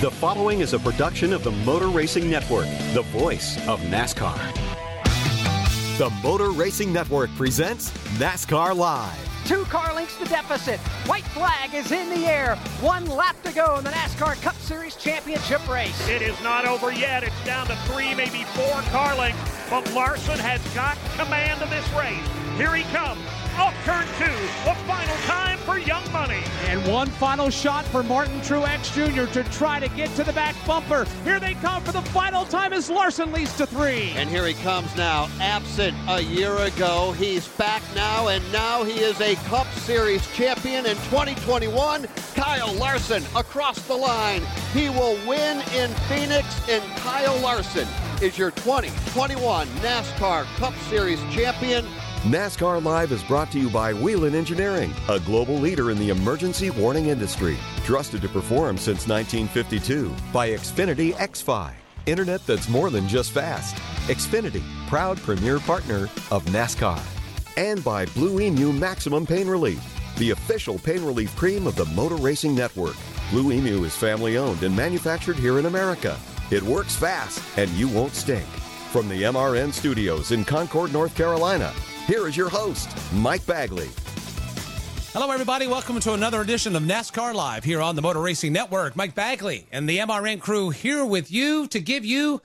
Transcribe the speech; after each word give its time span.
The 0.00 0.10
following 0.10 0.60
is 0.60 0.74
a 0.74 0.78
production 0.78 1.32
of 1.32 1.44
the 1.44 1.52
Motor 1.52 1.88
Racing 1.88 2.28
Network, 2.28 2.66
the 2.92 3.02
voice 3.12 3.56
of 3.68 3.80
NASCAR. 3.82 4.36
The 5.98 6.10
Motor 6.22 6.50
Racing 6.50 6.92
Network 6.92 7.30
presents 7.36 7.90
NASCAR 8.18 8.76
Live. 8.76 9.46
Two 9.46 9.64
car 9.64 9.94
links 9.94 10.16
the 10.16 10.26
deficit. 10.26 10.80
White 11.06 11.24
flag 11.24 11.74
is 11.74 11.92
in 11.92 12.10
the 12.10 12.26
air. 12.26 12.56
One 12.80 13.06
lap 13.06 13.40
to 13.44 13.52
go 13.52 13.78
in 13.78 13.84
the 13.84 13.90
NASCAR 13.90 14.40
Cup 14.42 14.56
Series 14.56 14.96
Championship 14.96 15.66
race. 15.68 16.08
It 16.08 16.22
is 16.22 16.38
not 16.42 16.66
over 16.66 16.92
yet. 16.92 17.22
It's 17.22 17.44
down 17.44 17.66
to 17.68 17.76
three, 17.86 18.14
maybe 18.14 18.42
four 18.52 18.82
car 18.90 19.14
lengths. 19.16 19.70
But 19.70 19.90
Larson 19.94 20.38
has 20.38 20.60
got 20.74 20.98
command 21.16 21.62
of 21.62 21.70
this 21.70 21.88
race. 21.92 22.26
Here 22.58 22.74
he 22.74 22.82
comes 22.92 23.20
off 23.56 23.74
turn 23.84 24.04
two. 24.18 24.32
The 24.64 24.74
final 24.86 25.16
time 25.26 25.58
for 25.58 25.78
Young 25.78 26.10
Money. 26.10 26.42
And 26.74 26.84
one 26.92 27.06
final 27.06 27.50
shot 27.50 27.84
for 27.84 28.02
Martin 28.02 28.40
Truex 28.40 28.92
Jr. 28.94 29.32
to 29.32 29.44
try 29.52 29.78
to 29.78 29.86
get 29.90 30.12
to 30.16 30.24
the 30.24 30.32
back 30.32 30.56
bumper. 30.66 31.06
Here 31.22 31.38
they 31.38 31.54
come 31.54 31.84
for 31.84 31.92
the 31.92 32.02
final 32.02 32.44
time 32.46 32.72
as 32.72 32.90
Larson 32.90 33.30
leads 33.30 33.56
to 33.58 33.66
three. 33.66 34.10
And 34.16 34.28
here 34.28 34.44
he 34.44 34.54
comes 34.54 34.96
now, 34.96 35.28
absent 35.40 35.96
a 36.08 36.20
year 36.20 36.52
ago. 36.56 37.12
He's 37.12 37.46
back 37.46 37.80
now, 37.94 38.26
and 38.26 38.42
now 38.52 38.82
he 38.82 38.98
is 38.98 39.20
a 39.20 39.36
Cup 39.46 39.68
Series 39.74 40.28
champion 40.34 40.84
in 40.84 40.96
2021. 40.96 42.08
Kyle 42.34 42.74
Larson 42.74 43.22
across 43.36 43.78
the 43.86 43.94
line. 43.94 44.42
He 44.72 44.88
will 44.88 45.16
win 45.28 45.58
in 45.76 45.90
Phoenix, 46.08 46.68
and 46.68 46.82
Kyle 46.96 47.38
Larson 47.38 47.86
is 48.20 48.36
your 48.36 48.50
2021 48.50 49.68
NASCAR 49.68 50.42
Cup 50.56 50.74
Series 50.88 51.20
champion. 51.32 51.86
NASCAR 52.24 52.82
Live 52.82 53.12
is 53.12 53.22
brought 53.22 53.52
to 53.52 53.60
you 53.60 53.68
by 53.68 53.92
Whelen 53.92 54.34
Engineering, 54.34 54.94
a 55.10 55.20
global 55.20 55.56
leader 55.56 55.90
in 55.90 55.98
the 55.98 56.08
emergency 56.08 56.70
warning 56.70 57.08
industry. 57.08 57.58
Trusted 57.84 58.22
to 58.22 58.30
perform 58.30 58.78
since 58.78 59.06
1952 59.06 60.10
by 60.32 60.48
Xfinity 60.48 61.12
XFi. 61.16 61.74
Internet 62.06 62.46
that's 62.46 62.66
more 62.66 62.88
than 62.88 63.06
just 63.06 63.32
fast. 63.32 63.76
Xfinity, 64.08 64.62
proud 64.88 65.18
premier 65.18 65.60
partner 65.60 66.04
of 66.30 66.42
NASCAR. 66.46 66.98
And 67.58 67.84
by 67.84 68.06
Blue 68.06 68.40
Emu 68.40 68.72
Maximum 68.72 69.26
Pain 69.26 69.46
Relief, 69.46 69.84
the 70.16 70.30
official 70.30 70.78
pain 70.78 71.04
relief 71.04 71.36
cream 71.36 71.66
of 71.66 71.76
the 71.76 71.84
Motor 71.94 72.16
Racing 72.16 72.54
Network. 72.54 72.96
Blue 73.32 73.52
Emu 73.52 73.84
is 73.84 73.94
family 73.94 74.38
owned 74.38 74.62
and 74.62 74.74
manufactured 74.74 75.36
here 75.36 75.58
in 75.58 75.66
America. 75.66 76.18
It 76.50 76.62
works 76.62 76.96
fast 76.96 77.42
and 77.58 77.68
you 77.72 77.86
won't 77.86 78.14
stink. 78.14 78.46
From 78.92 79.10
the 79.10 79.24
MRN 79.24 79.74
studios 79.74 80.32
in 80.32 80.46
Concord, 80.46 80.90
North 80.90 81.14
Carolina, 81.14 81.70
here 82.06 82.28
is 82.28 82.36
your 82.36 82.48
host, 82.48 82.88
Mike 83.14 83.46
Bagley. 83.46 83.88
Hello, 85.14 85.30
everybody. 85.30 85.66
Welcome 85.66 86.00
to 86.00 86.12
another 86.12 86.40
edition 86.40 86.76
of 86.76 86.82
NASCAR 86.82 87.34
Live 87.34 87.64
here 87.64 87.80
on 87.80 87.96
the 87.96 88.02
Motor 88.02 88.20
Racing 88.20 88.52
Network. 88.52 88.94
Mike 88.94 89.14
Bagley 89.14 89.66
and 89.72 89.88
the 89.88 89.98
MRN 89.98 90.40
crew 90.40 90.70
here 90.70 91.04
with 91.04 91.30
you 91.30 91.66
to 91.68 91.80
give 91.80 92.04
you 92.04 92.42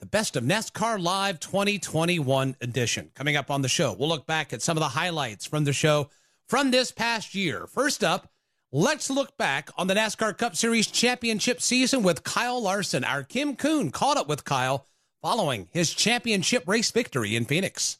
the 0.00 0.06
best 0.06 0.36
of 0.36 0.44
NASCAR 0.44 1.02
Live 1.02 1.40
2021 1.40 2.56
edition. 2.60 3.10
Coming 3.14 3.36
up 3.36 3.50
on 3.50 3.62
the 3.62 3.68
show, 3.68 3.94
we'll 3.98 4.08
look 4.08 4.26
back 4.26 4.52
at 4.52 4.62
some 4.62 4.76
of 4.76 4.80
the 4.80 4.88
highlights 4.88 5.46
from 5.46 5.64
the 5.64 5.72
show 5.72 6.10
from 6.46 6.70
this 6.70 6.90
past 6.90 7.34
year. 7.34 7.66
First 7.66 8.04
up, 8.04 8.30
let's 8.72 9.08
look 9.08 9.38
back 9.38 9.70
on 9.78 9.86
the 9.86 9.94
NASCAR 9.94 10.36
Cup 10.36 10.54
Series 10.54 10.88
championship 10.88 11.62
season 11.62 12.02
with 12.02 12.24
Kyle 12.24 12.60
Larson. 12.60 13.04
Our 13.04 13.22
Kim 13.22 13.56
Coon 13.56 13.90
caught 13.90 14.18
up 14.18 14.28
with 14.28 14.44
Kyle 14.44 14.84
following 15.22 15.68
his 15.70 15.94
championship 15.94 16.66
race 16.66 16.90
victory 16.90 17.36
in 17.36 17.46
Phoenix. 17.46 17.98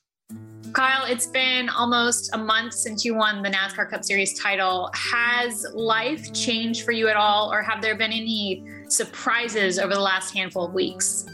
Kyle, 0.73 1.07
it's 1.07 1.27
been 1.27 1.69
almost 1.71 2.31
a 2.35 2.39
month 2.39 2.73
since 2.73 3.05
you 3.05 3.15
won 3.15 3.43
the 3.43 3.49
NASCAR 3.49 3.91
Cup 3.91 4.05
Series 4.05 4.39
title. 4.39 4.91
Has 4.95 5.67
life 5.75 6.33
changed 6.33 6.85
for 6.85 6.93
you 6.93 7.09
at 7.09 7.17
all, 7.17 7.53
or 7.53 7.63
have 7.63 7.83
there 7.83 7.97
been 7.97 8.13
any 8.13 8.65
surprises 8.89 9.81
over 9.81 9.93
the 9.93 10.01
last 10.01 10.33
handful 10.33 10.67
of 10.67 10.75
weeks? 10.75 11.27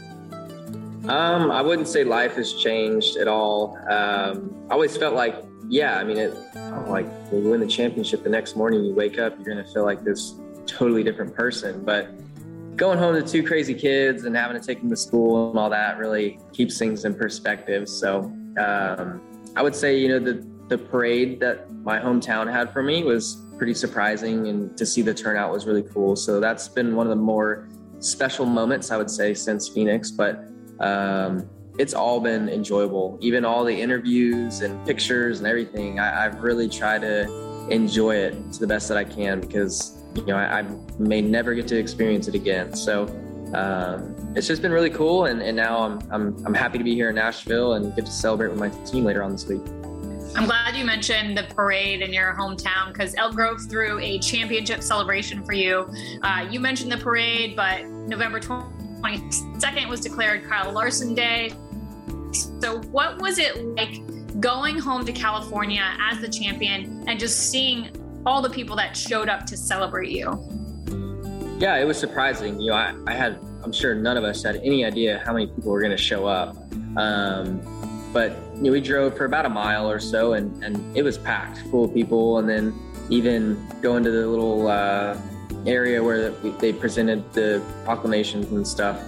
Um, 1.07 1.51
I 1.51 1.61
wouldn't 1.61 1.87
say 1.87 2.03
life 2.03 2.35
has 2.37 2.53
changed 2.53 3.17
at 3.17 3.27
all. 3.27 3.77
Um, 3.87 4.55
I 4.69 4.73
always 4.73 4.97
felt 4.97 5.13
like, 5.13 5.35
yeah, 5.69 5.99
I 5.99 6.03
mean, 6.03 6.17
it, 6.17 6.33
like 6.87 7.05
when 7.29 7.43
you 7.43 7.51
win 7.51 7.59
the 7.59 7.67
championship, 7.67 8.23
the 8.23 8.29
next 8.29 8.55
morning 8.55 8.83
you 8.83 8.95
wake 8.95 9.19
up, 9.19 9.35
you're 9.35 9.53
going 9.53 9.63
to 9.63 9.71
feel 9.71 9.85
like 9.85 10.03
this 10.03 10.33
totally 10.65 11.03
different 11.03 11.35
person. 11.35 11.85
But 11.85 12.07
going 12.77 12.97
home 12.97 13.13
to 13.13 13.21
two 13.21 13.43
crazy 13.43 13.75
kids 13.75 14.25
and 14.25 14.35
having 14.35 14.59
to 14.59 14.65
take 14.65 14.81
them 14.81 14.89
to 14.89 14.97
school 14.97 15.51
and 15.51 15.59
all 15.59 15.69
that 15.69 15.99
really 15.99 16.39
keeps 16.51 16.79
things 16.79 17.05
in 17.05 17.13
perspective. 17.13 17.87
So 17.87 18.35
um, 18.57 19.21
I 19.55 19.61
would 19.61 19.75
say, 19.75 19.97
you 19.97 20.09
know, 20.09 20.19
the 20.19 20.45
the 20.67 20.77
parade 20.77 21.39
that 21.39 21.71
my 21.83 21.99
hometown 21.99 22.51
had 22.51 22.73
for 22.73 22.81
me 22.81 23.03
was 23.03 23.43
pretty 23.57 23.73
surprising, 23.73 24.47
and 24.47 24.75
to 24.77 24.85
see 24.85 25.01
the 25.01 25.13
turnout 25.13 25.51
was 25.51 25.65
really 25.65 25.83
cool. 25.83 26.15
So 26.15 26.39
that's 26.39 26.67
been 26.67 26.95
one 26.95 27.05
of 27.05 27.11
the 27.11 27.23
more 27.23 27.69
special 27.99 28.45
moments 28.45 28.91
I 28.91 28.97
would 28.97 29.11
say 29.11 29.33
since 29.33 29.67
Phoenix, 29.69 30.11
but. 30.11 30.45
Um, 30.79 31.49
it's 31.77 31.93
all 31.93 32.21
been 32.21 32.47
enjoyable. 32.47 33.17
Even 33.21 33.43
all 33.43 33.65
the 33.65 33.81
interviews 33.81 34.61
and 34.61 34.85
pictures 34.85 35.39
and 35.39 35.47
everything, 35.47 35.99
I, 35.99 36.23
have 36.23 36.41
really 36.41 36.69
tried 36.69 37.01
to 37.01 37.29
enjoy 37.69 38.15
it 38.15 38.53
to 38.53 38.59
the 38.59 38.67
best 38.67 38.87
that 38.89 38.97
I 38.97 39.03
can 39.03 39.41
because 39.41 40.01
you 40.15 40.25
know 40.25 40.37
I, 40.37 40.59
I 40.59 40.65
may 40.99 41.21
never 41.21 41.53
get 41.53 41.67
to 41.69 41.77
experience 41.77 42.27
it 42.27 42.35
again. 42.35 42.73
So 42.75 43.07
um, 43.53 44.15
it's 44.35 44.47
just 44.47 44.61
been 44.61 44.71
really 44.71 44.89
cool. 44.89 45.25
And, 45.25 45.41
and 45.41 45.55
now 45.55 45.79
I'm, 45.79 45.99
I'm, 46.11 46.45
I'm 46.45 46.53
happy 46.53 46.77
to 46.77 46.83
be 46.83 46.93
here 46.93 47.09
in 47.09 47.15
Nashville 47.15 47.73
and 47.73 47.95
get 47.95 48.05
to 48.05 48.11
celebrate 48.11 48.49
with 48.49 48.59
my 48.59 48.69
team 48.85 49.03
later 49.03 49.23
on 49.23 49.31
this 49.31 49.45
week. 49.47 49.61
I'm 50.35 50.45
glad 50.45 50.75
you 50.75 50.83
mentioned 50.83 51.37
the 51.37 51.43
parade 51.43 52.01
in 52.01 52.11
your 52.11 52.33
hometown 52.33 52.89
because 52.89 53.15
Elk 53.15 53.35
Grove 53.35 53.61
threw 53.69 53.99
a 53.99 54.19
championship 54.19 54.81
celebration 54.81 55.45
for 55.45 55.53
you. 55.53 55.89
Uh, 56.23 56.45
you 56.51 56.59
mentioned 56.59 56.91
the 56.91 56.97
parade, 56.97 57.55
but 57.55 57.85
November 57.85 58.41
22nd 58.41 59.87
was 59.87 60.01
declared 60.01 60.43
Kyle 60.43 60.73
Larson 60.73 61.15
Day. 61.15 61.53
So, 62.59 62.81
what 62.91 63.21
was 63.21 63.39
it 63.39 63.55
like 63.77 64.01
going 64.41 64.77
home 64.77 65.05
to 65.05 65.13
California 65.13 65.95
as 66.01 66.19
the 66.19 66.27
champion 66.27 67.05
and 67.07 67.17
just 67.17 67.49
seeing 67.49 67.89
all 68.25 68.41
the 68.41 68.49
people 68.49 68.75
that 68.75 68.97
showed 68.97 69.29
up 69.29 69.45
to 69.45 69.55
celebrate 69.55 70.11
you? 70.11 70.64
Yeah, 71.57 71.77
it 71.77 71.85
was 71.85 71.97
surprising. 71.97 72.59
You 72.59 72.71
know, 72.71 72.75
I, 72.75 72.93
I 73.07 73.13
had 73.13 73.39
I'm 73.65 73.71
sure 73.71 73.95
none 73.95 74.15
of 74.15 74.23
us 74.23 74.43
had 74.43 74.57
any 74.57 74.85
idea 74.85 75.21
how 75.25 75.33
many 75.33 75.47
people 75.47 75.71
were 75.71 75.79
going 75.79 75.95
to 75.95 75.97
show 75.97 76.27
up. 76.27 76.55
Um, 76.97 77.61
but 78.13 78.37
you 78.55 78.63
know, 78.63 78.71
we 78.71 78.79
drove 78.79 79.17
for 79.17 79.25
about 79.25 79.45
a 79.45 79.49
mile 79.49 79.89
or 79.89 79.99
so, 79.99 80.33
and, 80.33 80.63
and 80.63 80.95
it 80.95 81.01
was 81.01 81.17
packed 81.17 81.59
full 81.71 81.85
of 81.85 81.93
people. 81.93 82.37
And 82.37 82.47
then 82.47 82.73
even 83.09 83.59
going 83.81 84.03
to 84.03 84.11
the 84.11 84.27
little 84.27 84.67
uh, 84.67 85.17
area 85.65 86.03
where 86.03 86.29
they 86.29 86.71
presented 86.71 87.33
the 87.33 87.61
proclamations 87.83 88.51
and 88.51 88.67
stuff, 88.67 89.01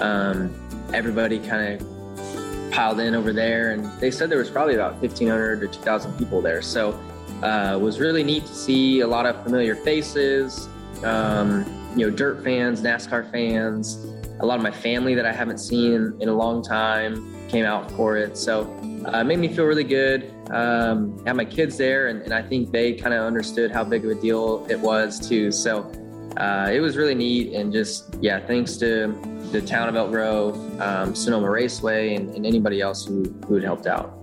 um, 0.00 0.52
everybody 0.92 1.38
kind 1.38 1.80
of 1.80 2.72
piled 2.72 2.98
in 2.98 3.14
over 3.14 3.32
there, 3.32 3.70
and 3.72 3.84
they 4.00 4.10
said 4.10 4.28
there 4.28 4.38
was 4.38 4.50
probably 4.50 4.74
about 4.74 4.94
1,500 5.00 5.62
or 5.62 5.66
2,000 5.68 6.18
people 6.18 6.42
there. 6.42 6.62
So 6.62 6.98
uh, 7.42 7.76
it 7.76 7.80
was 7.80 8.00
really 8.00 8.24
neat 8.24 8.44
to 8.46 8.54
see 8.54 9.00
a 9.00 9.06
lot 9.06 9.24
of 9.24 9.40
familiar 9.44 9.76
faces. 9.76 10.68
Um, 11.04 11.64
you 11.96 12.08
know, 12.08 12.10
dirt 12.14 12.42
fans, 12.42 12.82
NASCAR 12.82 13.30
fans, 13.30 14.06
a 14.40 14.46
lot 14.46 14.56
of 14.56 14.62
my 14.62 14.70
family 14.70 15.14
that 15.14 15.26
I 15.26 15.32
haven't 15.32 15.58
seen 15.58 16.14
in 16.20 16.28
a 16.28 16.34
long 16.34 16.62
time 16.62 17.48
came 17.48 17.64
out 17.64 17.90
for 17.92 18.16
it. 18.16 18.36
So 18.36 18.62
uh, 19.06 19.20
it 19.20 19.24
made 19.24 19.38
me 19.38 19.48
feel 19.48 19.64
really 19.64 19.84
good. 19.84 20.32
Um, 20.50 21.24
had 21.26 21.36
my 21.36 21.44
kids 21.44 21.76
there, 21.76 22.08
and, 22.08 22.22
and 22.22 22.32
I 22.32 22.42
think 22.42 22.70
they 22.70 22.94
kind 22.94 23.14
of 23.14 23.24
understood 23.24 23.70
how 23.70 23.84
big 23.84 24.04
of 24.04 24.10
a 24.10 24.14
deal 24.14 24.66
it 24.70 24.78
was 24.78 25.28
too. 25.28 25.52
So 25.52 25.90
uh, 26.36 26.70
it 26.72 26.80
was 26.80 26.96
really 26.96 27.14
neat. 27.14 27.54
And 27.54 27.72
just, 27.72 28.16
yeah, 28.20 28.40
thanks 28.46 28.76
to 28.78 29.08
the 29.52 29.60
town 29.60 29.88
of 29.88 29.96
Elk 29.96 30.10
Grove, 30.10 30.80
um, 30.80 31.14
Sonoma 31.14 31.50
Raceway, 31.50 32.14
and, 32.14 32.34
and 32.34 32.46
anybody 32.46 32.80
else 32.80 33.04
who, 33.04 33.24
who 33.46 33.54
had 33.54 33.64
helped 33.64 33.86
out. 33.86 34.16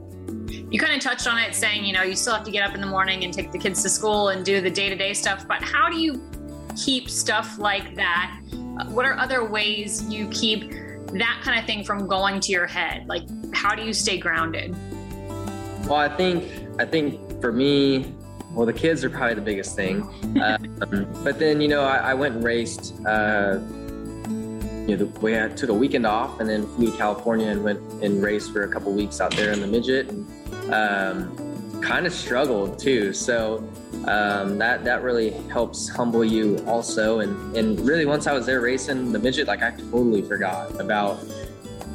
You 0.69 0.79
kind 0.79 0.93
of 0.93 1.01
touched 1.01 1.27
on 1.27 1.37
it 1.37 1.53
saying, 1.53 1.85
you 1.85 1.93
know, 1.93 2.03
you 2.03 2.15
still 2.15 2.33
have 2.33 2.43
to 2.43 2.51
get 2.51 2.67
up 2.67 2.75
in 2.75 2.81
the 2.81 2.87
morning 2.87 3.23
and 3.23 3.33
take 3.33 3.51
the 3.51 3.57
kids 3.57 3.83
to 3.83 3.89
school 3.89 4.29
and 4.29 4.43
do 4.43 4.59
the 4.61 4.69
day 4.69 4.89
to 4.89 4.95
day 4.95 5.13
stuff, 5.13 5.47
but 5.47 5.61
how 5.61 5.89
do 5.89 5.97
you 5.99 6.21
keep 6.77 7.09
stuff 7.09 7.57
like 7.57 7.95
that? 7.95 8.39
What 8.87 9.05
are 9.05 9.17
other 9.17 9.43
ways 9.43 10.07
you 10.09 10.27
keep 10.29 10.71
that 11.13 11.41
kind 11.43 11.59
of 11.59 11.65
thing 11.65 11.83
from 11.83 12.07
going 12.07 12.39
to 12.41 12.51
your 12.51 12.67
head? 12.67 13.07
Like, 13.07 13.23
how 13.53 13.75
do 13.75 13.83
you 13.83 13.93
stay 13.93 14.17
grounded? 14.17 14.75
Well, 15.85 15.95
I 15.95 16.09
think, 16.09 16.45
I 16.79 16.85
think 16.85 17.41
for 17.41 17.51
me, 17.51 18.13
well, 18.51 18.65
the 18.65 18.73
kids 18.73 19.03
are 19.03 19.09
probably 19.09 19.35
the 19.35 19.41
biggest 19.41 19.75
thing. 19.75 20.07
Um, 20.37 21.07
but 21.23 21.39
then, 21.39 21.61
you 21.61 21.67
know, 21.67 21.83
I, 21.83 22.11
I 22.11 22.13
went 22.13 22.35
and 22.35 22.43
raced. 22.43 22.93
Uh, 23.03 23.59
you 24.87 24.95
know, 24.95 25.05
we 25.19 25.33
had, 25.33 25.57
took 25.57 25.69
a 25.69 25.73
weekend 25.73 26.05
off 26.05 26.39
and 26.39 26.47
then 26.47 26.67
flew 26.75 26.91
to 26.91 26.97
California 26.97 27.47
and 27.47 27.63
went 27.63 27.79
and 28.03 28.21
raced 28.21 28.53
for 28.53 28.63
a 28.63 28.67
couple 28.67 28.93
weeks 28.93 29.19
out 29.19 29.31
there 29.31 29.51
in 29.51 29.59
the 29.59 29.67
midget, 29.67 30.09
and 30.09 30.71
um, 30.71 31.81
kind 31.81 32.05
of 32.05 32.13
struggled 32.13 32.77
too. 32.77 33.13
So 33.13 33.67
um, 34.07 34.57
that 34.57 34.83
that 34.85 35.03
really 35.03 35.31
helps 35.49 35.89
humble 35.89 36.23
you 36.23 36.63
also. 36.65 37.19
And 37.19 37.55
and 37.55 37.79
really, 37.81 38.05
once 38.05 38.27
I 38.27 38.33
was 38.33 38.45
there 38.45 38.61
racing 38.61 39.11
the 39.11 39.19
midget, 39.19 39.47
like 39.47 39.61
I 39.61 39.71
totally 39.71 40.21
forgot 40.21 40.79
about 40.79 41.19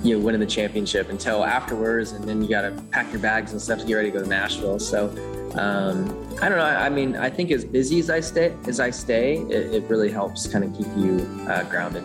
you 0.02 0.16
know 0.16 0.24
winning 0.24 0.40
the 0.40 0.46
championship 0.46 1.08
until 1.08 1.44
afterwards, 1.44 2.12
and 2.12 2.24
then 2.24 2.42
you 2.42 2.48
got 2.48 2.62
to 2.62 2.70
pack 2.90 3.10
your 3.12 3.20
bags 3.20 3.52
and 3.52 3.60
stuff 3.60 3.80
to 3.80 3.86
get 3.86 3.94
ready 3.94 4.10
to 4.10 4.18
go 4.18 4.22
to 4.22 4.28
Nashville. 4.28 4.78
So 4.78 5.08
um, 5.56 6.04
I 6.40 6.48
don't 6.48 6.58
know. 6.58 6.64
I 6.64 6.88
mean, 6.88 7.16
I 7.16 7.30
think 7.30 7.50
as 7.50 7.64
busy 7.64 7.98
as 7.98 8.10
I 8.10 8.20
stay, 8.20 8.54
as 8.66 8.80
I 8.80 8.90
stay, 8.90 9.38
it, 9.38 9.74
it 9.74 9.84
really 9.88 10.10
helps 10.10 10.46
kind 10.46 10.64
of 10.64 10.76
keep 10.76 10.88
you 10.96 11.26
uh, 11.48 11.64
grounded. 11.64 12.04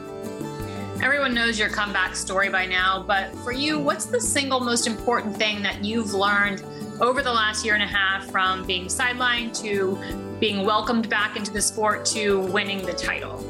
Everyone 1.01 1.33
knows 1.33 1.59
your 1.59 1.69
comeback 1.69 2.15
story 2.15 2.49
by 2.49 2.65
now, 2.65 3.03
but 3.05 3.33
for 3.39 3.51
you, 3.51 3.77
what's 3.77 4.05
the 4.05 4.19
single 4.19 4.59
most 4.59 4.87
important 4.87 5.37
thing 5.37 5.61
that 5.61 5.85
you've 5.85 6.13
learned 6.13 6.63
over 6.99 7.21
the 7.21 7.31
last 7.31 7.63
year 7.63 7.75
and 7.75 7.83
a 7.83 7.87
half 7.87 8.25
from 8.31 8.65
being 8.65 8.85
sidelined 8.85 9.55
to 9.61 9.95
being 10.39 10.65
welcomed 10.65 11.07
back 11.07 11.37
into 11.37 11.51
the 11.51 11.61
sport 11.61 12.03
to 12.07 12.41
winning 12.47 12.83
the 12.83 12.93
title? 12.93 13.43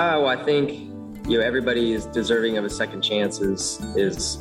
Oh, 0.00 0.26
I 0.26 0.42
think 0.44 0.72
you 1.28 1.38
know 1.38 1.44
everybody 1.44 1.92
is 1.92 2.06
deserving 2.06 2.58
of 2.58 2.64
a 2.64 2.70
second 2.70 3.02
chance 3.02 3.40
is 3.40 3.80
is 3.96 4.38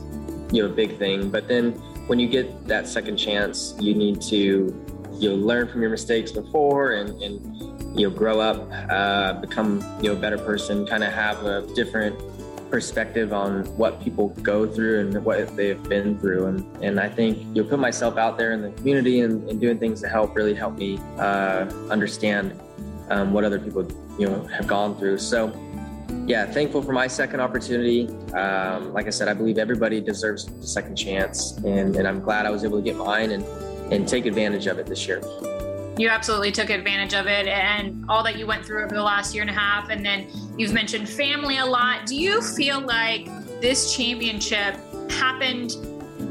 you 0.52 0.64
know 0.64 0.70
a 0.70 0.74
big 0.74 0.98
thing, 0.98 1.30
but 1.30 1.48
then 1.48 1.74
when 2.08 2.20
you 2.20 2.28
get 2.28 2.68
that 2.68 2.88
second 2.88 3.18
chance, 3.18 3.76
you 3.80 3.94
need 3.94 4.22
to 4.24 4.74
you 5.14 5.30
know 5.30 5.36
learn 5.36 5.68
from 5.68 5.82
your 5.82 5.92
mistakes 5.92 6.32
before 6.32 6.94
and, 6.94 7.22
and 7.22 7.75
you 7.95 8.09
know 8.09 8.15
grow 8.15 8.39
up, 8.39 8.69
uh, 8.89 9.33
become 9.33 9.81
you 10.01 10.09
know 10.09 10.18
a 10.18 10.19
better 10.19 10.38
person, 10.38 10.86
kind 10.86 11.03
of 11.03 11.12
have 11.13 11.45
a 11.45 11.65
different 11.74 12.19
perspective 12.69 13.31
on 13.31 13.63
what 13.77 14.01
people 14.01 14.30
go 14.42 14.68
through 14.68 15.00
and 15.00 15.24
what 15.24 15.56
they've 15.56 15.81
been 15.83 16.19
through. 16.19 16.47
And, 16.47 16.83
and 16.83 17.00
I 17.00 17.07
think 17.07 17.38
you 17.56 17.63
know, 17.63 17.69
put 17.69 17.80
myself 17.80 18.18
out 18.18 18.38
there 18.38 18.51
in 18.51 18.62
the 18.62 18.71
community 18.71 19.21
and, 19.21 19.47
and 19.50 19.62
doing 19.62 19.77
things 19.77 20.01
to 20.01 20.09
help 20.09 20.36
really 20.36 20.53
help 20.53 20.77
me 20.77 20.97
uh, 21.18 21.69
understand 21.89 22.59
um, 23.09 23.33
what 23.33 23.44
other 23.44 23.59
people 23.59 23.88
you 24.19 24.27
know 24.27 24.44
have 24.48 24.68
gone 24.68 24.98
through. 24.98 25.19
So 25.19 25.53
yeah, 26.27 26.45
thankful 26.45 26.81
for 26.81 26.91
my 26.91 27.07
second 27.07 27.39
opportunity. 27.39 28.07
Um, 28.33 28.94
like 28.94 29.07
I 29.07 29.12
said, 29.12 29.27
I 29.27 29.33
believe 29.33 29.57
everybody 29.57 30.01
deserves 30.01 30.48
a 30.48 30.63
second 30.63 30.95
chance, 30.95 31.57
and, 31.57 31.95
and 31.95 32.07
I'm 32.07 32.19
glad 32.19 32.45
I 32.45 32.50
was 32.50 32.63
able 32.63 32.77
to 32.77 32.83
get 32.83 32.95
mine 32.95 33.31
and, 33.31 33.44
and 33.94 34.07
take 34.07 34.25
advantage 34.25 34.65
of 34.68 34.80
it 34.80 34.88
this 34.88 35.07
year. 35.07 35.21
You 35.97 36.09
absolutely 36.09 36.51
took 36.51 36.69
advantage 36.69 37.13
of 37.13 37.25
it 37.25 37.47
and 37.47 38.03
all 38.09 38.21
that 38.24 38.38
you 38.38 38.45
went 38.45 38.65
through 38.65 38.83
over 38.83 38.94
the 38.94 39.01
last 39.01 39.33
year 39.33 39.42
and 39.42 39.50
a 39.50 39.53
half. 39.53 39.89
And 39.89 40.06
then 40.06 40.27
you've 40.57 40.74
mentioned 40.74 41.07
family 41.07 41.57
a 41.57 41.65
lot. 41.65 42.06
Do 42.06 42.18
you 42.18 42.42
feel 42.42 42.81
like 42.81 43.25
this 43.62 43.95
championship 43.95 44.75
happened 45.09 45.77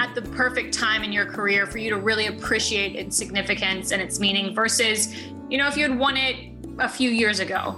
at 0.00 0.14
the 0.14 0.22
perfect 0.32 0.74
time 0.74 1.02
in 1.02 1.12
your 1.12 1.24
career 1.24 1.66
for 1.66 1.78
you 1.78 1.88
to 1.90 1.96
really 1.96 2.26
appreciate 2.26 2.94
its 2.94 3.16
significance 3.16 3.90
and 3.90 4.02
its 4.02 4.20
meaning 4.20 4.54
versus, 4.54 5.14
you 5.48 5.56
know, 5.56 5.66
if 5.66 5.76
you 5.76 5.88
had 5.88 5.98
won 5.98 6.16
it 6.16 6.36
a 6.78 6.88
few 6.88 7.08
years 7.08 7.40
ago? 7.40 7.76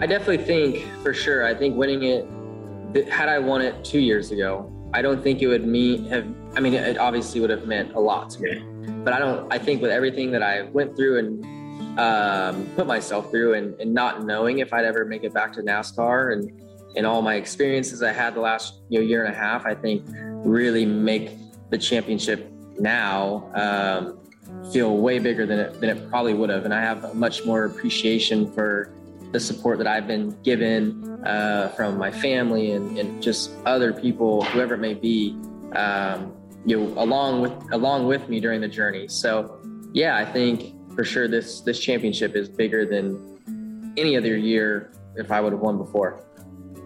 I 0.00 0.06
definitely 0.06 0.38
think 0.38 0.84
for 1.02 1.14
sure. 1.14 1.46
I 1.46 1.54
think 1.54 1.76
winning 1.76 2.02
it, 2.02 3.08
had 3.08 3.28
I 3.28 3.38
won 3.38 3.60
it 3.60 3.84
two 3.84 4.00
years 4.00 4.32
ago, 4.32 4.72
I 4.92 5.02
don't 5.02 5.22
think 5.22 5.42
it 5.42 5.46
would 5.46 5.66
mean 5.66 6.06
have. 6.06 6.26
I 6.56 6.60
mean, 6.60 6.74
it 6.74 6.98
obviously 6.98 7.40
would 7.40 7.50
have 7.50 7.66
meant 7.66 7.94
a 7.94 8.00
lot 8.00 8.30
to 8.30 8.42
me, 8.42 8.64
but 9.04 9.12
I 9.12 9.18
don't. 9.18 9.52
I 9.52 9.58
think 9.58 9.82
with 9.82 9.90
everything 9.90 10.30
that 10.32 10.42
I 10.42 10.62
went 10.62 10.96
through 10.96 11.18
and 11.18 11.98
um, 11.98 12.66
put 12.76 12.86
myself 12.86 13.30
through, 13.30 13.54
and, 13.54 13.78
and 13.80 13.92
not 13.92 14.24
knowing 14.24 14.58
if 14.58 14.72
I'd 14.72 14.84
ever 14.84 15.04
make 15.04 15.24
it 15.24 15.32
back 15.32 15.52
to 15.54 15.62
NASCAR, 15.62 16.32
and 16.32 16.62
and 16.96 17.06
all 17.06 17.22
my 17.22 17.34
experiences 17.34 18.02
I 18.02 18.12
had 18.12 18.34
the 18.34 18.40
last 18.40 18.80
you 18.88 19.00
know 19.00 19.04
year 19.04 19.24
and 19.24 19.34
a 19.34 19.36
half, 19.36 19.66
I 19.66 19.74
think 19.74 20.04
really 20.08 20.84
make 20.84 21.32
the 21.70 21.78
championship 21.78 22.50
now 22.78 23.50
um, 23.54 24.18
feel 24.72 24.96
way 24.96 25.18
bigger 25.18 25.46
than 25.46 25.58
it 25.58 25.80
than 25.80 25.90
it 25.90 26.08
probably 26.10 26.34
would 26.34 26.50
have, 26.50 26.64
and 26.64 26.74
I 26.74 26.80
have 26.80 27.04
a 27.04 27.14
much 27.14 27.44
more 27.44 27.64
appreciation 27.64 28.50
for 28.52 28.92
the 29.34 29.40
support 29.40 29.78
that 29.78 29.88
I've 29.88 30.06
been 30.06 30.30
given 30.42 31.20
uh, 31.26 31.68
from 31.70 31.98
my 31.98 32.12
family 32.12 32.70
and, 32.70 32.96
and, 32.96 33.20
just 33.20 33.50
other 33.66 33.92
people, 33.92 34.44
whoever 34.44 34.74
it 34.74 34.78
may 34.78 34.94
be, 34.94 35.36
um, 35.74 36.32
you 36.64 36.78
know, 36.78 37.02
along 37.02 37.40
with 37.40 37.52
along 37.72 38.06
with 38.06 38.28
me 38.28 38.40
during 38.40 38.60
the 38.60 38.68
journey. 38.68 39.08
So, 39.08 39.60
yeah, 39.92 40.16
I 40.16 40.24
think 40.24 40.74
for 40.94 41.04
sure 41.04 41.28
this 41.28 41.60
this 41.60 41.78
championship 41.78 42.34
is 42.36 42.48
bigger 42.48 42.86
than 42.86 43.94
any 43.96 44.16
other 44.16 44.36
year 44.36 44.92
if 45.16 45.30
I 45.30 45.40
would 45.40 45.52
have 45.52 45.60
won 45.60 45.78
before. 45.78 46.24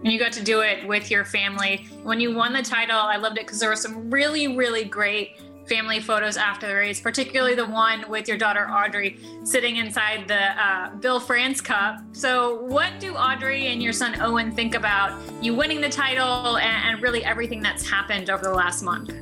And 0.02 0.12
you 0.12 0.19
got 0.19 0.32
to 0.32 0.44
do 0.44 0.60
it 0.60 0.86
with 0.86 1.10
your 1.10 1.25
family. 1.25 1.88
When 2.02 2.20
you 2.20 2.34
won 2.34 2.52
the 2.52 2.62
title, 2.62 2.98
I 2.98 3.16
loved 3.16 3.36
it 3.36 3.46
because 3.46 3.58
there 3.58 3.69
were 3.69 3.76
some 3.76 4.10
really, 4.10 4.56
really 4.56 4.84
great 4.84 5.40
family 5.69 6.00
photos 6.00 6.36
after 6.36 6.66
the 6.66 6.75
race, 6.75 7.00
particularly 7.00 7.54
the 7.54 7.66
one 7.66 8.08
with 8.08 8.26
your 8.26 8.38
daughter 8.38 8.69
Audrey 8.70 9.19
sitting 9.44 9.76
inside 9.76 10.26
the 10.26 10.62
uh, 10.62 10.94
Bill 10.96 11.20
France 11.20 11.60
Cup. 11.60 12.00
So, 12.12 12.62
what 12.62 12.98
do 13.00 13.14
Audrey 13.14 13.66
and 13.66 13.82
your 13.82 13.92
son 13.92 14.20
Owen 14.20 14.52
think 14.52 14.75
about 14.75 15.20
you 15.42 15.54
winning 15.54 15.80
the 15.80 15.90
title 15.90 16.56
and, 16.58 16.94
and 16.94 17.02
really 17.02 17.25
everything 17.25 17.60
that's 17.60 17.88
happened 17.88 18.30
over 18.30 18.44
the 18.44 18.54
last 18.54 18.82
month? 18.82 19.12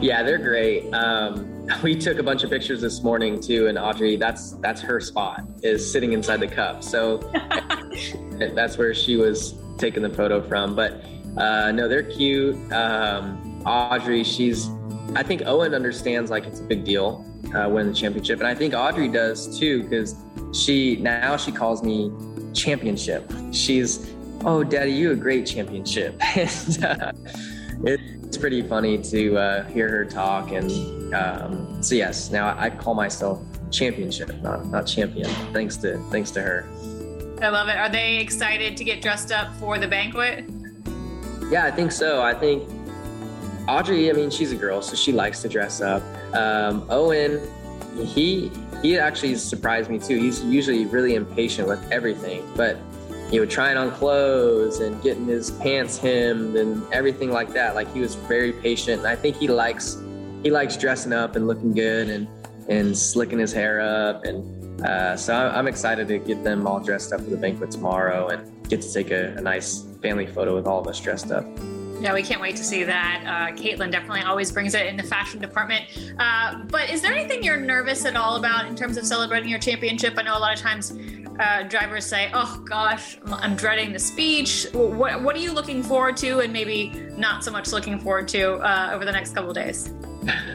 Yeah, 0.00 0.22
they're 0.22 0.38
great. 0.38 0.92
Um, 0.92 1.66
we 1.82 1.96
took 1.96 2.18
a 2.18 2.22
bunch 2.22 2.44
of 2.44 2.50
pictures 2.50 2.80
this 2.80 3.02
morning 3.02 3.40
too, 3.40 3.66
and 3.66 3.78
Audrey, 3.78 4.16
that's 4.16 4.52
that's 4.52 4.80
her 4.80 5.00
spot 5.00 5.42
is 5.62 5.90
sitting 5.90 6.12
inside 6.12 6.40
the 6.40 6.46
cup. 6.46 6.82
So 6.82 7.18
that's 8.54 8.78
where 8.78 8.94
she 8.94 9.16
was 9.16 9.54
taking 9.76 10.02
the 10.02 10.10
photo 10.10 10.40
from. 10.40 10.74
But 10.74 11.04
uh, 11.36 11.72
no, 11.72 11.88
they're 11.88 12.02
cute. 12.02 12.72
Um, 12.72 13.62
Audrey, 13.66 14.24
she's 14.24 14.68
I 15.14 15.22
think 15.22 15.42
Owen 15.46 15.74
understands 15.74 16.30
like 16.30 16.44
it's 16.44 16.60
a 16.60 16.64
big 16.64 16.84
deal 16.84 17.24
uh, 17.54 17.68
winning 17.68 17.92
the 17.92 17.98
championship, 17.98 18.38
and 18.38 18.48
I 18.48 18.54
think 18.54 18.74
Audrey 18.74 19.08
does 19.08 19.58
too 19.58 19.82
because 19.82 20.14
she 20.52 20.96
now 20.96 21.36
she 21.36 21.52
calls 21.52 21.82
me 21.82 22.12
championship. 22.54 23.30
She's 23.52 24.14
oh, 24.44 24.62
Daddy, 24.62 24.92
you 24.92 25.12
a 25.12 25.16
great 25.16 25.46
championship. 25.46 26.20
and, 26.36 26.84
uh, 26.84 27.12
it's 28.28 28.36
pretty 28.36 28.60
funny 28.60 28.98
to 28.98 29.38
uh, 29.38 29.64
hear 29.64 29.88
her 29.88 30.04
talk, 30.04 30.52
and 30.52 31.14
um, 31.14 31.82
so 31.82 31.94
yes, 31.94 32.30
now 32.30 32.54
I 32.58 32.68
call 32.68 32.92
myself 32.92 33.40
championship, 33.70 34.42
not 34.42 34.66
not 34.66 34.86
champion. 34.86 35.30
Thanks 35.54 35.78
to 35.78 35.96
thanks 36.10 36.30
to 36.32 36.42
her. 36.42 36.66
I 37.40 37.48
love 37.48 37.68
it. 37.68 37.78
Are 37.78 37.88
they 37.88 38.18
excited 38.18 38.76
to 38.76 38.84
get 38.84 39.00
dressed 39.00 39.32
up 39.32 39.54
for 39.56 39.78
the 39.78 39.88
banquet? 39.88 40.44
Yeah, 41.50 41.64
I 41.64 41.70
think 41.70 41.90
so. 41.90 42.20
I 42.20 42.34
think 42.34 42.68
Audrey, 43.66 44.10
I 44.10 44.12
mean, 44.12 44.28
she's 44.28 44.52
a 44.52 44.56
girl, 44.56 44.82
so 44.82 44.94
she 44.94 45.10
likes 45.10 45.40
to 45.40 45.48
dress 45.48 45.80
up. 45.80 46.02
Um, 46.34 46.84
Owen, 46.90 47.40
he 48.04 48.52
he 48.82 48.98
actually 48.98 49.36
surprised 49.36 49.88
me 49.88 49.98
too. 49.98 50.18
He's 50.18 50.44
usually 50.44 50.84
really 50.84 51.14
impatient 51.14 51.66
with 51.66 51.80
everything, 51.90 52.46
but 52.54 52.76
you 53.30 53.40
know, 53.40 53.46
trying 53.46 53.76
on 53.76 53.90
clothes 53.92 54.80
and 54.80 55.00
getting 55.02 55.26
his 55.26 55.50
pants 55.50 55.98
hemmed 55.98 56.56
and 56.56 56.82
everything 56.92 57.30
like 57.30 57.52
that. 57.52 57.74
Like 57.74 57.92
he 57.92 58.00
was 58.00 58.14
very 58.14 58.52
patient, 58.52 58.98
and 58.98 59.06
I 59.06 59.16
think 59.16 59.36
he 59.36 59.48
likes 59.48 60.02
he 60.42 60.50
likes 60.50 60.76
dressing 60.76 61.12
up 61.12 61.36
and 61.36 61.46
looking 61.46 61.72
good 61.72 62.08
and 62.08 62.26
and 62.68 62.96
slicking 62.96 63.38
his 63.38 63.52
hair 63.52 63.80
up. 63.80 64.24
And 64.24 64.84
uh, 64.84 65.16
so 65.16 65.34
I'm 65.34 65.66
excited 65.66 66.08
to 66.08 66.18
get 66.18 66.44
them 66.44 66.66
all 66.66 66.80
dressed 66.80 67.12
up 67.12 67.20
for 67.20 67.30
the 67.30 67.36
banquet 67.36 67.70
tomorrow 67.70 68.28
and 68.28 68.68
get 68.68 68.82
to 68.82 68.92
take 68.92 69.10
a, 69.10 69.34
a 69.36 69.40
nice 69.40 69.84
family 70.02 70.26
photo 70.26 70.54
with 70.54 70.66
all 70.66 70.80
of 70.80 70.86
us 70.86 71.00
dressed 71.00 71.30
up. 71.30 71.44
Yeah, 72.00 72.14
we 72.14 72.22
can't 72.22 72.40
wait 72.40 72.54
to 72.54 72.62
see 72.62 72.84
that. 72.84 73.24
Uh, 73.26 73.56
Caitlin 73.56 73.90
definitely 73.90 74.20
always 74.20 74.52
brings 74.52 74.74
it 74.74 74.86
in 74.86 74.96
the 74.96 75.02
fashion 75.02 75.40
department. 75.40 75.84
Uh, 76.16 76.62
but 76.66 76.88
is 76.90 77.02
there 77.02 77.12
anything 77.12 77.42
you're 77.42 77.56
nervous 77.56 78.04
at 78.04 78.14
all 78.14 78.36
about 78.36 78.66
in 78.66 78.76
terms 78.76 78.96
of 78.96 79.04
celebrating 79.04 79.48
your 79.48 79.58
championship? 79.58 80.14
I 80.16 80.22
know 80.22 80.36
a 80.36 80.38
lot 80.38 80.54
of 80.54 80.60
times 80.60 80.92
uh, 81.38 81.62
drivers 81.64 82.04
say, 82.04 82.30
"Oh 82.32 82.62
gosh, 82.64 83.18
I'm 83.26 83.56
dreading 83.56 83.92
the 83.92 83.98
speech." 83.98 84.66
What 84.72 85.22
What 85.22 85.36
are 85.36 85.40
you 85.40 85.52
looking 85.52 85.82
forward 85.82 86.16
to, 86.18 86.40
and 86.40 86.52
maybe 86.52 86.92
not 87.16 87.44
so 87.44 87.50
much 87.50 87.72
looking 87.72 87.98
forward 87.98 88.28
to 88.28 88.54
uh, 88.56 88.90
over 88.92 89.04
the 89.04 89.12
next 89.12 89.34
couple 89.34 89.52
days? 89.52 89.92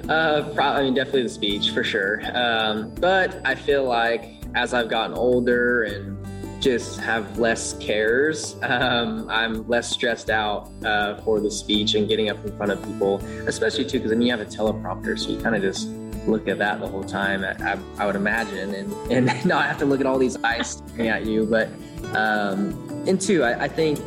Uh, 0.09 0.43
probably, 0.53 0.81
I 0.81 0.83
mean, 0.83 0.93
definitely 0.93 1.23
the 1.23 1.29
speech 1.29 1.71
for 1.71 1.83
sure. 1.83 2.21
Um, 2.33 2.93
but 2.95 3.41
I 3.45 3.55
feel 3.55 3.85
like 3.85 4.25
as 4.53 4.73
I've 4.73 4.89
gotten 4.89 5.15
older 5.15 5.83
and 5.83 6.17
just 6.63 6.99
have 7.01 7.37
less 7.37 7.73
cares. 7.79 8.55
Um, 8.63 9.29
I'm 9.29 9.67
less 9.67 9.89
stressed 9.89 10.29
out 10.29 10.71
uh, 10.85 11.19
for 11.21 11.41
the 11.41 11.51
speech 11.51 11.95
and 11.95 12.07
getting 12.07 12.29
up 12.29 12.43
in 12.45 12.55
front 12.55 12.71
of 12.71 12.81
people, 12.85 13.17
especially 13.47 13.83
too, 13.83 13.99
because 13.99 14.13
I 14.13 14.15
mean, 14.15 14.27
you 14.27 14.31
have 14.31 14.39
a 14.39 14.45
teleprompter, 14.45 15.19
so 15.19 15.31
you 15.31 15.39
kind 15.39 15.55
of 15.55 15.61
just 15.61 15.89
look 16.25 16.47
at 16.47 16.57
that 16.59 16.79
the 16.79 16.87
whole 16.87 17.03
time, 17.03 17.43
I, 17.43 17.77
I, 18.01 18.05
would 18.05 18.15
imagine, 18.15 18.73
and, 18.73 19.11
and 19.11 19.45
not 19.45 19.65
have 19.65 19.77
to 19.79 19.85
look 19.85 19.99
at 19.99 20.05
all 20.05 20.17
these 20.17 20.41
eyes 20.43 20.81
staring 20.87 21.09
at 21.09 21.25
you. 21.25 21.45
But, 21.45 21.69
um, 22.15 22.73
and 23.07 23.19
two, 23.19 23.43
I, 23.43 23.63
I 23.63 23.67
think, 23.67 23.99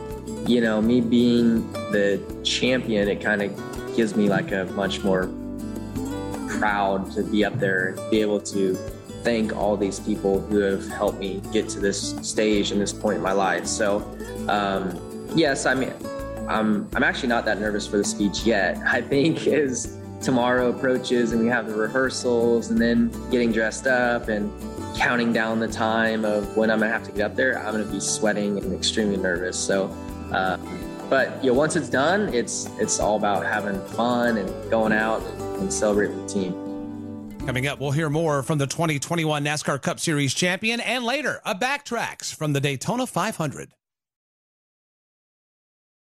you 0.49 0.61
know, 0.61 0.80
me 0.80 1.00
being 1.00 1.70
the 1.92 2.20
champion, 2.44 3.08
it 3.08 3.20
kind 3.20 3.42
of 3.42 3.96
gives 3.96 4.16
me 4.16 4.28
like 4.28 4.52
a 4.52 4.64
much 4.75 5.02
more 5.02 5.30
proud 6.58 7.11
to 7.12 7.23
be 7.23 7.44
up 7.44 7.58
there 7.58 7.88
and 7.88 8.11
be 8.11 8.20
able 8.20 8.40
to 8.40 8.75
thank 9.23 9.56
all 9.56 9.76
these 9.76 9.99
people 10.00 10.40
who 10.40 10.58
have 10.61 10.87
helped 10.88 11.18
me 11.18 11.42
get 11.52 11.68
to 11.68 11.80
this 11.80 12.16
stage 12.23 12.70
and 12.70 12.80
this 12.80 12.92
point 12.92 13.16
in 13.16 13.23
my 13.23 13.32
life. 13.32 13.66
So, 13.66 13.99
um, 14.49 14.99
yes, 15.35 15.66
I 15.66 15.75
mean, 15.75 15.92
I'm 16.49 16.88
I'm 16.94 17.02
actually 17.02 17.28
not 17.28 17.44
that 17.46 17.58
nervous 17.58 17.87
for 17.87 17.96
the 17.96 18.04
speech 18.04 18.44
yet. 18.44 18.78
I 18.87 19.00
think 19.00 19.46
as 19.49 19.99
tomorrow 20.26 20.71
approaches 20.71 21.30
and 21.30 21.40
we 21.40 21.47
have 21.47 21.68
the 21.68 21.75
rehearsals 21.75 22.71
and 22.71 22.80
then 22.80 23.12
getting 23.30 23.52
dressed 23.52 23.87
up 23.87 24.26
and 24.26 24.50
counting 24.97 25.33
down 25.33 25.61
the 25.61 25.68
time 25.68 26.25
of 26.25 26.56
when 26.56 26.68
I'm 26.68 26.80
gonna 26.80 26.90
have 26.90 27.04
to 27.04 27.12
get 27.12 27.26
up 27.30 27.37
there, 27.37 27.64
I'm 27.64 27.71
gonna 27.71 27.85
be 27.85 28.00
sweating 28.00 28.59
and 28.59 28.75
extremely 28.75 29.18
nervous. 29.18 29.56
So, 29.56 29.85
uh, 30.33 30.56
but 31.09 31.45
you 31.45 31.52
know, 31.52 31.56
once 31.56 31.76
it's 31.76 31.88
done, 31.88 32.35
it's 32.35 32.68
it's 32.80 32.99
all 32.99 33.16
about 33.16 33.47
having 33.47 33.80
fun 33.90 34.38
and 34.38 34.50
going 34.68 34.92
out 34.92 35.23
and 35.61 35.73
celebrating 35.73 36.16
with 36.16 36.26
the 36.26 36.35
team. 36.35 37.47
Coming 37.47 37.68
up, 37.68 37.78
we'll 37.78 37.92
hear 37.92 38.11
more 38.11 38.42
from 38.42 38.59
the 38.59 38.66
2021 38.66 39.45
NASCAR 39.45 39.80
Cup 39.80 40.00
Series 40.00 40.35
champion 40.35 40.80
and 40.80 41.04
later 41.04 41.40
a 41.45 41.54
backtracks 41.54 42.35
from 42.35 42.52
the 42.52 42.61
Daytona 42.61 43.06
500. 43.06 43.71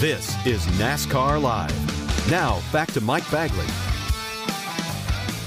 This 0.00 0.28
is 0.46 0.64
NASCAR 0.78 1.42
Live. 1.42 2.30
Now, 2.30 2.62
back 2.72 2.92
to 2.92 3.00
Mike 3.00 3.28
Bagley. 3.32 3.66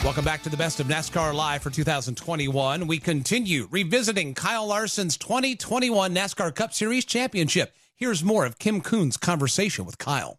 Welcome 0.03 0.25
back 0.25 0.43
to 0.43 0.49
the 0.49 0.57
best 0.57 0.81
of 0.81 0.87
NASCAR 0.87 1.33
Live 1.33 1.61
for 1.61 1.69
2021. 1.69 2.85
We 2.85 2.99
continue 2.99 3.69
revisiting 3.71 4.33
Kyle 4.33 4.67
Larson's 4.67 5.15
2021 5.15 6.13
NASCAR 6.13 6.53
Cup 6.53 6.73
Series 6.73 7.05
Championship. 7.05 7.73
Here's 7.95 8.25
more 8.25 8.45
of 8.45 8.59
Kim 8.59 8.81
Coon's 8.81 9.15
conversation 9.15 9.85
with 9.85 9.97
Kyle. 9.97 10.37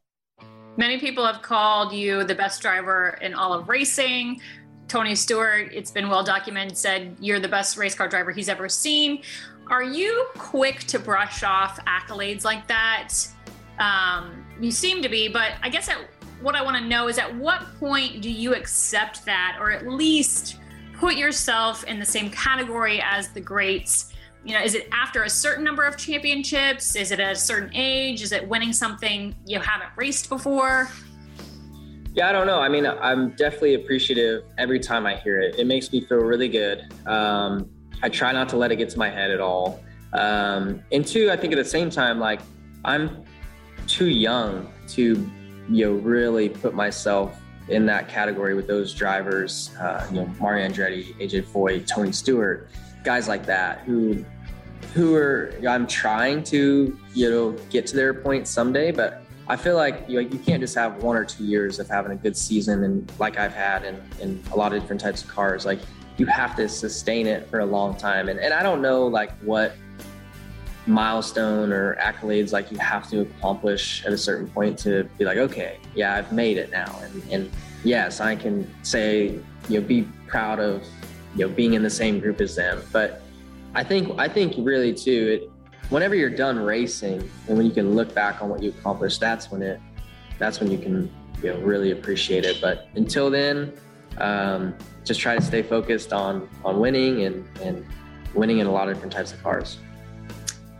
Many 0.76 1.00
people 1.00 1.24
have 1.24 1.40
called 1.40 1.94
you 1.94 2.22
the 2.22 2.34
best 2.34 2.60
driver 2.60 3.18
in 3.22 3.32
all 3.32 3.54
of 3.54 3.70
racing. 3.70 4.42
Tony 4.88 5.14
Stewart, 5.14 5.72
it's 5.72 5.90
been 5.90 6.10
well 6.10 6.22
documented, 6.22 6.76
said 6.76 7.16
you're 7.18 7.40
the 7.40 7.48
best 7.48 7.78
race 7.78 7.94
car 7.94 8.08
driver 8.08 8.30
he's 8.30 8.50
ever 8.50 8.68
seen. 8.68 9.22
Are 9.68 9.82
you 9.82 10.26
quick 10.36 10.80
to 10.80 10.98
brush 10.98 11.42
off 11.42 11.82
accolades 11.86 12.44
like 12.44 12.68
that? 12.68 13.14
Um, 13.82 14.44
you 14.60 14.70
seem 14.70 15.02
to 15.02 15.08
be, 15.08 15.28
but 15.28 15.52
I 15.62 15.68
guess 15.68 15.88
at, 15.88 15.98
what 16.40 16.54
I 16.54 16.62
want 16.62 16.76
to 16.76 16.84
know 16.84 17.08
is 17.08 17.18
at 17.18 17.34
what 17.36 17.62
point 17.78 18.22
do 18.22 18.30
you 18.30 18.54
accept 18.54 19.24
that 19.24 19.56
or 19.60 19.70
at 19.70 19.86
least 19.88 20.58
put 20.94 21.16
yourself 21.16 21.84
in 21.84 21.98
the 21.98 22.04
same 22.04 22.30
category 22.30 23.02
as 23.02 23.28
the 23.30 23.40
greats? 23.40 24.12
you 24.44 24.54
know, 24.54 24.62
is 24.62 24.74
it 24.74 24.88
after 24.92 25.22
a 25.22 25.30
certain 25.30 25.62
number 25.62 25.84
of 25.84 25.96
championships? 25.96 26.96
Is 26.96 27.12
it 27.12 27.20
at 27.20 27.32
a 27.32 27.36
certain 27.36 27.70
age? 27.74 28.22
Is 28.22 28.32
it 28.32 28.46
winning 28.48 28.72
something 28.72 29.34
you 29.46 29.60
haven't 29.60 29.90
raced 29.96 30.28
before? 30.28 30.88
Yeah, 32.14 32.28
I 32.28 32.32
don't 32.32 32.46
know. 32.46 32.58
I 32.58 32.68
mean, 32.68 32.86
I'm 32.86 33.30
definitely 33.30 33.74
appreciative 33.74 34.44
every 34.58 34.80
time 34.80 35.06
I 35.06 35.16
hear 35.16 35.40
it. 35.40 35.58
It 35.58 35.66
makes 35.66 35.92
me 35.92 36.04
feel 36.04 36.18
really 36.18 36.48
good. 36.48 36.92
Um, 37.06 37.70
I 38.02 38.08
try 38.08 38.32
not 38.32 38.48
to 38.50 38.56
let 38.56 38.72
it 38.72 38.76
get 38.76 38.90
to 38.90 38.98
my 38.98 39.08
head 39.08 39.30
at 39.30 39.40
all. 39.40 39.80
Um, 40.12 40.82
and 40.90 41.06
two, 41.06 41.30
I 41.30 41.36
think 41.36 41.52
at 41.52 41.56
the 41.56 41.64
same 41.64 41.88
time, 41.88 42.18
like 42.18 42.40
I'm 42.84 43.24
too 43.86 44.08
young 44.08 44.72
to, 44.88 45.30
you 45.68 45.86
know, 45.86 45.92
really 45.92 46.48
put 46.48 46.74
myself 46.74 47.38
in 47.68 47.86
that 47.86 48.08
category 48.08 48.54
with 48.54 48.66
those 48.66 48.92
drivers. 48.92 49.70
Uh, 49.80 50.06
you 50.10 50.16
know, 50.16 50.26
Mario 50.40 50.68
Andretti, 50.68 51.14
AJ 51.16 51.44
Foyt, 51.44 51.86
Tony 51.86 52.12
Stewart 52.12 52.68
guys 53.04 53.28
like 53.28 53.46
that 53.46 53.80
who 53.80 54.24
who 54.94 55.14
are 55.14 55.54
I'm 55.68 55.86
trying 55.86 56.42
to 56.44 56.98
you 57.14 57.30
know 57.30 57.52
get 57.70 57.86
to 57.88 57.96
their 57.96 58.14
point 58.14 58.46
someday, 58.46 58.90
but 58.90 59.22
I 59.48 59.56
feel 59.56 59.74
like 59.74 60.04
you, 60.08 60.20
you 60.20 60.38
can't 60.38 60.60
just 60.60 60.74
have 60.76 61.02
one 61.02 61.16
or 61.16 61.24
two 61.24 61.44
years 61.44 61.78
of 61.78 61.88
having 61.88 62.12
a 62.12 62.16
good 62.16 62.36
season 62.36 62.84
and 62.84 63.10
like 63.18 63.38
I've 63.38 63.54
had 63.54 63.84
in, 63.84 64.00
in 64.20 64.42
a 64.52 64.56
lot 64.56 64.72
of 64.72 64.80
different 64.80 65.00
types 65.00 65.22
of 65.22 65.28
cars. 65.28 65.66
Like 65.66 65.80
you 66.16 66.26
have 66.26 66.54
to 66.56 66.68
sustain 66.68 67.26
it 67.26 67.48
for 67.48 67.60
a 67.60 67.66
long 67.66 67.96
time. 67.96 68.28
And, 68.28 68.38
and 68.38 68.54
I 68.54 68.62
don't 68.62 68.80
know 68.80 69.06
like 69.06 69.32
what 69.40 69.74
milestone 70.86 71.72
or 71.72 71.96
accolades 71.96 72.52
like 72.52 72.70
you 72.70 72.78
have 72.78 73.08
to 73.10 73.20
accomplish 73.20 74.04
at 74.04 74.12
a 74.12 74.18
certain 74.18 74.48
point 74.48 74.78
to 74.80 75.04
be 75.18 75.24
like, 75.24 75.38
okay, 75.38 75.78
yeah, 75.94 76.16
I've 76.16 76.32
made 76.32 76.56
it 76.56 76.70
now. 76.70 76.98
And, 77.02 77.22
and 77.30 77.50
yes, 77.84 78.20
I 78.20 78.34
can 78.36 78.68
say, 78.82 79.38
you 79.68 79.80
know, 79.80 79.86
be 79.86 80.08
proud 80.26 80.58
of 80.58 80.82
you 81.34 81.46
know 81.46 81.52
being 81.52 81.74
in 81.74 81.82
the 81.82 81.90
same 81.90 82.20
group 82.20 82.40
as 82.40 82.56
them. 82.56 82.82
But 82.92 83.22
I 83.74 83.84
think 83.84 84.18
I 84.18 84.28
think 84.28 84.54
really 84.58 84.94
too, 84.94 85.40
it 85.40 85.50
whenever 85.90 86.14
you're 86.14 86.30
done 86.30 86.58
racing 86.58 87.28
and 87.48 87.56
when 87.56 87.66
you 87.66 87.72
can 87.72 87.94
look 87.94 88.14
back 88.14 88.42
on 88.42 88.48
what 88.48 88.62
you 88.62 88.70
accomplished, 88.70 89.20
that's 89.20 89.50
when 89.50 89.62
it 89.62 89.80
that's 90.38 90.60
when 90.60 90.70
you 90.70 90.78
can 90.78 91.12
you 91.42 91.52
know 91.52 91.60
really 91.60 91.92
appreciate 91.92 92.44
it. 92.44 92.60
But 92.60 92.88
until 92.94 93.30
then, 93.30 93.72
um, 94.18 94.74
just 95.04 95.20
try 95.20 95.36
to 95.36 95.42
stay 95.42 95.62
focused 95.62 96.12
on 96.12 96.48
on 96.64 96.80
winning 96.80 97.22
and 97.22 97.46
and 97.60 97.86
winning 98.34 98.58
in 98.58 98.66
a 98.66 98.72
lot 98.72 98.88
of 98.88 98.94
different 98.94 99.12
types 99.12 99.32
of 99.32 99.42
cars. 99.42 99.78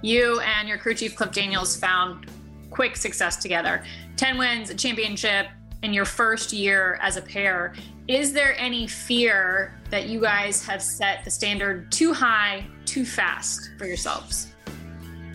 You 0.03 0.41
and 0.41 0.69
your 0.69 0.79
crew 0.79 0.95
chief 0.95 1.15
Cliff 1.15 1.31
Daniels 1.33 1.77
found 1.77 2.27
quick 2.71 2.97
success 2.97 3.37
together. 3.37 3.85
10 4.17 4.37
wins, 4.37 4.71
a 4.71 4.75
championship 4.75 5.47
in 5.83 5.93
your 5.93 6.05
first 6.05 6.53
year 6.53 6.99
as 7.01 7.17
a 7.17 7.23
pair. 7.23 7.75
Is 8.09 8.33
there 8.33 8.59
any 8.59 8.87
fear 8.89 9.81
that 9.91 10.09
you 10.09 10.21
guys 10.21 10.65
have 10.67 10.83
set 10.83 11.25
the 11.25 11.31
standard 11.31 11.91
too 11.93 12.13
high, 12.13 12.67
too 12.85 13.05
fast 13.05 13.71
for 13.79 13.87
yourselves? 13.87 14.53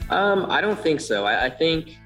Um, 0.09 0.47
I 0.49 0.61
don't 0.61 0.79
think 0.79 0.99
so. 0.99 1.25
I, 1.25 1.45
I, 1.45 1.49
think, 1.49 1.97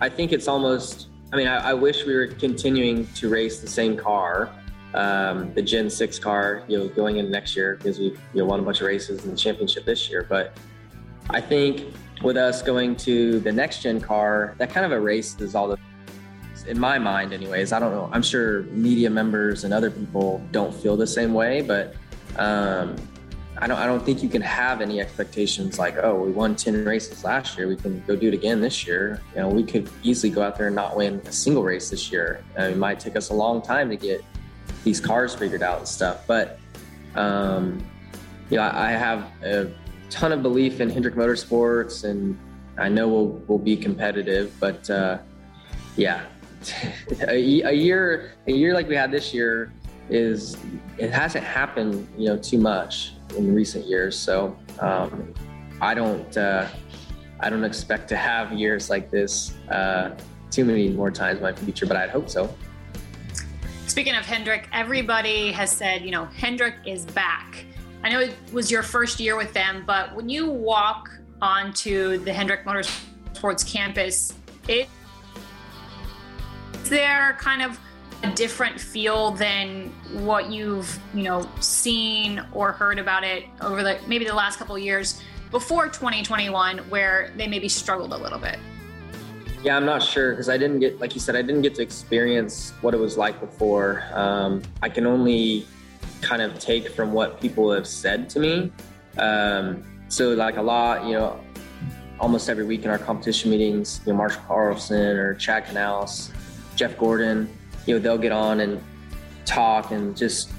I 0.00 0.08
think 0.08 0.32
it's 0.32 0.48
almost. 0.48 1.08
I 1.32 1.36
mean, 1.36 1.48
I, 1.48 1.70
I, 1.70 1.74
wish 1.74 2.04
we 2.04 2.14
were 2.14 2.26
continuing 2.26 3.06
to 3.14 3.30
race 3.30 3.60
the 3.60 3.66
same 3.66 3.96
car, 3.96 4.50
um, 4.92 5.52
the 5.54 5.62
Gen 5.62 5.88
Six 5.88 6.18
car, 6.18 6.62
you 6.68 6.78
know, 6.78 6.88
going 6.88 7.16
into 7.16 7.30
next 7.30 7.56
year 7.56 7.76
because 7.76 7.98
we 7.98 8.04
you 8.04 8.18
know 8.34 8.44
won 8.44 8.60
a 8.60 8.62
bunch 8.62 8.82
of 8.82 8.86
races 8.86 9.24
in 9.24 9.30
the 9.30 9.36
championship 9.36 9.86
this 9.86 10.10
year. 10.10 10.26
But 10.28 10.58
I 11.30 11.40
think 11.40 11.94
with 12.22 12.36
us 12.36 12.62
going 12.62 12.96
to 12.96 13.40
the 13.40 13.52
next 13.52 13.82
gen 13.82 14.00
car, 14.00 14.54
that 14.58 14.70
kind 14.70 14.86
of 14.86 14.92
erases 14.92 15.54
all 15.54 15.68
the 15.68 15.78
in 16.68 16.78
my 16.78 16.96
mind 16.96 17.32
anyways 17.32 17.72
i 17.72 17.80
don't 17.80 17.90
know 17.90 18.08
i'm 18.12 18.22
sure 18.22 18.62
media 18.70 19.10
members 19.10 19.64
and 19.64 19.74
other 19.74 19.90
people 19.90 20.40
don't 20.52 20.72
feel 20.72 20.96
the 20.96 21.04
same 21.04 21.34
way 21.34 21.60
but 21.60 21.96
um, 22.36 22.94
I 23.58 23.66
don't, 23.66 23.78
I 23.78 23.86
don't 23.86 24.04
think 24.04 24.22
you 24.22 24.28
can 24.28 24.42
have 24.42 24.80
any 24.80 25.00
expectations 25.00 25.78
like, 25.78 25.96
oh, 26.02 26.14
we 26.14 26.32
won 26.32 26.56
10 26.56 26.84
races 26.84 27.22
last 27.22 27.56
year. 27.56 27.68
We 27.68 27.76
can 27.76 28.02
go 28.06 28.16
do 28.16 28.28
it 28.28 28.34
again 28.34 28.60
this 28.60 28.86
year. 28.86 29.20
You 29.34 29.42
know, 29.42 29.48
we 29.48 29.62
could 29.62 29.88
easily 30.02 30.32
go 30.32 30.42
out 30.42 30.56
there 30.56 30.66
and 30.66 30.74
not 30.74 30.96
win 30.96 31.20
a 31.26 31.32
single 31.32 31.62
race 31.62 31.90
this 31.90 32.10
year. 32.10 32.42
Uh, 32.58 32.64
it 32.64 32.76
might 32.76 32.98
take 32.98 33.14
us 33.14 33.30
a 33.30 33.34
long 33.34 33.62
time 33.62 33.88
to 33.90 33.96
get 33.96 34.24
these 34.82 35.00
cars 35.00 35.34
figured 35.34 35.62
out 35.62 35.78
and 35.78 35.86
stuff. 35.86 36.26
But, 36.26 36.58
um, 37.14 37.84
you 38.50 38.56
know, 38.56 38.68
I 38.72 38.90
have 38.90 39.30
a 39.44 39.70
ton 40.12 40.30
of 40.32 40.42
belief 40.42 40.80
in 40.80 40.90
Hendrick 40.90 41.14
Motorsports 41.14 42.04
and 42.04 42.38
I 42.78 42.88
know 42.88 43.08
we'll, 43.08 43.26
we'll 43.46 43.58
be 43.58 43.76
competitive, 43.76 44.54
but, 44.60 44.88
uh, 44.88 45.18
yeah, 45.96 46.24
a, 47.28 47.62
a 47.62 47.72
year 47.72 48.34
a 48.46 48.52
year 48.52 48.72
like 48.72 48.88
we 48.88 48.94
had 48.94 49.10
this 49.10 49.34
year 49.34 49.72
is 50.08 50.56
it 50.96 51.10
hasn't 51.10 51.44
happened 51.44 52.06
you 52.16 52.28
know 52.28 52.36
too 52.36 52.58
much 52.58 53.14
in 53.36 53.52
recent 53.54 53.84
years. 53.86 54.16
So 54.16 54.56
um, 54.78 55.34
i 55.80 55.94
don't 55.94 56.36
uh, 56.36 56.68
i 57.40 57.50
don't 57.50 57.64
expect 57.64 58.08
to 58.08 58.16
have 58.16 58.52
years 58.52 58.88
like 58.88 59.10
this 59.10 59.54
uh, 59.68 60.14
too 60.50 60.64
many 60.64 60.88
more 60.88 61.10
times 61.10 61.38
in 61.38 61.42
my 61.42 61.52
future 61.52 61.86
but 61.86 61.96
i'd 61.96 62.10
hope 62.10 62.30
so. 62.30 62.54
Speaking 63.86 64.14
of 64.14 64.24
hendrick 64.24 64.68
everybody 64.72 65.52
has 65.52 65.70
said 65.70 66.02
you 66.02 66.12
know 66.12 66.24
hendrick 66.26 66.76
is 66.86 67.04
back 67.06 67.66
I 68.04 68.10
know 68.10 68.20
it 68.20 68.36
was 68.52 68.70
your 68.70 68.82
first 68.82 69.20
year 69.20 69.36
with 69.36 69.52
them, 69.52 69.84
but 69.86 70.14
when 70.14 70.28
you 70.28 70.48
walk 70.48 71.08
onto 71.40 72.18
the 72.18 72.32
Hendrick 72.32 72.64
Motorsports 72.64 73.66
campus, 73.66 74.34
it 74.68 74.88
is 76.74 76.88
there 76.88 77.36
kind 77.40 77.62
of 77.62 77.78
a 78.24 78.30
different 78.30 78.80
feel 78.80 79.32
than 79.32 79.88
what 80.24 80.50
you've 80.50 80.98
you 81.14 81.22
know 81.22 81.48
seen 81.60 82.44
or 82.52 82.72
heard 82.72 82.98
about 82.98 83.24
it 83.24 83.44
over 83.60 83.82
the 83.82 83.98
maybe 84.06 84.24
the 84.24 84.34
last 84.34 84.58
couple 84.58 84.78
years 84.78 85.20
before 85.50 85.86
2021 85.86 86.78
where 86.88 87.32
they 87.36 87.46
maybe 87.46 87.68
struggled 87.68 88.12
a 88.12 88.16
little 88.16 88.38
bit. 88.38 88.58
Yeah 89.62 89.76
i'm 89.76 89.84
not 89.84 90.02
sure 90.02 90.32
because 90.32 90.48
i 90.48 90.56
didn't 90.56 90.80
get 90.80 91.00
like 91.00 91.14
you 91.14 91.20
said 91.20 91.36
i 91.36 91.42
didn't 91.42 91.62
get 91.62 91.74
to 91.76 91.82
experience 91.82 92.72
what 92.80 92.94
it 92.94 92.98
was 92.98 93.16
like 93.16 93.40
before. 93.40 94.04
Um, 94.12 94.62
i 94.82 94.88
can 94.88 95.06
only 95.06 95.66
kind 96.22 96.40
of 96.40 96.58
take 96.58 96.88
from 96.88 97.12
what 97.12 97.40
people 97.40 97.70
have 97.72 97.86
said 97.86 98.30
to 98.30 98.40
me. 98.40 98.72
Um, 99.18 99.84
so 100.12 100.34
like 100.34 100.58
a 100.58 100.62
lot 100.62 101.06
you 101.06 101.14
know 101.14 101.40
almost 102.20 102.50
every 102.50 102.64
week 102.64 102.84
in 102.84 102.90
our 102.90 102.98
competition 102.98 103.50
meetings 103.50 104.02
you 104.04 104.12
know 104.12 104.18
marshall 104.18 104.42
carlson 104.46 105.16
or 105.16 105.34
chad 105.34 105.64
knaus 105.66 106.30
jeff 106.76 106.96
gordon 106.98 107.48
you 107.86 107.94
know 107.94 108.00
they'll 108.00 108.18
get 108.18 108.30
on 108.30 108.60
and 108.60 108.80
talk 109.46 109.90
and 109.90 110.14
just 110.14 110.50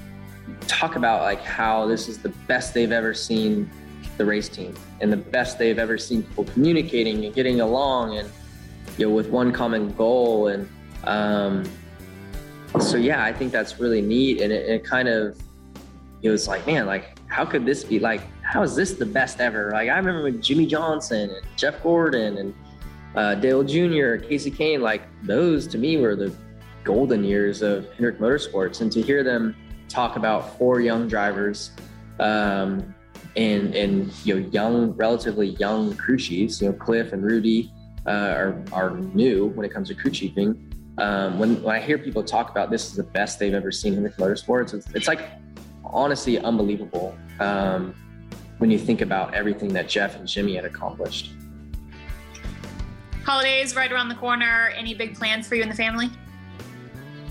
talk 0.66 0.96
about 0.96 1.22
like 1.22 1.40
how 1.40 1.86
this 1.86 2.08
is 2.08 2.18
the 2.18 2.30
best 2.48 2.74
they've 2.74 2.90
ever 2.90 3.14
seen 3.14 3.70
the 4.18 4.24
race 4.24 4.48
team 4.48 4.74
and 5.00 5.12
the 5.12 5.16
best 5.16 5.56
they've 5.56 5.78
ever 5.78 5.96
seen 5.96 6.24
people 6.24 6.44
communicating 6.46 7.24
and 7.24 7.32
getting 7.32 7.60
along 7.60 8.16
and 8.18 8.28
you 8.98 9.08
know 9.08 9.14
with 9.14 9.28
one 9.28 9.52
common 9.52 9.92
goal 9.92 10.48
and 10.48 10.68
um, 11.04 11.64
so 12.80 12.96
yeah 12.96 13.22
i 13.22 13.32
think 13.32 13.52
that's 13.52 13.78
really 13.78 14.02
neat 14.02 14.40
and 14.40 14.52
it, 14.52 14.68
it 14.68 14.84
kind 14.84 15.06
of 15.06 15.38
it 16.24 16.30
was 16.30 16.48
like 16.48 16.66
man 16.66 16.86
like 16.86 17.18
how 17.28 17.44
could 17.44 17.64
this 17.66 17.82
be? 17.82 17.98
Like 17.98 18.22
how 18.42 18.62
is 18.62 18.76
this 18.76 18.94
the 18.94 19.06
best 19.06 19.40
ever? 19.40 19.70
Like 19.72 19.88
i 19.88 19.96
remember 19.96 20.22
when 20.24 20.40
jimmie 20.42 20.66
johnson 20.66 21.30
and 21.30 21.46
jeff 21.56 21.82
gordon 21.82 22.38
and 22.38 22.54
uh, 23.14 23.34
dale 23.36 23.62
jr 23.62 24.16
Casey 24.16 24.50
kahne 24.50 24.80
like 24.80 25.02
those 25.22 25.68
to 25.68 25.78
me 25.78 25.96
were 25.98 26.16
the 26.16 26.34
golden 26.84 27.24
years 27.24 27.62
of 27.62 27.86
Hendrick 27.92 28.18
Motorsports, 28.18 28.80
and 28.80 28.92
to 28.92 29.02
hear 29.02 29.24
them 29.24 29.56
talk 29.88 30.16
about 30.16 30.56
four 30.58 30.80
young 30.80 31.08
drivers 31.08 31.72
um, 32.20 32.94
and 33.36 33.74
and 33.74 34.12
you 34.24 34.34
know 34.38 34.48
young, 34.50 34.92
relatively 34.92 35.48
young 35.48 35.96
crew 35.96 36.18
chiefs, 36.18 36.60
you 36.60 36.68
know 36.68 36.74
Cliff 36.74 37.12
and 37.12 37.24
Rudy 37.24 37.72
uh, 38.06 38.34
are 38.36 38.62
are 38.72 38.90
new 38.98 39.46
when 39.46 39.64
it 39.64 39.72
comes 39.72 39.88
to 39.88 39.94
crew 39.94 40.10
chiefing. 40.10 40.70
Um, 40.98 41.38
when 41.38 41.60
when 41.62 41.74
I 41.74 41.80
hear 41.80 41.98
people 41.98 42.22
talk 42.22 42.50
about 42.50 42.70
this 42.70 42.86
is 42.86 42.94
the 42.94 43.02
best 43.02 43.38
they've 43.38 43.54
ever 43.54 43.72
seen 43.72 43.94
Hendrick 43.94 44.16
Motorsports, 44.16 44.74
it's, 44.74 44.86
it's 44.94 45.08
like 45.08 45.20
honestly 45.94 46.38
unbelievable 46.38 47.16
um, 47.40 47.94
when 48.58 48.70
you 48.70 48.78
think 48.78 49.00
about 49.00 49.32
everything 49.32 49.72
that 49.72 49.88
Jeff 49.88 50.16
and 50.16 50.26
Jimmie 50.26 50.56
had 50.56 50.64
accomplished. 50.64 51.32
Holidays 53.24 53.74
right 53.74 53.90
around 53.90 54.08
the 54.08 54.14
corner. 54.16 54.72
Any 54.76 54.92
big 54.92 55.14
plans 55.14 55.48
for 55.48 55.54
you 55.54 55.62
and 55.62 55.70
the 55.70 55.76
family? 55.76 56.10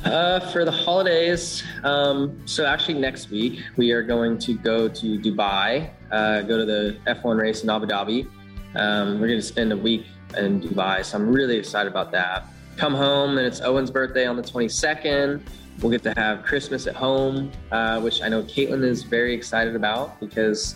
Uh, 0.04 0.40
for 0.52 0.66
the 0.66 0.72
holidays, 0.72 1.64
um, 1.86 2.42
so 2.46 2.66
actually 2.66 2.96
next 2.96 3.30
week 3.30 3.62
we 3.78 3.92
are 3.92 4.04
going 4.04 4.38
to 4.38 4.54
go 4.58 4.90
to 4.90 5.18
Dubai, 5.18 5.90
uh, 6.12 6.42
go 6.42 6.58
to 6.58 6.66
the 6.66 6.98
F1 7.08 7.40
race 7.40 7.64
in 7.64 7.70
Abu 7.70 7.86
Dhabi. 7.86 8.28
Um, 8.76 9.22
we're 9.22 9.28
going 9.28 9.40
to 9.40 9.46
spend 9.46 9.72
a 9.72 9.78
week 9.78 10.06
in 10.38 10.60
Dubai, 10.60 11.06
so 11.06 11.18
I'm 11.18 11.30
really 11.32 11.56
excited 11.56 11.90
about 11.90 12.12
that. 12.12 12.48
Come 12.76 12.94
home 12.94 13.38
and 13.38 13.48
it's 13.48 13.62
Owen's 13.62 13.92
birthday 13.92 14.26
on 14.26 14.36
the 14.36 14.42
22nd. 14.42 15.42
We'll 15.82 15.92
get 15.92 16.04
to 16.04 16.14
have 16.16 16.44
Christmas 16.44 16.88
at 16.88 16.96
home, 16.96 17.52
uh, 17.72 18.00
which 18.00 18.22
I 18.22 18.30
know 18.30 18.44
Caitlin 18.44 18.84
is 18.84 19.04
very 19.04 19.34
excited 19.34 19.76
about 19.76 20.20
because 20.20 20.76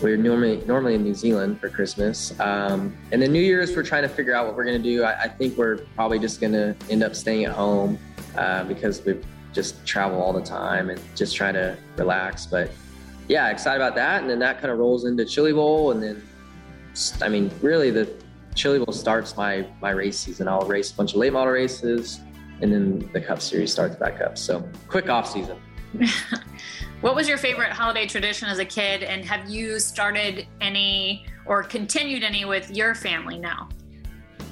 we're 0.00 0.16
normally 0.16 0.62
normally 0.66 0.94
in 0.94 1.04
New 1.04 1.14
Zealand 1.14 1.60
for 1.60 1.68
Christmas. 1.68 2.38
Um, 2.40 2.96
and 3.12 3.20
then 3.20 3.32
New 3.32 3.42
Year's, 3.42 3.76
we're 3.76 3.82
trying 3.82 4.02
to 4.02 4.08
figure 4.08 4.34
out 4.34 4.46
what 4.46 4.56
we're 4.56 4.64
going 4.64 4.82
to 4.82 4.88
do. 4.88 5.04
I, 5.04 5.22
I 5.24 5.28
think 5.28 5.56
we're 5.56 5.78
probably 5.94 6.18
just 6.18 6.40
going 6.40 6.52
to 6.54 6.74
end 6.90 7.02
up 7.02 7.14
staying 7.14 7.44
at 7.44 7.52
home 7.52 7.98
uh, 8.36 8.64
because 8.64 9.04
we 9.04 9.18
just 9.52 9.84
travel 9.86 10.20
all 10.20 10.32
the 10.32 10.42
time 10.42 10.90
and 10.90 11.00
just 11.14 11.36
try 11.36 11.52
to 11.52 11.76
relax. 11.96 12.46
But 12.46 12.70
yeah, 13.28 13.50
excited 13.50 13.80
about 13.80 13.94
that. 13.96 14.22
And 14.22 14.30
then 14.30 14.38
that 14.40 14.60
kind 14.60 14.72
of 14.72 14.78
rolls 14.78 15.04
into 15.04 15.24
Chili 15.24 15.52
Bowl. 15.52 15.92
And 15.92 16.02
then, 16.02 16.22
I 17.20 17.28
mean, 17.28 17.50
really 17.60 17.90
the 17.90 18.08
Chili 18.54 18.78
Bowl 18.78 18.92
starts 18.92 19.36
my, 19.36 19.66
my 19.80 19.90
race 19.90 20.18
season. 20.18 20.48
I'll 20.48 20.66
race 20.66 20.90
a 20.90 20.94
bunch 20.94 21.12
of 21.12 21.18
late 21.18 21.32
model 21.32 21.52
races 21.52 22.20
and 22.62 22.72
then 22.72 23.10
the 23.12 23.20
Cup 23.20 23.40
Series 23.40 23.72
starts 23.72 23.96
back 23.96 24.20
up. 24.20 24.38
So 24.38 24.66
quick 24.88 25.10
off 25.10 25.30
season. 25.30 25.58
what 27.00 27.14
was 27.14 27.28
your 27.28 27.36
favorite 27.36 27.72
holiday 27.72 28.06
tradition 28.06 28.48
as 28.48 28.58
a 28.58 28.64
kid? 28.64 29.02
And 29.02 29.24
have 29.24 29.50
you 29.50 29.78
started 29.80 30.46
any 30.60 31.26
or 31.44 31.62
continued 31.64 32.22
any 32.22 32.44
with 32.44 32.70
your 32.70 32.94
family 32.94 33.38
now? 33.38 33.68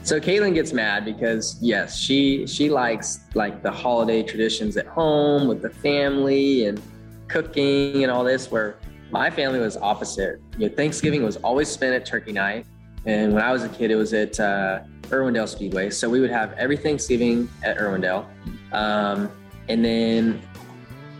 So 0.03 0.19
Caitlin 0.19 0.55
gets 0.55 0.73
mad 0.73 1.05
because 1.05 1.57
yes, 1.61 1.97
she 1.97 2.47
she 2.47 2.69
likes 2.69 3.21
like 3.35 3.63
the 3.63 3.71
holiday 3.71 4.23
traditions 4.23 4.77
at 4.77 4.87
home 4.87 5.47
with 5.47 5.63
the 5.63 5.71
family 5.71 6.67
and 6.67 6.81
cooking 7.29 8.03
and 8.03 8.11
all 8.11 8.25
this. 8.25 8.51
Where 8.51 8.77
my 9.11 9.31
family 9.31 9.61
was 9.61 9.77
opposite. 9.77 10.41
You 10.59 10.69
know, 10.69 10.75
Thanksgiving 10.75 11.23
was 11.23 11.37
always 11.39 11.69
spent 11.69 11.95
at 11.95 12.07
Turkey 12.07 12.33
Night, 12.33 12.67
and 13.05 13.35
when 13.35 13.43
I 13.43 13.53
was 13.53 13.63
a 13.63 13.69
kid, 13.69 13.91
it 13.91 13.97
was 13.97 14.15
at 14.15 14.41
uh, 14.41 14.81
Irwindale 15.11 15.49
Speedway. 15.49 15.91
So 15.91 16.09
we 16.09 16.21
would 16.21 16.31
have 16.31 16.53
every 16.55 16.77
Thanksgiving 16.77 17.49
at 17.63 17.79
Irwindale, 17.79 18.27
um, 18.73 19.31
and 19.69 19.85
then 19.85 20.43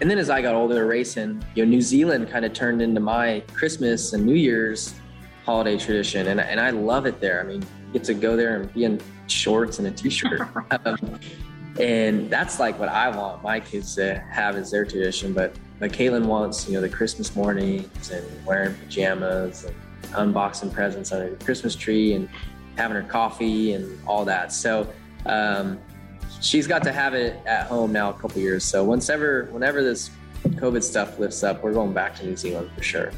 and 0.01 0.11
then 0.11 0.19
as 0.19 0.31
I 0.31 0.41
got 0.41 0.55
older 0.55 0.87
racing, 0.87 1.45
you 1.55 1.65
know, 1.65 1.71
New 1.71 1.83
Zealand 1.83 2.31
kind 2.31 2.45
of 2.45 2.53
turned 2.55 2.81
into 2.81 3.01
my 3.01 3.43
Christmas 3.53 4.15
and 4.15 4.25
New 4.25 4.35
Year's 4.35 4.95
holiday 5.45 5.77
tradition, 5.77 6.29
and 6.29 6.41
and 6.41 6.59
I 6.59 6.71
love 6.71 7.07
it 7.07 7.21
there. 7.21 7.41
I 7.41 7.45
mean, 7.45 7.63
get 7.93 8.05
to 8.05 8.15
go 8.15 8.37
there 8.37 8.57
and 8.57 8.73
be 8.73 8.85
in 8.85 9.01
shorts 9.27 9.79
and 9.79 9.89
a 9.89 9.91
t-shirt. 9.91 10.41
um, 10.87 11.21
and 11.79 12.31
that's 12.31 12.59
like 12.59 12.79
what 12.79 12.89
I 12.89 13.09
want 13.15 13.43
my 13.43 13.61
kids 13.61 13.95
to 13.97 14.19
have 14.31 14.57
as 14.57 14.71
their 14.71 14.85
tradition. 14.85 15.33
But 15.33 15.55
but 15.79 15.93
Caitlin 15.93 16.27
wants 16.27 16.67
you 16.67 16.75
know 16.75 16.81
the 16.81 16.89
Christmas 16.89 17.35
mornings 17.37 18.11
and 18.11 18.25
wearing 18.47 18.75
pajamas 18.75 19.65
and 19.65 19.75
unboxing 20.13 20.73
presents 20.73 21.13
under 21.13 21.31
the 21.35 21.45
Christmas 21.45 21.75
tree 21.77 22.15
and 22.15 22.29
having 22.81 22.97
her 22.97 23.09
coffee 23.09 23.75
and 23.75 24.01
all 24.07 24.25
that. 24.25 24.53
So 24.53 24.89
um, 25.27 25.79
she's 26.41 26.67
got 26.67 26.83
to 26.85 26.93
have 26.93 27.15
it 27.15 27.39
at 27.47 27.67
home 27.67 27.93
now 27.93 28.11
a 28.11 28.15
couple 28.15 28.41
years. 28.41 28.65
So 28.65 28.83
once 28.83 29.11
ever 29.11 29.49
whenever 29.53 29.83
this 29.83 30.11
COVID 30.45 30.83
stuff 30.83 31.19
lifts 31.19 31.43
up, 31.43 31.63
we're 31.63 31.75
going 31.75 31.93
back 31.93 32.17
to 32.17 32.25
New 32.25 32.37
Zealand 32.37 32.71
for 32.75 32.83
sure. 32.83 33.13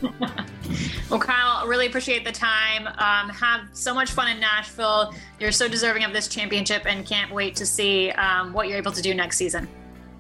well, 1.11 1.21
Kyle, 1.21 1.67
really 1.69 1.87
appreciate 1.87 2.25
the 2.25 2.33
time. 2.33 2.89
Um, 2.89 3.33
have 3.33 3.69
so 3.73 3.95
much 3.95 4.11
fun 4.11 4.29
in 4.29 4.41
Nashville. 4.41 5.15
You're 5.39 5.53
so 5.53 5.69
deserving 5.69 6.03
of 6.03 6.13
this 6.13 6.27
championship 6.27 6.85
and 6.85 7.07
can't 7.07 7.33
wait 7.33 7.55
to 7.57 7.67
see 7.67 8.11
um, 8.13 8.53
what 8.53 8.67
you're 8.67 8.79
able 8.79 8.93
to 8.93 9.03
do 9.03 9.15
next 9.15 9.37
season. 9.37 9.69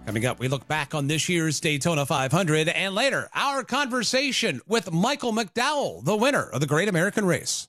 Coming 0.06 0.26
up, 0.26 0.38
we 0.40 0.48
look 0.48 0.66
back 0.66 0.94
on 0.94 1.06
this 1.06 1.28
year's 1.28 1.60
Daytona 1.60 2.06
500 2.06 2.68
and 2.68 2.94
later, 2.94 3.28
our 3.34 3.62
conversation 3.62 4.60
with 4.66 4.92
Michael 4.92 5.32
McDowell, 5.32 6.04
the 6.04 6.16
winner 6.16 6.44
of 6.44 6.60
the 6.60 6.66
Great 6.66 6.88
American 6.88 7.24
Race. 7.24 7.68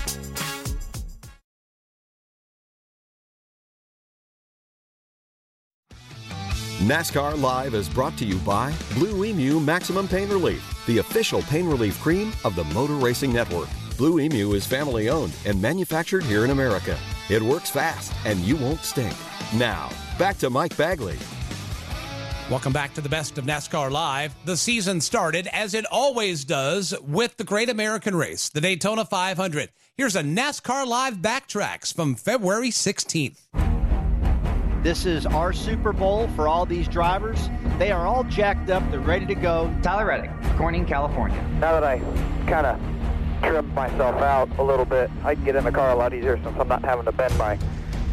NASCAR 6.81 7.39
Live 7.39 7.75
is 7.75 7.87
brought 7.87 8.17
to 8.17 8.25
you 8.25 8.39
by 8.39 8.73
Blue 8.95 9.23
Emu 9.23 9.59
Maximum 9.59 10.07
Pain 10.07 10.27
Relief, 10.29 10.83
the 10.87 10.97
official 10.97 11.43
pain 11.43 11.67
relief 11.67 12.01
cream 12.01 12.33
of 12.43 12.55
the 12.55 12.63
Motor 12.73 12.95
Racing 12.95 13.31
Network. 13.31 13.69
Blue 13.97 14.19
Emu 14.19 14.53
is 14.53 14.65
family 14.65 15.07
owned 15.07 15.31
and 15.45 15.61
manufactured 15.61 16.23
here 16.23 16.43
in 16.43 16.49
America. 16.49 16.97
It 17.29 17.43
works 17.43 17.69
fast 17.69 18.11
and 18.25 18.39
you 18.39 18.55
won't 18.55 18.79
stink. 18.79 19.13
Now, 19.55 19.91
back 20.17 20.39
to 20.39 20.49
Mike 20.49 20.75
Bagley. 20.75 21.19
Welcome 22.49 22.73
back 22.73 22.95
to 22.95 23.01
the 23.01 23.09
best 23.09 23.37
of 23.37 23.45
NASCAR 23.45 23.91
Live. 23.91 24.33
The 24.45 24.57
season 24.57 25.01
started, 25.01 25.45
as 25.53 25.75
it 25.75 25.85
always 25.91 26.43
does, 26.43 26.95
with 27.03 27.37
the 27.37 27.43
Great 27.43 27.69
American 27.69 28.15
Race, 28.15 28.49
the 28.49 28.59
Daytona 28.59 29.05
500. 29.05 29.69
Here's 29.95 30.15
a 30.15 30.23
NASCAR 30.23 30.87
Live 30.87 31.17
backtracks 31.17 31.93
from 31.93 32.15
February 32.15 32.71
16th. 32.71 33.70
This 34.81 35.05
is 35.05 35.27
our 35.27 35.53
Super 35.53 35.93
Bowl 35.93 36.27
for 36.29 36.47
all 36.47 36.65
these 36.65 36.87
drivers. 36.87 37.51
They 37.77 37.91
are 37.91 38.07
all 38.07 38.23
jacked 38.23 38.71
up. 38.71 38.81
They're 38.89 38.99
ready 38.99 39.27
to 39.27 39.35
go. 39.35 39.71
Tyler 39.83 40.07
Reddick, 40.07 40.31
Corning, 40.57 40.87
California. 40.87 41.39
Now 41.59 41.79
that 41.79 41.83
I 41.83 41.99
kind 42.47 42.65
of 42.65 42.79
trimmed 43.43 43.71
myself 43.75 44.19
out 44.23 44.49
a 44.57 44.63
little 44.63 44.85
bit, 44.85 45.11
I 45.23 45.35
can 45.35 45.43
get 45.43 45.55
in 45.55 45.65
the 45.65 45.71
car 45.71 45.91
a 45.91 45.95
lot 45.95 46.15
easier 46.15 46.41
since 46.43 46.57
I'm 46.59 46.67
not 46.67 46.83
having 46.83 47.05
to 47.05 47.11
bend 47.11 47.37
my, 47.37 47.59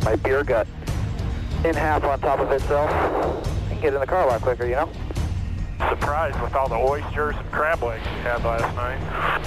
my 0.04 0.16
beer 0.16 0.44
gut 0.44 0.66
in 1.64 1.74
half 1.74 2.04
on 2.04 2.20
top 2.20 2.38
of 2.38 2.52
itself. 2.52 2.90
I 2.90 3.70
can 3.70 3.80
get 3.80 3.94
in 3.94 4.00
the 4.00 4.06
car 4.06 4.24
a 4.24 4.26
lot 4.26 4.42
quicker, 4.42 4.66
you 4.66 4.72
know? 4.72 4.90
Surprised 5.88 6.38
with 6.42 6.54
all 6.54 6.68
the 6.68 6.76
oysters 6.76 7.34
and 7.34 7.50
crab 7.50 7.82
legs 7.82 8.04
you 8.04 8.22
had 8.24 8.44
last 8.44 8.76
night. 8.76 9.37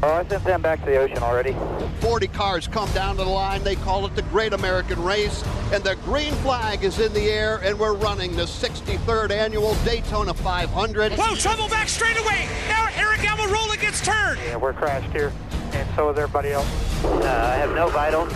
Oh, 0.00 0.12
I 0.12 0.24
sent 0.28 0.44
them 0.44 0.62
back 0.62 0.78
to 0.80 0.86
the 0.86 0.96
ocean 0.96 1.18
already. 1.18 1.56
40 1.98 2.28
cars 2.28 2.68
come 2.68 2.88
down 2.92 3.16
to 3.16 3.24
the 3.24 3.28
line. 3.28 3.64
They 3.64 3.74
call 3.74 4.06
it 4.06 4.14
the 4.14 4.22
Great 4.22 4.52
American 4.52 5.02
Race, 5.02 5.42
and 5.72 5.82
the 5.82 5.96
green 6.04 6.32
flag 6.34 6.84
is 6.84 7.00
in 7.00 7.12
the 7.12 7.28
air, 7.28 7.56
and 7.64 7.76
we're 7.76 7.94
running 7.94 8.36
the 8.36 8.44
63rd 8.44 9.32
annual 9.32 9.74
Daytona 9.84 10.34
500. 10.34 11.14
Whoa, 11.14 11.34
trouble 11.34 11.68
back 11.68 11.88
straight 11.88 12.16
away. 12.16 12.48
Now 12.68 12.86
Eric 12.94 13.22
Almirola 13.22 13.80
gets 13.80 14.00
turned. 14.00 14.38
Yeah, 14.46 14.56
we're 14.56 14.72
crashed 14.72 15.10
here, 15.10 15.32
and 15.72 15.88
so 15.96 16.10
is 16.10 16.18
everybody 16.18 16.52
else. 16.52 16.68
Uh, 17.04 17.50
I 17.52 17.56
have 17.56 17.74
no 17.74 17.88
vitals. 17.88 18.32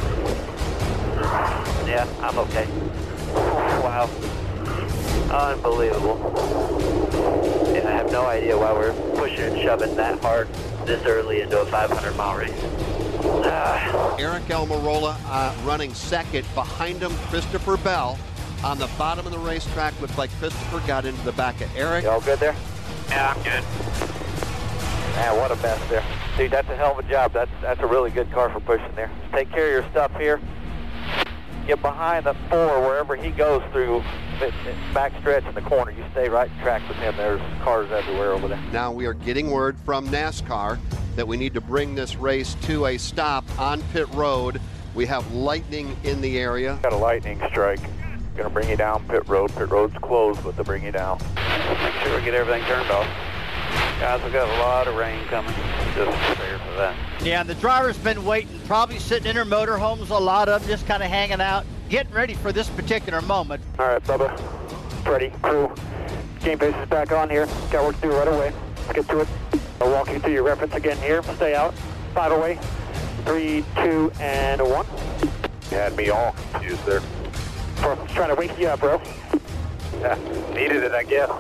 Yeah, 1.87 2.09
I'm 2.23 2.39
okay. 2.39 2.67
Wow. 3.85 4.11
Unbelievable. 5.31 6.19
Yeah, 7.73 7.87
I 7.87 7.93
have 7.93 8.11
no 8.11 8.27
idea 8.27 8.59
why 8.59 8.73
we're 8.73 8.93
pushing 9.15 9.45
and 9.45 9.63
shoving 9.63 9.95
that 9.95 10.19
hard 10.19 10.49
this 10.87 11.05
early 11.07 11.41
into 11.41 11.61
a 11.61 11.67
500 11.67 12.17
mile 12.17 12.39
race. 12.39 12.51
Eric 14.19 14.45
Almirola 14.45 15.17
uh, 15.27 15.55
running 15.65 15.93
second. 15.95 16.47
Behind 16.55 17.01
him, 17.01 17.13
Christopher 17.29 17.77
Bell. 17.79 18.19
On 18.65 18.79
the 18.79 18.89
bottom 18.97 19.27
of 19.27 19.33
the 19.33 19.39
racetrack, 19.39 19.99
looks 20.01 20.17
like 20.17 20.31
Christopher 20.39 20.81
got 20.87 21.05
into 21.05 21.21
the 21.23 21.33
back 21.33 21.61
of 21.61 21.75
Eric. 21.77 22.05
You 22.05 22.11
all 22.11 22.21
good 22.21 22.39
there? 22.39 22.55
Yeah, 23.09 23.35
I'm 23.35 23.43
good. 23.43 23.65
Man, 25.17 25.37
what 25.37 25.51
a 25.51 25.57
mess 25.57 25.81
there. 25.91 26.05
Dude, 26.37 26.51
that's 26.51 26.69
a 26.71 26.77
hell 26.77 26.93
of 26.93 27.05
a 27.05 27.09
job. 27.09 27.33
That's, 27.33 27.51
that's 27.61 27.81
a 27.81 27.87
really 27.87 28.11
good 28.11 28.31
car 28.31 28.51
for 28.51 28.61
pushing 28.61 28.95
there. 28.95 29.11
Take 29.33 29.51
care 29.51 29.67
of 29.67 29.73
your 29.73 29.91
stuff 29.91 30.17
here. 30.17 30.41
Get 31.67 31.81
behind 31.81 32.27
the 32.27 32.35
four 32.51 32.81
wherever 32.81 33.15
he 33.15 33.31
goes 33.31 33.63
through 33.71 34.03
back 34.93 35.13
stretch 35.21 35.45
in 35.45 35.55
the 35.55 35.61
corner. 35.61 35.93
You 35.93 36.05
stay 36.11 36.29
right 36.29 36.51
in 36.51 36.59
track 36.59 36.87
with 36.89 36.97
him. 36.97 37.17
There's 37.17 37.41
cars 37.63 37.91
everywhere 37.93 38.33
over 38.33 38.49
there. 38.49 38.61
Now 38.73 38.91
we 38.91 39.07
are 39.07 39.15
getting 39.15 39.51
word 39.51 39.77
from 39.85 40.09
NASCAR 40.09 40.79
that 41.15 41.29
we 41.29 41.37
need 41.37 41.55
to 41.55 41.61
bring 41.61 41.95
this 41.95 42.17
race 42.17 42.55
to 42.63 42.87
a 42.87 42.99
stop 42.99 43.45
on 43.61 43.81
pit 43.93 44.09
road. 44.13 44.61
We 44.95 45.07
have 45.07 45.33
lightning 45.33 45.97
in 46.03 46.21
the 46.21 46.39
area. 46.39 46.79
Got 46.83 46.95
a 46.95 46.97
lightning 46.97 47.41
strike. 47.49 47.81
Gonna 48.37 48.51
bring 48.51 48.69
you 48.69 48.77
down 48.77 49.05
pit 49.09 49.29
road. 49.29 49.55
Pit 49.55 49.71
road's 49.71 49.97
closed, 49.99 50.43
but 50.43 50.57
they'll 50.57 50.65
bring 50.65 50.83
you 50.83 50.93
down. 50.93 51.19
Make 51.37 51.95
sure 52.03 52.17
we 52.17 52.25
get 52.25 52.35
everything 52.35 52.65
turned 52.65 52.91
off. 52.91 53.07
Guys, 54.03 54.21
we 54.25 54.31
got 54.33 54.49
a 54.49 54.59
lot 54.59 54.89
of 54.89 54.97
rain 54.97 55.25
coming. 55.27 55.55
Just 55.95 56.11
prepare 56.27 56.59
for 56.59 56.73
that. 56.73 56.97
Yeah, 57.23 57.45
the 57.45 57.55
driver's 57.55 57.97
been 57.97 58.25
waiting, 58.25 58.59
probably 58.67 58.99
sitting 58.99 59.29
in 59.29 59.37
their 59.37 59.45
motorhomes, 59.45 60.11
a 60.11 60.15
lot 60.15 60.49
of 60.49 60.61
them 60.61 60.69
just 60.69 60.89
kind 60.89 61.05
of 61.05 61.09
hanging 61.09 61.41
out, 61.41 61.65
getting 61.89 62.13
ready 62.13 62.35
for 62.35 62.51
this 62.51 62.69
particular 62.69 63.21
moment. 63.23 63.63
All 63.79 63.87
right, 63.87 64.03
Bubba. 64.03 64.37
Ready, 65.07 65.31
crew. 65.41 65.73
Game 66.41 66.59
base 66.59 66.75
is 66.75 66.89
back 66.89 67.13
on 67.13 67.31
here. 67.31 67.47
Got 67.71 67.85
work 67.85 67.95
to 67.95 68.03
do 68.03 68.11
right 68.11 68.27
away. 68.27 68.53
Let's 68.89 68.93
get 68.93 69.09
to 69.11 69.21
it. 69.21 69.29
I'll 69.81 69.93
walk 69.93 70.11
you 70.11 70.19
through 70.19 70.33
your 70.33 70.43
reference 70.43 70.75
again 70.75 70.97
here. 70.97 71.23
Stay 71.37 71.55
out. 71.55 71.73
Five 72.13 72.33
away. 72.33 72.59
Three, 73.25 73.65
two, 73.77 74.11
and 74.19 74.61
one. 74.63 74.87
You 75.71 75.77
had 75.77 75.97
me 75.97 76.11
all 76.11 76.35
confused 76.51 76.85
there. 76.87 77.03
Bro, 77.77 78.05
trying 78.09 78.31
to 78.31 78.35
wake 78.35 78.59
you 78.59 78.67
up, 78.67 78.81
bro. 78.81 79.01
Yeah, 80.01 80.19
needed 80.55 80.83
it, 80.83 80.91
I 80.91 81.05
guess. 81.05 81.31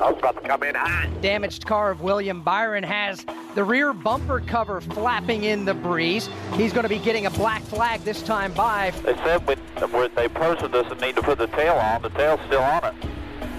I 0.00 0.10
was 0.10 0.18
about 0.18 0.40
to 0.40 0.48
come 0.48 0.62
in 0.62 0.74
hot. 0.74 1.08
Damaged 1.20 1.66
car 1.66 1.90
of 1.90 2.00
William 2.00 2.40
Byron 2.40 2.84
has 2.84 3.24
the 3.54 3.64
rear 3.64 3.92
bumper 3.92 4.40
cover 4.40 4.80
flapping 4.80 5.44
in 5.44 5.64
the 5.64 5.74
breeze. 5.74 6.28
He's 6.54 6.72
going 6.72 6.84
to 6.84 6.88
be 6.88 6.98
getting 6.98 7.26
a 7.26 7.30
black 7.30 7.62
flag 7.62 8.00
this 8.02 8.22
time 8.22 8.52
by. 8.52 8.92
They 9.02 9.16
said 9.16 9.46
we, 9.46 9.54
where 9.86 10.08
they 10.08 10.28
posted 10.28 10.72
this 10.72 10.86
and 10.90 11.00
need 11.00 11.16
to 11.16 11.22
put 11.22 11.38
the 11.38 11.48
tail 11.48 11.74
on. 11.74 12.02
The 12.02 12.10
tail's 12.10 12.40
still 12.46 12.62
on 12.62 12.84
it. 12.84 12.94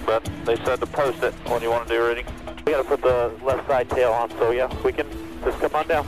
But 0.06 0.28
they 0.44 0.56
said 0.64 0.80
to 0.80 0.86
post 0.86 1.22
it 1.22 1.34
when 1.48 1.62
you 1.62 1.70
want 1.70 1.88
to 1.88 1.94
do 1.94 2.02
ready. 2.02 2.24
We 2.64 2.72
got 2.72 2.82
to 2.82 2.88
put 2.88 3.02
the 3.02 3.32
left 3.44 3.68
side 3.68 3.90
tail 3.90 4.12
on, 4.12 4.30
so 4.30 4.50
yeah, 4.50 4.74
we 4.82 4.92
can 4.92 5.06
just 5.44 5.58
come 5.58 5.74
on 5.74 5.88
down. 5.88 6.06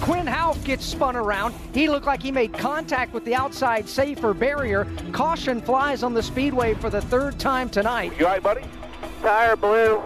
Quinn 0.00 0.26
Houff 0.26 0.62
gets 0.64 0.84
spun 0.84 1.16
around. 1.16 1.54
He 1.74 1.88
looked 1.88 2.06
like 2.06 2.22
he 2.22 2.30
made 2.30 2.52
contact 2.52 3.12
with 3.12 3.24
the 3.24 3.34
outside 3.34 3.88
safer 3.88 4.32
barrier. 4.32 4.86
Caution 5.12 5.60
flies 5.60 6.02
on 6.02 6.14
the 6.14 6.22
speedway 6.22 6.74
for 6.74 6.88
the 6.88 7.00
third 7.02 7.38
time 7.38 7.68
tonight. 7.68 8.12
You 8.18 8.26
all 8.26 8.32
right, 8.32 8.42
buddy? 8.42 8.62
Tire 9.22 9.56
blew. 9.56 10.02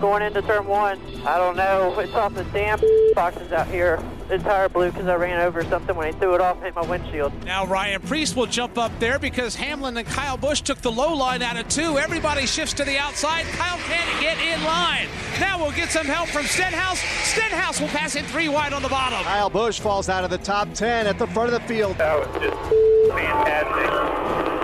Going 0.00 0.22
into 0.22 0.42
turn 0.42 0.66
one. 0.66 1.00
I 1.24 1.38
don't 1.38 1.56
know. 1.56 1.98
It's 1.98 2.12
off 2.12 2.34
the 2.34 2.44
damn 2.44 2.78
boxes 3.14 3.50
out 3.50 3.66
here. 3.66 4.02
The 4.28 4.38
tire 4.38 4.68
blew 4.68 4.90
because 4.90 5.06
I 5.06 5.14
ran 5.14 5.40
over 5.40 5.64
something 5.64 5.96
when 5.96 6.12
he 6.12 6.18
threw 6.18 6.34
it 6.34 6.40
off, 6.40 6.60
hit 6.60 6.74
my 6.74 6.82
windshield. 6.82 7.32
Now 7.44 7.64
Ryan 7.64 8.02
Preece 8.02 8.34
will 8.34 8.46
jump 8.46 8.76
up 8.76 8.92
there 8.98 9.18
because 9.18 9.54
Hamlin 9.54 9.96
and 9.96 10.06
Kyle 10.06 10.36
Busch 10.36 10.60
took 10.60 10.78
the 10.78 10.90
low 10.90 11.14
line 11.14 11.42
out 11.42 11.56
of 11.56 11.68
two. 11.68 11.96
Everybody 11.96 12.44
shifts 12.44 12.74
to 12.74 12.84
the 12.84 12.98
outside. 12.98 13.44
Kyle 13.52 13.78
can't 13.78 14.20
get 14.20 14.38
in 14.38 14.62
line. 14.64 15.06
Now 15.40 15.58
we'll 15.58 15.72
get 15.72 15.90
some 15.90 16.06
help 16.06 16.28
from 16.28 16.44
Stenhouse. 16.44 16.98
Stenhouse 16.98 17.80
will 17.80 17.88
pass 17.88 18.16
in 18.16 18.24
three 18.26 18.48
wide 18.48 18.72
on 18.72 18.82
the 18.82 18.88
bottom. 18.88 19.22
Kyle 19.22 19.48
Busch 19.48 19.80
falls 19.80 20.08
out 20.08 20.24
of 20.24 20.30
the 20.30 20.38
top 20.38 20.72
10 20.74 21.06
at 21.06 21.18
the 21.18 21.26
front 21.28 21.52
of 21.52 21.60
the 21.60 21.66
field. 21.68 21.96
That 21.98 22.18
was 22.18 22.42
just 22.42 23.12
fantastic. 23.12 24.55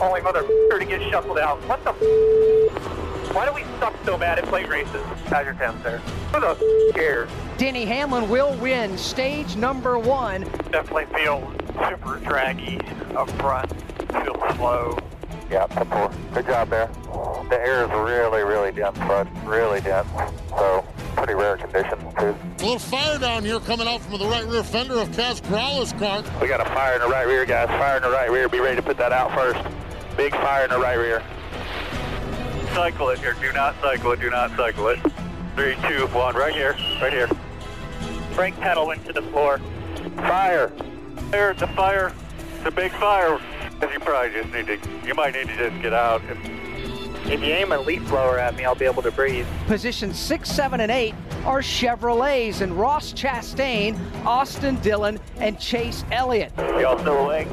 Only 0.00 0.20
mother 0.20 0.42
to 0.42 0.84
get 0.84 1.02
shuffled 1.10 1.38
out. 1.38 1.58
What 1.68 1.82
the 1.84 1.92
Why 3.34 3.46
do 3.46 3.52
we 3.52 3.64
suck 3.80 3.94
so 4.04 4.16
bad 4.16 4.38
at 4.38 4.44
plate 4.46 4.68
races? 4.68 5.02
How's 5.26 5.44
your 5.44 5.54
temp, 5.54 5.82
sir? 5.82 5.98
Who 6.32 6.40
the 6.40 6.92
cares? 6.94 7.28
Denny 7.56 7.84
Hamlin 7.84 8.28
will 8.28 8.54
win 8.58 8.96
stage 8.96 9.56
number 9.56 9.98
one. 9.98 10.42
Definitely 10.70 11.06
feel 11.06 11.52
super 11.88 12.18
draggy 12.18 12.80
up 13.16 13.28
front. 13.32 13.70
Feel 14.12 14.36
slow. 14.56 14.98
Yeah, 15.50 15.66
ten 15.66 15.88
four. 15.88 16.12
Good 16.32 16.46
job 16.46 16.70
there. 16.70 16.88
The 17.48 17.58
air 17.58 17.84
is 17.84 17.90
really, 17.90 18.42
really 18.42 18.70
dense, 18.70 18.98
bud. 18.98 19.28
Really 19.44 19.80
dense. 19.80 20.08
So, 20.50 20.86
pretty 21.16 21.34
rare 21.34 21.56
conditions, 21.56 22.14
too. 22.18 22.36
A 22.36 22.62
little 22.62 22.78
fire 22.78 23.18
down 23.18 23.44
here 23.44 23.58
coming 23.58 23.88
out 23.88 24.02
from 24.02 24.18
the 24.18 24.26
right 24.26 24.46
rear 24.46 24.62
fender 24.62 24.98
of 24.98 25.08
Kaz 25.08 25.42
Grala's 25.48 25.92
car. 25.94 26.22
We 26.40 26.48
got 26.48 26.60
a 26.60 26.66
fire 26.66 26.94
in 26.94 27.00
the 27.00 27.08
right 27.08 27.26
rear, 27.26 27.46
guys. 27.46 27.68
Fire 27.68 27.96
in 27.96 28.02
the 28.02 28.10
right 28.10 28.30
rear. 28.30 28.48
Be 28.48 28.60
ready 28.60 28.76
to 28.76 28.82
put 28.82 28.98
that 28.98 29.10
out 29.10 29.32
first. 29.32 29.58
Big 30.18 30.32
fire 30.32 30.64
in 30.64 30.70
the 30.70 30.78
right 30.78 30.98
rear. 30.98 31.22
Cycle 32.74 33.10
it 33.10 33.20
here. 33.20 33.36
Do 33.40 33.52
not 33.52 33.76
cycle 33.80 34.10
it. 34.10 34.20
Do 34.20 34.28
not 34.30 34.50
cycle 34.56 34.88
it. 34.88 34.98
Three, 35.54 35.76
two, 35.88 36.08
one. 36.08 36.34
Right 36.34 36.52
here. 36.52 36.72
Right 37.00 37.12
here. 37.12 37.28
Brake 38.34 38.56
pedal 38.56 38.88
went 38.88 39.06
to 39.06 39.12
the 39.12 39.22
floor. 39.22 39.60
Fire. 40.16 40.72
There's 41.30 41.60
the 41.60 41.68
fire. 41.68 42.12
It's 42.56 42.66
a 42.66 42.70
big 42.72 42.90
fire. 42.90 43.38
You 43.80 44.00
probably 44.00 44.32
just 44.32 44.52
need 44.52 44.66
to, 44.66 45.06
you 45.06 45.14
might 45.14 45.34
need 45.34 45.46
to 45.46 45.56
just 45.56 45.80
get 45.80 45.92
out. 45.92 46.20
If 47.26 47.40
you 47.40 47.46
aim 47.46 47.70
a 47.70 47.78
leaf 47.78 48.04
blower 48.08 48.40
at 48.40 48.56
me, 48.56 48.64
I'll 48.64 48.74
be 48.74 48.86
able 48.86 49.02
to 49.02 49.12
breathe. 49.12 49.46
Positions 49.68 50.18
six, 50.18 50.50
seven, 50.50 50.80
and 50.80 50.90
eight 50.90 51.14
are 51.44 51.60
Chevrolets 51.60 52.60
and 52.60 52.72
Ross 52.72 53.12
Chastain, 53.12 53.96
Austin 54.24 54.80
Dillon, 54.80 55.20
and 55.36 55.60
Chase 55.60 56.04
Elliott. 56.10 56.52
Y'all 56.58 56.98
still 56.98 57.18
awake? 57.18 57.46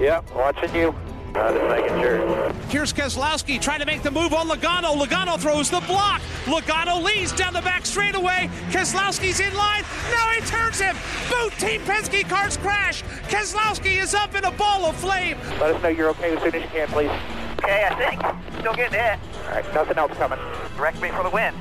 Yep, 0.00 0.34
watching 0.34 0.74
you. 0.74 0.94
Uh, 1.34 1.52
just 1.52 1.68
making 1.68 2.00
sure. 2.00 2.52
Here's 2.68 2.92
Keselowski 2.92 3.60
trying 3.60 3.80
to 3.80 3.86
make 3.86 4.02
the 4.02 4.10
move 4.10 4.32
on 4.32 4.48
Logano. 4.48 4.96
Logano 4.96 5.38
throws 5.38 5.68
the 5.68 5.80
block. 5.80 6.20
Logano 6.44 7.02
leads 7.02 7.32
down 7.32 7.52
the 7.52 7.60
back 7.62 7.84
straightaway. 7.84 8.48
Keselowski's 8.70 9.40
in 9.40 9.52
line. 9.54 9.82
Now 10.12 10.28
he 10.30 10.40
turns 10.46 10.80
him. 10.80 10.96
Both 11.28 11.58
Team 11.58 11.80
Penske 11.82 12.28
cars 12.28 12.56
crash. 12.56 13.02
Keselowski 13.28 14.00
is 14.00 14.14
up 14.14 14.36
in 14.36 14.44
a 14.44 14.52
ball 14.52 14.86
of 14.86 14.94
flame. 14.96 15.38
Let 15.60 15.74
us 15.74 15.82
know 15.82 15.88
you're 15.88 16.10
okay 16.10 16.36
as 16.36 16.42
soon 16.42 16.54
as 16.54 16.62
you 16.62 16.68
can, 16.68 16.86
please. 16.88 17.10
Okay, 17.58 17.88
I 17.90 17.94
think. 17.96 18.60
Still 18.60 18.74
getting 18.74 19.00
hit. 19.00 19.18
All 19.46 19.50
right, 19.50 19.74
nothing 19.74 19.98
else 19.98 20.12
coming. 20.12 20.38
Direct 20.76 21.00
me 21.02 21.10
for 21.10 21.24
the 21.24 21.30
win. 21.30 21.52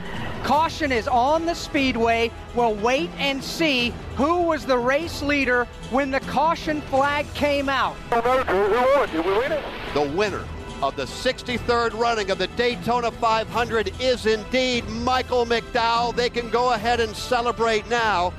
Caution 0.43 0.91
is 0.91 1.08
on 1.08 1.45
the 1.45 1.53
speedway. 1.53 2.29
We'll 2.53 2.75
wait 2.75 3.10
and 3.17 3.41
see 3.41 3.93
who 4.17 4.41
was 4.41 4.65
the 4.65 4.77
race 4.77 5.21
leader 5.21 5.65
when 5.89 6.12
the 6.12 6.19
caution 6.21 6.82
flag 6.82 7.25
came 7.34 7.69
out. 7.69 7.95
Who 8.12 8.19
won? 8.19 9.10
Did 9.10 9.25
we 9.25 9.32
win 9.32 9.53
it? 9.53 9.63
The 9.93 10.01
winner 10.01 10.45
of 10.82 10.97
the 10.97 11.06
63rd 11.06 11.93
running 11.93 12.29
of 12.29 12.39
the 12.39 12.47
Daytona 12.47 13.10
500 13.10 13.93
is 14.01 14.25
indeed 14.25 14.86
Michael 14.89 15.45
McDowell. 15.45 16.13
They 16.13 16.29
can 16.29 16.49
go 16.49 16.73
ahead 16.73 16.99
and 16.99 17.15
celebrate 17.15 17.88
now. 17.88 18.34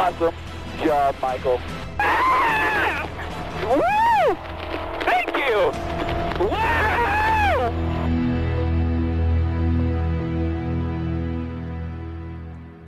Awesome 0.00 0.34
job, 0.82 1.16
Michael. 1.20 1.60
Woo! 3.68 4.36
Thank 5.04 5.36
you! 5.36 5.70
Wow! 6.48 7.07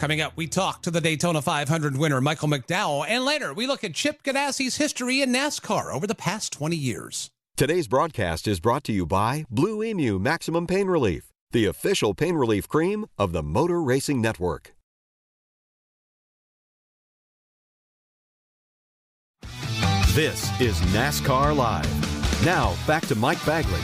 Coming 0.00 0.22
up, 0.22 0.34
we 0.34 0.46
talk 0.46 0.80
to 0.84 0.90
the 0.90 1.02
Daytona 1.02 1.42
500 1.42 1.94
winner, 1.94 2.22
Michael 2.22 2.48
McDowell, 2.48 3.04
and 3.06 3.22
later 3.22 3.52
we 3.52 3.66
look 3.66 3.84
at 3.84 3.92
Chip 3.92 4.22
Ganassi's 4.22 4.76
history 4.76 5.20
in 5.20 5.30
NASCAR 5.30 5.92
over 5.92 6.06
the 6.06 6.14
past 6.14 6.54
20 6.54 6.74
years. 6.74 7.30
Today's 7.54 7.86
broadcast 7.86 8.48
is 8.48 8.60
brought 8.60 8.82
to 8.84 8.92
you 8.92 9.04
by 9.04 9.44
Blue 9.50 9.82
Emu 9.82 10.18
Maximum 10.18 10.66
Pain 10.66 10.86
Relief, 10.86 11.30
the 11.50 11.66
official 11.66 12.14
pain 12.14 12.34
relief 12.34 12.66
cream 12.66 13.04
of 13.18 13.32
the 13.32 13.42
Motor 13.42 13.82
Racing 13.82 14.22
Network. 14.22 14.72
This 20.14 20.58
is 20.62 20.80
NASCAR 20.94 21.54
Live. 21.54 22.42
Now, 22.46 22.74
back 22.86 23.06
to 23.08 23.14
Mike 23.14 23.44
Bagley. 23.44 23.80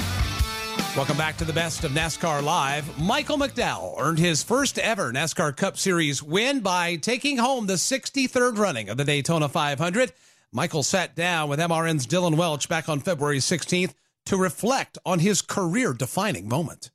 Welcome 0.97 1.19
back 1.19 1.37
to 1.37 1.45
the 1.45 1.53
best 1.53 1.85
of 1.85 1.93
NASCAR 1.93 2.43
Live. 2.43 2.99
Michael 2.99 3.37
McDowell 3.37 4.01
earned 4.01 4.19
his 4.19 4.43
first 4.43 4.79
ever 4.79 5.13
NASCAR 5.13 5.55
Cup 5.55 5.77
Series 5.77 6.23
win 6.23 6.61
by 6.61 6.97
taking 6.97 7.37
home 7.37 7.67
the 7.67 7.75
63rd 7.75 8.57
running 8.57 8.89
of 8.89 8.97
the 8.97 9.05
Daytona 9.05 9.51
500. 9.51 10.15
Michael 10.53 10.83
sat 10.83 11.15
down 11.15 11.51
with 11.51 11.59
MRN's 11.59 12.07
Dylan 12.07 12.37
Welch 12.39 12.67
back 12.67 12.89
on 12.89 13.01
February 13.01 13.41
16th 13.41 13.93
to 14.25 14.39
reflect 14.39 14.97
on 15.05 15.19
his 15.19 15.43
career 15.43 15.93
defining 15.93 16.49
moment. 16.49 16.91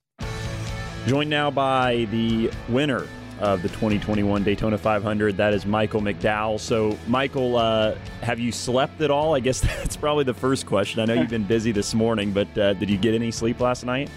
Joined 1.06 1.30
now 1.30 1.52
by 1.52 2.06
the 2.06 2.50
winner 2.70 3.06
of 3.42 3.62
the 3.62 3.70
2021 3.70 4.44
Daytona 4.44 4.78
500. 4.78 5.36
That 5.38 5.54
is 5.54 5.66
Michael 5.66 6.02
McDowell. 6.02 6.60
So, 6.60 6.98
Michael, 7.08 7.58
uh, 7.58 7.96
have 8.22 8.40
you 8.40 8.52
slept 8.52 9.02
at 9.02 9.10
all? 9.12 9.36
I 9.36 9.40
guess 9.40 9.60
that's 9.62 9.98
probably 9.98 10.24
the 10.24 10.34
first 10.34 10.66
question. 10.66 11.02
I 11.02 11.06
know 11.06 11.16
you've 11.16 11.30
been 11.30 11.44
busy 11.44 11.72
this 11.72 11.94
morning, 11.94 12.32
but 12.32 12.56
uh, 12.58 12.74
did 12.74 12.90
you 12.90 12.98
get 12.98 13.16
any 13.16 13.32
sleep 13.32 13.60
last 13.60 13.84
night? 13.84 14.10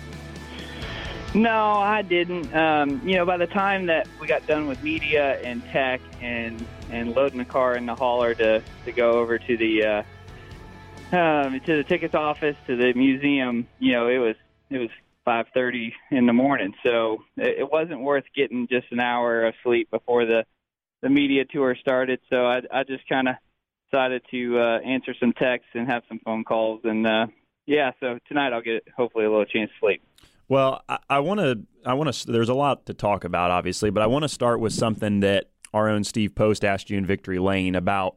No, 1.35 1.73
I 1.73 2.03
didn't. 2.03 2.55
Um, 2.55 3.07
you 3.07 3.17
know, 3.17 3.27
by 3.27 3.39
the 3.39 3.49
time 3.49 3.87
that 3.87 4.07
we 4.21 4.29
got 4.29 4.47
done 4.47 4.69
with 4.69 4.83
media 4.85 5.41
and 5.41 5.65
tech 5.71 6.01
and 6.21 6.65
and 6.91 7.13
loading 7.17 7.39
the 7.39 7.45
car 7.45 7.75
in 7.75 7.87
the 7.87 7.95
hauler 7.95 8.35
to 8.35 8.63
to 8.85 8.93
go 8.93 9.13
over 9.13 9.39
to 9.39 9.57
the 9.57 9.85
uh, 11.13 11.17
um, 11.17 11.61
to 11.61 11.77
the 11.77 11.83
tickets 11.83 12.15
office 12.15 12.57
to 12.69 12.77
the 12.77 12.93
museum, 12.95 13.67
you 13.81 13.93
know, 13.93 14.07
it 14.07 14.19
was 14.19 14.37
it 14.71 14.79
was 14.79 14.91
5:30 15.27 15.93
in 16.11 16.27
the 16.27 16.33
morning. 16.33 16.75
So 16.85 17.25
it 17.37 17.71
wasn't 17.71 18.01
worth 18.01 18.25
getting 18.35 18.67
just 18.69 18.87
an 18.91 19.01
hour 19.01 19.47
of 19.47 19.55
sleep 19.63 19.91
before 19.91 20.25
the 20.25 20.45
the 21.03 21.11
media 21.11 21.45
tour 21.45 21.77
started. 21.79 22.21
So 22.31 22.47
I, 22.47 22.63
I 22.73 22.85
just 22.85 23.07
kind 23.09 23.29
of 23.29 23.35
decided 23.91 24.23
to 24.31 24.59
uh, 24.59 24.79
answer 24.81 25.15
some 25.21 25.33
texts 25.33 25.71
and 25.75 25.87
have 25.87 26.03
some 26.09 26.19
phone 26.25 26.45
calls. 26.45 26.81
And 26.85 27.07
uh, 27.07 27.27
yeah, 27.67 27.93
so 28.01 28.19
tonight 28.27 28.53
I'll 28.53 28.63
get 28.63 28.87
hopefully 28.97 29.25
a 29.25 29.31
little 29.31 29.45
chance 29.45 29.71
to 29.71 29.87
sleep. 29.87 30.03
Well, 30.49 30.83
I 31.09 31.21
want 31.21 31.41
to. 31.41 31.61
I 31.87 31.95
want 31.95 32.13
to. 32.13 32.33
There's 32.33 32.51
a 32.51 32.55
lot 32.55 32.87
to 32.87 32.95
talk 32.95 33.25
about, 33.25 33.51
obviously, 33.51 33.91
but 33.91 34.03
I 34.03 34.07
want 34.07 34.25
to 34.25 34.29
start 34.29 34.61
with 34.61 34.73
something 34.73 35.21
that 35.21 35.51
our 35.73 35.89
own 35.89 36.05
Steve 36.05 36.35
Post 36.35 36.65
asked 36.65 36.91
you 36.91 36.99
in 36.99 37.07
Victory 37.07 37.39
Lane 37.39 37.75
about 37.75 38.17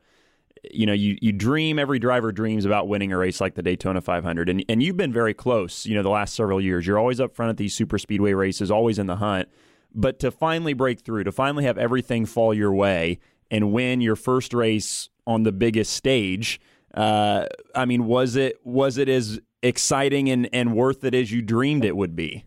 you 0.71 0.85
know, 0.85 0.93
you, 0.93 1.17
you 1.21 1.31
dream, 1.31 1.79
every 1.79 1.99
driver 1.99 2.31
dreams 2.31 2.65
about 2.65 2.87
winning 2.87 3.11
a 3.11 3.17
race 3.17 3.41
like 3.41 3.55
the 3.55 3.61
Daytona 3.61 4.01
500. 4.01 4.49
And, 4.49 4.63
and 4.69 4.81
you've 4.81 4.97
been 4.97 5.13
very 5.13 5.33
close, 5.33 5.85
you 5.85 5.95
know, 5.95 6.03
the 6.03 6.09
last 6.09 6.35
several 6.35 6.61
years. 6.61 6.85
You're 6.85 6.99
always 6.99 7.19
up 7.19 7.35
front 7.35 7.49
at 7.49 7.57
these 7.57 7.73
super 7.73 7.97
speedway 7.97 8.33
races, 8.33 8.71
always 8.71 8.99
in 8.99 9.07
the 9.07 9.17
hunt. 9.17 9.49
But 9.93 10.19
to 10.19 10.31
finally 10.31 10.73
break 10.73 11.01
through, 11.01 11.23
to 11.23 11.31
finally 11.31 11.63
have 11.63 11.77
everything 11.77 12.25
fall 12.25 12.53
your 12.53 12.73
way 12.73 13.19
and 13.49 13.71
win 13.71 14.01
your 14.01 14.15
first 14.15 14.53
race 14.53 15.09
on 15.25 15.43
the 15.43 15.51
biggest 15.51 15.93
stage, 15.93 16.59
uh, 16.93 17.45
I 17.75 17.85
mean, 17.85 18.05
was 18.05 18.35
it 18.35 18.59
was 18.63 18.97
it 18.97 19.09
as 19.09 19.39
exciting 19.61 20.29
and, 20.29 20.49
and 20.53 20.75
worth 20.75 21.03
it 21.03 21.13
as 21.13 21.31
you 21.31 21.41
dreamed 21.41 21.85
it 21.85 21.95
would 21.95 22.15
be? 22.15 22.45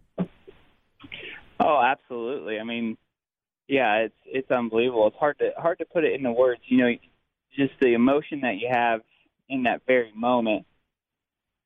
Oh, 1.60 1.80
absolutely. 1.82 2.58
I 2.58 2.64
mean, 2.64 2.96
yeah, 3.68 3.98
it's 3.98 4.14
it's 4.26 4.50
unbelievable. 4.50 5.06
It's 5.06 5.16
hard 5.16 5.38
to 5.38 5.50
hard 5.56 5.78
to 5.78 5.84
put 5.84 6.04
it 6.04 6.14
into 6.14 6.32
words. 6.32 6.60
You 6.66 6.78
know, 6.78 6.90
just 7.56 7.72
the 7.80 7.94
emotion 7.94 8.42
that 8.42 8.56
you 8.56 8.68
have 8.70 9.00
in 9.48 9.64
that 9.64 9.82
very 9.86 10.12
moment 10.14 10.66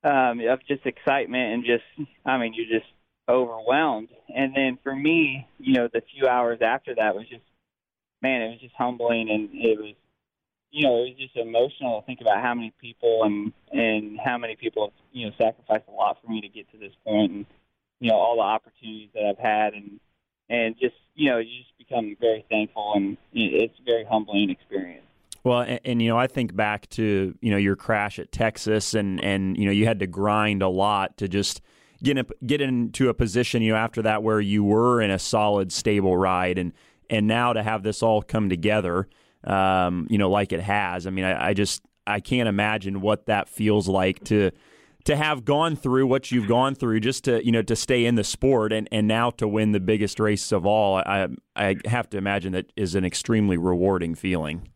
um, 0.03 0.39
of 0.47 0.59
just 0.67 0.85
excitement 0.85 1.53
and 1.53 1.65
just, 1.65 2.09
I 2.25 2.37
mean, 2.37 2.53
you're 2.53 2.79
just 2.79 2.91
overwhelmed. 3.27 4.09
And 4.33 4.55
then 4.55 4.77
for 4.83 4.95
me, 4.95 5.47
you 5.59 5.73
know, 5.73 5.89
the 5.91 6.01
few 6.13 6.27
hours 6.27 6.59
after 6.61 6.95
that 6.95 7.15
was 7.15 7.27
just, 7.29 7.43
man, 8.21 8.41
it 8.41 8.49
was 8.49 8.59
just 8.61 8.75
humbling 8.75 9.29
and 9.29 9.49
it 9.53 9.79
was, 9.79 9.95
you 10.71 10.83
know, 10.83 10.97
it 10.97 11.09
was 11.09 11.15
just 11.17 11.37
emotional 11.37 12.01
to 12.01 12.05
think 12.05 12.21
about 12.21 12.41
how 12.41 12.53
many 12.53 12.73
people 12.81 13.23
and 13.23 13.53
and 13.71 14.19
how 14.19 14.37
many 14.37 14.57
people 14.57 14.87
have, 14.87 14.93
you 15.13 15.25
know, 15.25 15.31
sacrificed 15.37 15.87
a 15.87 15.91
lot 15.91 16.17
for 16.21 16.29
me 16.29 16.41
to 16.41 16.49
get 16.49 16.69
to 16.71 16.77
this 16.77 16.91
point, 17.05 17.31
and 17.31 17.45
you 18.01 18.09
know, 18.09 18.17
all 18.17 18.35
the 18.35 18.41
opportunities 18.41 19.09
that 19.13 19.23
I've 19.23 19.37
had, 19.37 19.73
and 19.73 20.01
and 20.49 20.75
just, 20.77 20.95
you 21.15 21.31
know, 21.31 21.37
you 21.37 21.59
just 21.59 21.77
become 21.77 22.17
very 22.19 22.45
thankful, 22.49 22.91
and 22.95 23.15
it's 23.31 23.73
a 23.79 23.83
very 23.83 24.03
humbling 24.03 24.49
experience. 24.49 25.05
Well, 25.45 25.61
and, 25.61 25.79
and, 25.85 26.01
you 26.01 26.09
know, 26.09 26.17
I 26.17 26.25
think 26.25 26.55
back 26.55 26.89
to 26.89 27.37
you 27.39 27.51
know 27.51 27.57
your 27.57 27.75
crash 27.75 28.17
at 28.17 28.31
Texas, 28.31 28.95
and 28.95 29.23
and 29.23 29.55
you 29.55 29.65
know 29.65 29.71
you 29.71 29.85
had 29.85 29.99
to 29.99 30.07
grind 30.07 30.63
a 30.63 30.67
lot 30.67 31.17
to 31.17 31.27
just 31.27 31.61
get 32.03 32.17
in, 32.17 32.25
get 32.45 32.61
into 32.61 33.09
a 33.09 33.13
position 33.13 33.61
you 33.61 33.71
know 33.71 33.77
after 33.77 34.01
that 34.01 34.23
where 34.23 34.41
you 34.41 34.63
were 34.63 35.01
in 35.01 35.11
a 35.11 35.19
solid, 35.19 35.71
stable 35.71 36.17
ride, 36.17 36.57
and 36.57 36.73
and 37.11 37.27
now 37.27 37.53
to 37.53 37.61
have 37.61 37.83
this 37.83 38.01
all 38.01 38.23
come 38.23 38.49
together, 38.49 39.07
um, 39.43 40.07
you 40.09 40.17
know, 40.17 40.31
like 40.31 40.51
it 40.51 40.61
has. 40.61 41.05
I 41.05 41.11
mean, 41.11 41.25
I, 41.25 41.49
I 41.49 41.53
just 41.53 41.83
I 42.07 42.21
can't 42.21 42.49
imagine 42.49 42.99
what 42.99 43.27
that 43.27 43.47
feels 43.47 43.87
like 43.87 44.23
to 44.25 44.49
to 45.03 45.15
have 45.15 45.45
gone 45.45 45.75
through 45.75 46.07
what 46.07 46.31
you've 46.31 46.47
gone 46.47 46.73
through 46.73 47.01
just 47.01 47.23
to 47.25 47.45
you 47.45 47.51
know 47.51 47.61
to 47.61 47.75
stay 47.75 48.05
in 48.05 48.15
the 48.15 48.23
sport 48.23 48.73
and, 48.73 48.89
and 48.91 49.07
now 49.07 49.29
to 49.29 49.47
win 49.47 49.73
the 49.73 49.79
biggest 49.79 50.19
race 50.19 50.51
of 50.51 50.65
all 50.65 50.95
I 50.95 51.27
I 51.55 51.75
have 51.85 52.09
to 52.09 52.17
imagine 52.17 52.53
that 52.53 52.73
is 52.75 52.95
an 52.95 53.05
extremely 53.05 53.57
rewarding 53.57 54.15
feeling. 54.15 54.69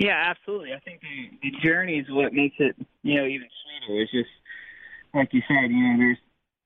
Yeah, 0.00 0.32
absolutely. 0.32 0.72
I 0.72 0.80
think 0.80 1.02
the, 1.02 1.28
the 1.42 1.52
journey 1.60 1.98
is 1.98 2.06
what 2.08 2.32
makes 2.32 2.56
it, 2.58 2.74
you 3.02 3.20
know, 3.20 3.26
even 3.26 3.46
sweeter. 3.60 4.00
It's 4.00 4.10
just 4.10 4.32
like 5.12 5.28
you 5.34 5.42
said, 5.46 5.68
you 5.68 5.76
know, 5.76 5.98
there's 5.98 6.18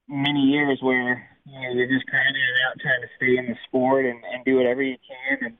many 0.06 0.38
years 0.38 0.78
where 0.80 1.28
you 1.44 1.60
know 1.60 1.74
you're 1.74 1.90
just 1.90 2.06
grinding 2.06 2.40
it 2.40 2.62
out, 2.62 2.78
trying 2.78 3.02
to 3.02 3.10
stay 3.16 3.36
in 3.36 3.46
the 3.50 3.58
sport 3.66 4.06
and, 4.06 4.22
and 4.22 4.44
do 4.44 4.54
whatever 4.54 4.82
you 4.82 4.94
can, 5.02 5.50
and 5.50 5.58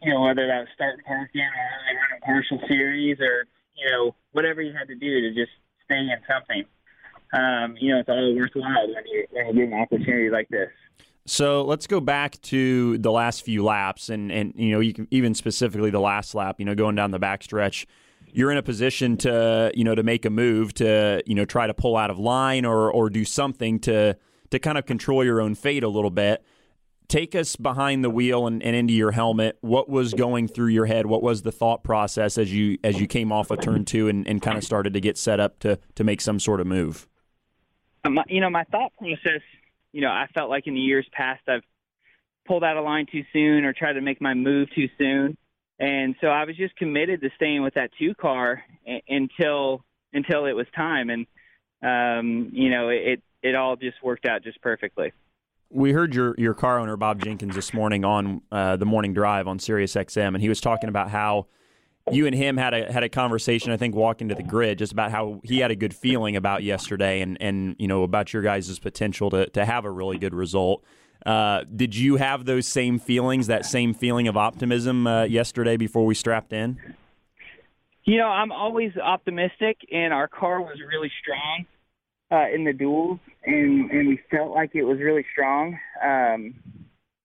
you 0.00 0.14
know 0.14 0.22
whether 0.22 0.46
that 0.46 0.60
was 0.60 0.68
starting 0.74 1.04
parking 1.04 1.42
or 1.42 1.68
running 1.84 2.22
partial 2.24 2.58
series 2.68 3.20
or 3.20 3.44
you 3.76 3.90
know 3.90 4.14
whatever 4.32 4.62
you 4.62 4.72
had 4.72 4.88
to 4.88 4.96
do 4.96 5.20
to 5.28 5.34
just 5.34 5.52
stay 5.84 5.98
in 5.98 6.16
something. 6.24 6.64
Um, 7.36 7.76
you 7.78 7.92
know, 7.92 8.00
it's 8.00 8.08
all 8.08 8.34
worthwhile 8.34 8.88
when 8.88 9.04
you 9.12 9.26
when 9.28 9.46
you 9.48 9.52
get 9.52 9.74
an 9.74 9.78
opportunity 9.78 10.30
like 10.30 10.48
this. 10.48 10.72
So 11.26 11.64
let's 11.64 11.86
go 11.86 12.00
back 12.00 12.40
to 12.42 12.98
the 12.98 13.10
last 13.10 13.44
few 13.44 13.64
laps, 13.64 14.10
and 14.10 14.30
and 14.30 14.52
you 14.56 14.72
know, 14.72 14.80
you 14.80 14.92
can, 14.92 15.08
even 15.10 15.34
specifically 15.34 15.90
the 15.90 16.00
last 16.00 16.34
lap. 16.34 16.56
You 16.58 16.66
know, 16.66 16.74
going 16.74 16.96
down 16.96 17.12
the 17.12 17.20
backstretch, 17.20 17.86
you're 18.30 18.50
in 18.50 18.58
a 18.58 18.62
position 18.62 19.16
to 19.18 19.72
you 19.74 19.84
know 19.84 19.94
to 19.94 20.02
make 20.02 20.26
a 20.26 20.30
move 20.30 20.74
to 20.74 21.22
you 21.24 21.34
know 21.34 21.46
try 21.46 21.66
to 21.66 21.72
pull 21.72 21.96
out 21.96 22.10
of 22.10 22.18
line 22.18 22.66
or 22.66 22.90
or 22.92 23.08
do 23.08 23.24
something 23.24 23.78
to 23.80 24.16
to 24.50 24.58
kind 24.58 24.76
of 24.76 24.84
control 24.84 25.24
your 25.24 25.40
own 25.40 25.54
fate 25.54 25.82
a 25.82 25.88
little 25.88 26.10
bit. 26.10 26.44
Take 27.08 27.34
us 27.34 27.56
behind 27.56 28.02
the 28.02 28.10
wheel 28.10 28.46
and, 28.46 28.62
and 28.62 28.74
into 28.74 28.94
your 28.94 29.10
helmet. 29.10 29.58
What 29.60 29.88
was 29.88 30.14
going 30.14 30.48
through 30.48 30.68
your 30.68 30.86
head? 30.86 31.06
What 31.06 31.22
was 31.22 31.42
the 31.42 31.52
thought 31.52 31.84
process 31.84 32.36
as 32.36 32.52
you 32.52 32.76
as 32.84 33.00
you 33.00 33.06
came 33.06 33.32
off 33.32 33.50
of 33.50 33.60
turn 33.60 33.86
two 33.86 34.08
and, 34.08 34.26
and 34.28 34.42
kind 34.42 34.58
of 34.58 34.64
started 34.64 34.92
to 34.92 35.00
get 35.00 35.16
set 35.16 35.40
up 35.40 35.58
to 35.60 35.78
to 35.94 36.04
make 36.04 36.20
some 36.20 36.38
sort 36.38 36.60
of 36.60 36.66
move? 36.66 37.08
You 38.28 38.40
know, 38.42 38.50
my 38.50 38.64
thought 38.64 38.92
process 38.98 39.40
you 39.94 40.00
know, 40.00 40.08
I 40.08 40.26
felt 40.34 40.50
like 40.50 40.66
in 40.66 40.74
the 40.74 40.80
years 40.80 41.06
past 41.12 41.42
I've 41.48 41.62
pulled 42.46 42.64
out 42.64 42.76
a 42.76 42.82
line 42.82 43.06
too 43.10 43.22
soon 43.32 43.64
or 43.64 43.72
tried 43.72 43.92
to 43.92 44.00
make 44.00 44.20
my 44.20 44.34
move 44.34 44.68
too 44.74 44.88
soon. 44.98 45.38
And 45.78 46.16
so 46.20 46.26
I 46.26 46.44
was 46.44 46.56
just 46.56 46.74
committed 46.76 47.20
to 47.20 47.30
staying 47.36 47.62
with 47.62 47.74
that 47.74 47.90
two 47.98 48.14
car 48.14 48.62
until 49.08 49.84
until 50.12 50.46
it 50.46 50.52
was 50.52 50.66
time 50.74 51.10
and 51.10 51.26
um, 51.82 52.50
you 52.52 52.70
know, 52.70 52.88
it 52.88 53.22
it 53.42 53.54
all 53.54 53.76
just 53.76 54.02
worked 54.02 54.26
out 54.26 54.42
just 54.42 54.60
perfectly. 54.62 55.12
We 55.70 55.92
heard 55.92 56.12
your 56.12 56.34
your 56.38 56.54
car 56.54 56.80
owner 56.80 56.96
Bob 56.96 57.22
Jenkins 57.22 57.54
this 57.54 57.72
morning 57.72 58.04
on 58.04 58.42
uh, 58.50 58.76
the 58.76 58.86
morning 58.86 59.14
drive 59.14 59.46
on 59.46 59.60
Sirius 59.60 59.94
XM 59.94 60.34
and 60.34 60.40
he 60.40 60.48
was 60.48 60.60
talking 60.60 60.88
about 60.88 61.10
how 61.10 61.46
you 62.10 62.26
and 62.26 62.34
him 62.34 62.56
had 62.56 62.74
a 62.74 62.92
had 62.92 63.02
a 63.02 63.08
conversation. 63.08 63.72
I 63.72 63.76
think 63.76 63.94
walking 63.94 64.28
to 64.28 64.34
the 64.34 64.42
grid, 64.42 64.78
just 64.78 64.92
about 64.92 65.10
how 65.10 65.40
he 65.42 65.60
had 65.60 65.70
a 65.70 65.76
good 65.76 65.94
feeling 65.94 66.36
about 66.36 66.62
yesterday, 66.62 67.20
and 67.20 67.40
and 67.40 67.76
you 67.78 67.88
know 67.88 68.02
about 68.02 68.32
your 68.32 68.42
guys' 68.42 68.78
potential 68.78 69.30
to 69.30 69.48
to 69.50 69.64
have 69.64 69.84
a 69.84 69.90
really 69.90 70.18
good 70.18 70.34
result. 70.34 70.84
Uh, 71.24 71.64
did 71.74 71.96
you 71.96 72.16
have 72.16 72.44
those 72.44 72.66
same 72.66 72.98
feelings, 72.98 73.46
that 73.46 73.64
same 73.64 73.94
feeling 73.94 74.28
of 74.28 74.36
optimism 74.36 75.06
uh, 75.06 75.24
yesterday 75.24 75.76
before 75.76 76.04
we 76.04 76.14
strapped 76.14 76.52
in? 76.52 76.78
You 78.04 78.18
know, 78.18 78.26
I'm 78.26 78.52
always 78.52 78.94
optimistic, 78.98 79.78
and 79.90 80.12
our 80.12 80.28
car 80.28 80.60
was 80.60 80.76
really 80.86 81.10
strong 81.22 81.64
uh, 82.30 82.54
in 82.54 82.64
the 82.64 82.74
duels, 82.74 83.18
and 83.46 83.90
and 83.90 84.08
we 84.08 84.20
felt 84.30 84.50
like 84.50 84.74
it 84.74 84.84
was 84.84 84.98
really 84.98 85.24
strong. 85.32 85.78
Um, 86.04 86.54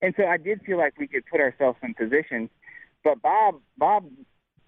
and 0.02 0.14
so 0.16 0.26
I 0.26 0.38
did 0.38 0.62
feel 0.62 0.78
like 0.78 0.98
we 0.98 1.08
could 1.08 1.26
put 1.30 1.42
ourselves 1.42 1.78
in 1.84 1.94
position. 1.94 2.50
But 3.04 3.22
Bob, 3.22 3.60
Bob 3.78 4.06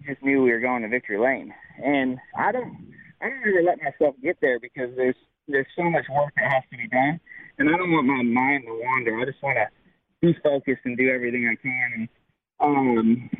just 0.06 0.22
knew 0.22 0.42
we 0.42 0.50
were 0.50 0.60
going 0.60 0.82
to 0.82 0.88
victory 0.88 1.18
lane. 1.18 1.52
And 1.82 2.18
I 2.36 2.52
don't 2.52 2.92
I 3.20 3.28
don't 3.28 3.38
ever 3.46 3.62
let 3.62 3.78
myself 3.82 4.16
get 4.22 4.36
there 4.40 4.58
because 4.58 4.90
there's 4.96 5.16
there's 5.48 5.66
so 5.76 5.84
much 5.84 6.04
work 6.10 6.32
that 6.36 6.52
has 6.52 6.62
to 6.70 6.76
be 6.76 6.88
done, 6.88 7.20
and 7.58 7.68
I 7.68 7.76
don't 7.76 7.90
want 7.90 8.06
my 8.06 8.22
mind 8.22 8.64
to 8.66 8.72
wander. 8.72 9.18
I 9.18 9.24
just 9.24 9.42
want 9.42 9.58
to 9.58 9.66
be 10.20 10.36
focused 10.42 10.82
and 10.84 10.96
do 10.96 11.10
everything 11.10 11.48
I 11.48 11.56
can. 11.60 11.90
And 11.96 12.08
um, 12.60 13.30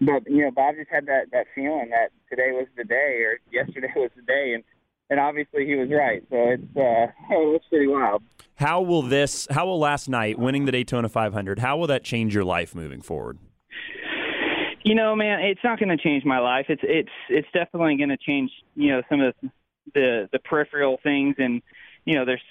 but 0.00 0.28
you 0.28 0.42
know, 0.42 0.50
Bob 0.50 0.74
just 0.76 0.90
had 0.90 1.06
that 1.06 1.30
that 1.32 1.46
feeling 1.54 1.90
that 1.90 2.10
today 2.28 2.52
was 2.52 2.66
the 2.76 2.84
day 2.84 3.22
or 3.22 3.38
yesterday 3.50 3.92
was 3.96 4.10
the 4.16 4.22
day, 4.22 4.52
and 4.54 4.64
and 5.10 5.20
obviously 5.20 5.66
he 5.66 5.74
was 5.74 5.88
right. 5.90 6.22
So 6.30 6.36
it's 6.36 6.76
uh, 6.76 7.12
it's 7.54 7.66
pretty 7.68 7.86
wild. 7.86 8.22
How 8.56 8.80
will 8.80 9.02
this? 9.02 9.46
How 9.50 9.66
will 9.66 9.78
last 9.78 10.08
night 10.08 10.38
winning 10.38 10.64
the 10.64 10.72
Daytona 10.72 11.08
500? 11.08 11.58
How 11.58 11.76
will 11.76 11.88
that 11.88 12.04
change 12.04 12.34
your 12.34 12.44
life 12.44 12.74
moving 12.74 13.02
forward? 13.02 13.38
You 14.84 14.94
know, 14.94 15.16
man, 15.16 15.40
it's 15.40 15.64
not 15.64 15.78
going 15.78 15.96
to 15.96 16.02
change 16.02 16.24
my 16.24 16.38
life. 16.38 16.66
It's 16.68 16.82
it's 16.84 17.08
it's 17.30 17.48
definitely 17.54 17.96
going 17.96 18.10
to 18.10 18.18
change. 18.18 18.50
You 18.74 18.92
know, 18.92 19.02
some 19.08 19.20
of 19.20 19.34
the, 19.40 19.50
the 19.94 20.28
the 20.32 20.38
peripheral 20.40 20.98
things, 21.02 21.36
and 21.38 21.62
you 22.04 22.14
know, 22.14 22.26
there's 22.26 22.42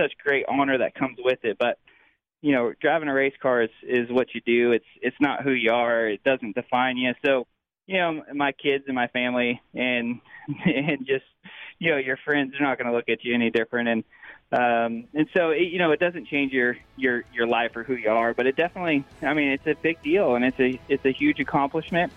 such 0.00 0.12
great 0.24 0.46
honor 0.48 0.78
that 0.78 0.94
comes 0.94 1.18
with 1.22 1.40
it. 1.42 1.58
But 1.58 1.78
you 2.40 2.52
know, 2.52 2.72
driving 2.80 3.08
a 3.08 3.14
race 3.14 3.34
car 3.42 3.62
is 3.62 3.70
is 3.86 4.10
what 4.10 4.28
you 4.34 4.40
do. 4.40 4.72
It's 4.72 4.86
it's 5.02 5.16
not 5.20 5.42
who 5.42 5.52
you 5.52 5.70
are. 5.70 6.08
It 6.08 6.24
doesn't 6.24 6.54
define 6.54 6.96
you. 6.96 7.12
So, 7.24 7.46
you 7.86 7.98
know, 7.98 8.22
my 8.34 8.52
kids 8.52 8.84
and 8.86 8.94
my 8.94 9.08
family, 9.08 9.60
and 9.74 10.20
and 10.64 11.06
just 11.06 11.24
you 11.78 11.90
know, 11.90 11.98
your 11.98 12.16
friends 12.24 12.52
they're 12.52 12.66
not 12.66 12.78
going 12.78 12.90
to 12.90 12.96
look 12.96 13.10
at 13.10 13.22
you 13.22 13.34
any 13.34 13.50
different. 13.50 13.88
And 13.88 14.04
um, 14.52 15.04
and 15.14 15.28
so 15.32 15.50
it, 15.50 15.68
you 15.68 15.78
know, 15.78 15.92
it 15.92 16.00
doesn't 16.00 16.26
change 16.28 16.52
your 16.52 16.76
your 16.96 17.24
your 17.32 17.46
life 17.46 17.74
or 17.74 17.84
who 17.84 17.94
you 17.94 18.10
are, 18.10 18.34
but 18.34 18.46
it 18.46 18.54
definitely. 18.54 19.02
I 19.22 19.32
mean, 19.32 19.48
it's 19.48 19.66
a 19.66 19.74
big 19.74 20.02
deal, 20.02 20.34
and 20.34 20.44
it's 20.44 20.60
a 20.60 20.78
it's 20.88 21.04
a 21.06 21.10
huge 21.10 21.40
accomplishment. 21.40 22.12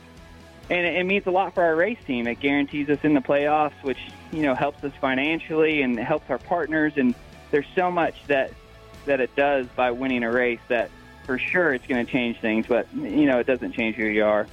And 0.69 0.85
it, 0.85 0.95
it 0.95 1.03
means 1.05 1.25
a 1.27 1.31
lot 1.31 1.53
for 1.53 1.63
our 1.63 1.75
race 1.75 2.03
team. 2.05 2.27
It 2.27 2.41
guarantees 2.41 2.89
us 2.89 2.99
in 3.03 3.13
the 3.13 3.21
playoffs, 3.21 3.81
which 3.83 3.99
you 4.33 4.41
know 4.41 4.53
helps 4.53 4.83
us 4.83 4.91
financially 4.99 5.81
and 5.81 5.97
helps 5.97 6.29
our 6.29 6.37
partners. 6.37 6.93
And 6.97 7.15
there's 7.51 7.67
so 7.73 7.89
much 7.89 8.15
that 8.27 8.51
that 9.05 9.21
it 9.21 9.33
does 9.37 9.67
by 9.67 9.91
winning 9.91 10.23
a 10.23 10.31
race 10.31 10.59
that 10.67 10.89
for 11.25 11.39
sure 11.39 11.73
it's 11.73 11.87
going 11.87 12.05
to 12.05 12.11
change 12.11 12.39
things, 12.41 12.65
but 12.67 12.93
you 12.93 13.27
know 13.27 13.39
it 13.39 13.47
doesn't 13.47 13.71
change 13.71 13.95
who 13.95 14.05
you 14.05 14.25
are. 14.25 14.45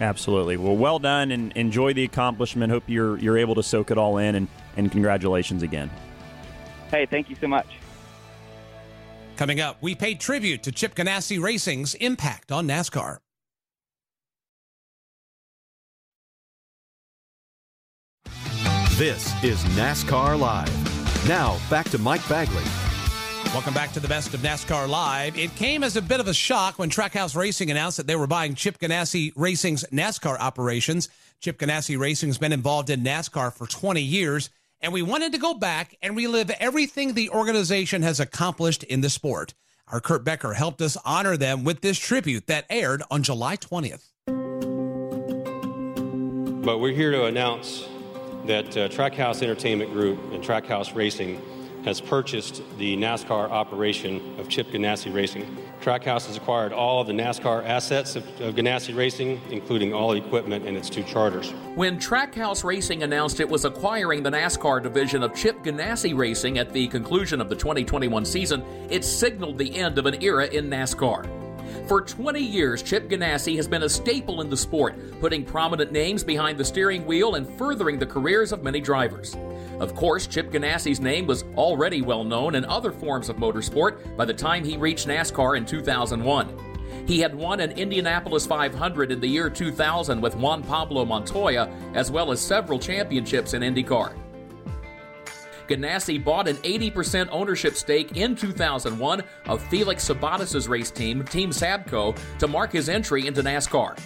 Absolutely. 0.00 0.56
Well, 0.56 0.76
well 0.76 0.98
done, 0.98 1.30
and 1.30 1.52
enjoy 1.52 1.92
the 1.92 2.02
accomplishment. 2.02 2.72
Hope 2.72 2.82
you're 2.88 3.16
you're 3.18 3.38
able 3.38 3.54
to 3.54 3.62
soak 3.62 3.92
it 3.92 3.98
all 3.98 4.18
in, 4.18 4.34
and 4.34 4.48
and 4.76 4.90
congratulations 4.90 5.62
again. 5.62 5.88
Hey, 6.90 7.06
thank 7.06 7.28
you 7.30 7.36
so 7.36 7.46
much. 7.46 7.66
Coming 9.36 9.60
up, 9.60 9.76
we 9.80 9.94
pay 9.94 10.14
tribute 10.14 10.62
to 10.64 10.72
Chip 10.72 10.94
Ganassi 10.94 11.40
Racing's 11.40 11.94
impact 11.94 12.50
on 12.50 12.66
NASCAR. 12.66 13.18
This 18.96 19.32
is 19.44 19.62
NASCAR 19.76 20.36
Live. 20.36 21.28
Now, 21.28 21.56
back 21.70 21.88
to 21.90 21.98
Mike 21.98 22.28
Bagley. 22.28 22.64
Welcome 23.54 23.72
back 23.72 23.92
to 23.92 24.00
the 24.00 24.08
best 24.08 24.34
of 24.34 24.40
NASCAR 24.40 24.88
Live. 24.88 25.38
It 25.38 25.54
came 25.54 25.84
as 25.84 25.94
a 25.94 26.02
bit 26.02 26.18
of 26.18 26.26
a 26.26 26.34
shock 26.34 26.80
when 26.80 26.90
Trackhouse 26.90 27.36
Racing 27.36 27.70
announced 27.70 27.96
that 27.98 28.08
they 28.08 28.16
were 28.16 28.26
buying 28.26 28.56
Chip 28.56 28.78
Ganassi 28.78 29.32
Racing's 29.36 29.84
NASCAR 29.92 30.36
operations. 30.40 31.08
Chip 31.40 31.58
Ganassi 31.58 31.96
Racing's 31.96 32.38
been 32.38 32.52
involved 32.52 32.90
in 32.90 33.04
NASCAR 33.04 33.52
for 33.54 33.68
20 33.68 34.02
years, 34.02 34.50
and 34.80 34.92
we 34.92 35.02
wanted 35.02 35.32
to 35.32 35.38
go 35.38 35.54
back 35.54 35.96
and 36.02 36.16
relive 36.16 36.50
everything 36.60 37.14
the 37.14 37.30
organization 37.30 38.02
has 38.02 38.20
accomplished 38.20 38.82
in 38.84 39.00
the 39.00 39.10
sport. 39.10 39.54
Our 39.88 40.00
Kurt 40.00 40.24
Becker 40.24 40.52
helped 40.52 40.82
us 40.82 40.96
honor 41.04 41.36
them 41.36 41.64
with 41.64 41.80
this 41.80 41.98
tribute 41.98 42.46
that 42.46 42.66
aired 42.68 43.02
on 43.10 43.22
July 43.22 43.56
20th. 43.56 44.04
But 46.64 46.78
we're 46.78 46.92
here 46.92 47.10
to 47.12 47.24
announce 47.24 47.88
that 48.44 48.76
uh, 48.76 48.88
Trackhouse 48.88 49.42
Entertainment 49.42 49.92
Group 49.92 50.18
and 50.32 50.44
Trackhouse 50.44 50.94
Racing 50.94 51.40
has 51.84 52.00
purchased 52.00 52.62
the 52.76 52.96
NASCAR 52.96 53.50
operation 53.50 54.38
of 54.38 54.48
Chip 54.48 54.68
Ganassi 54.68 55.12
Racing. 55.12 55.56
Trackhouse 55.80 56.26
has 56.26 56.36
acquired 56.36 56.72
all 56.72 57.00
of 57.00 57.06
the 57.06 57.12
NASCAR 57.12 57.64
assets 57.64 58.16
of, 58.16 58.24
of 58.40 58.54
Ganassi 58.54 58.96
Racing, 58.96 59.40
including 59.50 59.94
all 59.94 60.12
equipment 60.12 60.66
and 60.66 60.76
its 60.76 60.90
two 60.90 61.02
charters. 61.02 61.50
When 61.74 61.98
Trackhouse 61.98 62.64
Racing 62.64 63.02
announced 63.02 63.40
it 63.40 63.48
was 63.48 63.64
acquiring 63.64 64.22
the 64.22 64.30
NASCAR 64.30 64.82
division 64.82 65.22
of 65.22 65.34
Chip 65.34 65.62
Ganassi 65.62 66.16
Racing 66.16 66.58
at 66.58 66.72
the 66.72 66.88
conclusion 66.88 67.40
of 67.40 67.48
the 67.48 67.56
2021 67.56 68.24
season, 68.24 68.62
it 68.90 69.04
signaled 69.04 69.58
the 69.58 69.76
end 69.76 69.98
of 69.98 70.06
an 70.06 70.22
era 70.22 70.46
in 70.46 70.68
NASCAR. 70.68 71.47
For 71.86 72.00
20 72.00 72.40
years, 72.40 72.82
Chip 72.82 73.08
Ganassi 73.08 73.56
has 73.56 73.66
been 73.68 73.82
a 73.82 73.88
staple 73.88 74.40
in 74.40 74.50
the 74.50 74.56
sport, 74.56 74.94
putting 75.20 75.44
prominent 75.44 75.92
names 75.92 76.22
behind 76.22 76.58
the 76.58 76.64
steering 76.64 77.06
wheel 77.06 77.34
and 77.34 77.48
furthering 77.58 77.98
the 77.98 78.06
careers 78.06 78.52
of 78.52 78.62
many 78.62 78.80
drivers. 78.80 79.36
Of 79.80 79.94
course, 79.94 80.26
Chip 80.26 80.50
Ganassi's 80.50 81.00
name 81.00 81.26
was 81.26 81.44
already 81.56 82.02
well 82.02 82.24
known 82.24 82.54
in 82.54 82.64
other 82.64 82.92
forms 82.92 83.28
of 83.28 83.36
motorsport 83.36 84.16
by 84.16 84.24
the 84.24 84.34
time 84.34 84.64
he 84.64 84.76
reached 84.76 85.06
NASCAR 85.06 85.56
in 85.56 85.64
2001. 85.64 86.68
He 87.06 87.20
had 87.20 87.34
won 87.34 87.60
an 87.60 87.72
Indianapolis 87.72 88.44
500 88.46 89.10
in 89.10 89.20
the 89.20 89.26
year 89.26 89.48
2000 89.48 90.20
with 90.20 90.36
Juan 90.36 90.62
Pablo 90.62 91.06
Montoya, 91.06 91.70
as 91.94 92.10
well 92.10 92.30
as 92.32 92.40
several 92.40 92.78
championships 92.78 93.54
in 93.54 93.62
IndyCar. 93.62 94.14
Ganassi 95.68 96.22
bought 96.22 96.48
an 96.48 96.56
80% 96.56 97.28
ownership 97.30 97.74
stake 97.74 98.16
in 98.16 98.34
2001 98.34 99.22
of 99.46 99.62
Felix 99.68 100.08
Sabates' 100.08 100.68
race 100.68 100.90
team, 100.90 101.22
Team 101.24 101.50
Sabco, 101.50 102.18
to 102.38 102.48
mark 102.48 102.72
his 102.72 102.88
entry 102.88 103.26
into 103.26 103.42
NASCAR. 103.42 103.98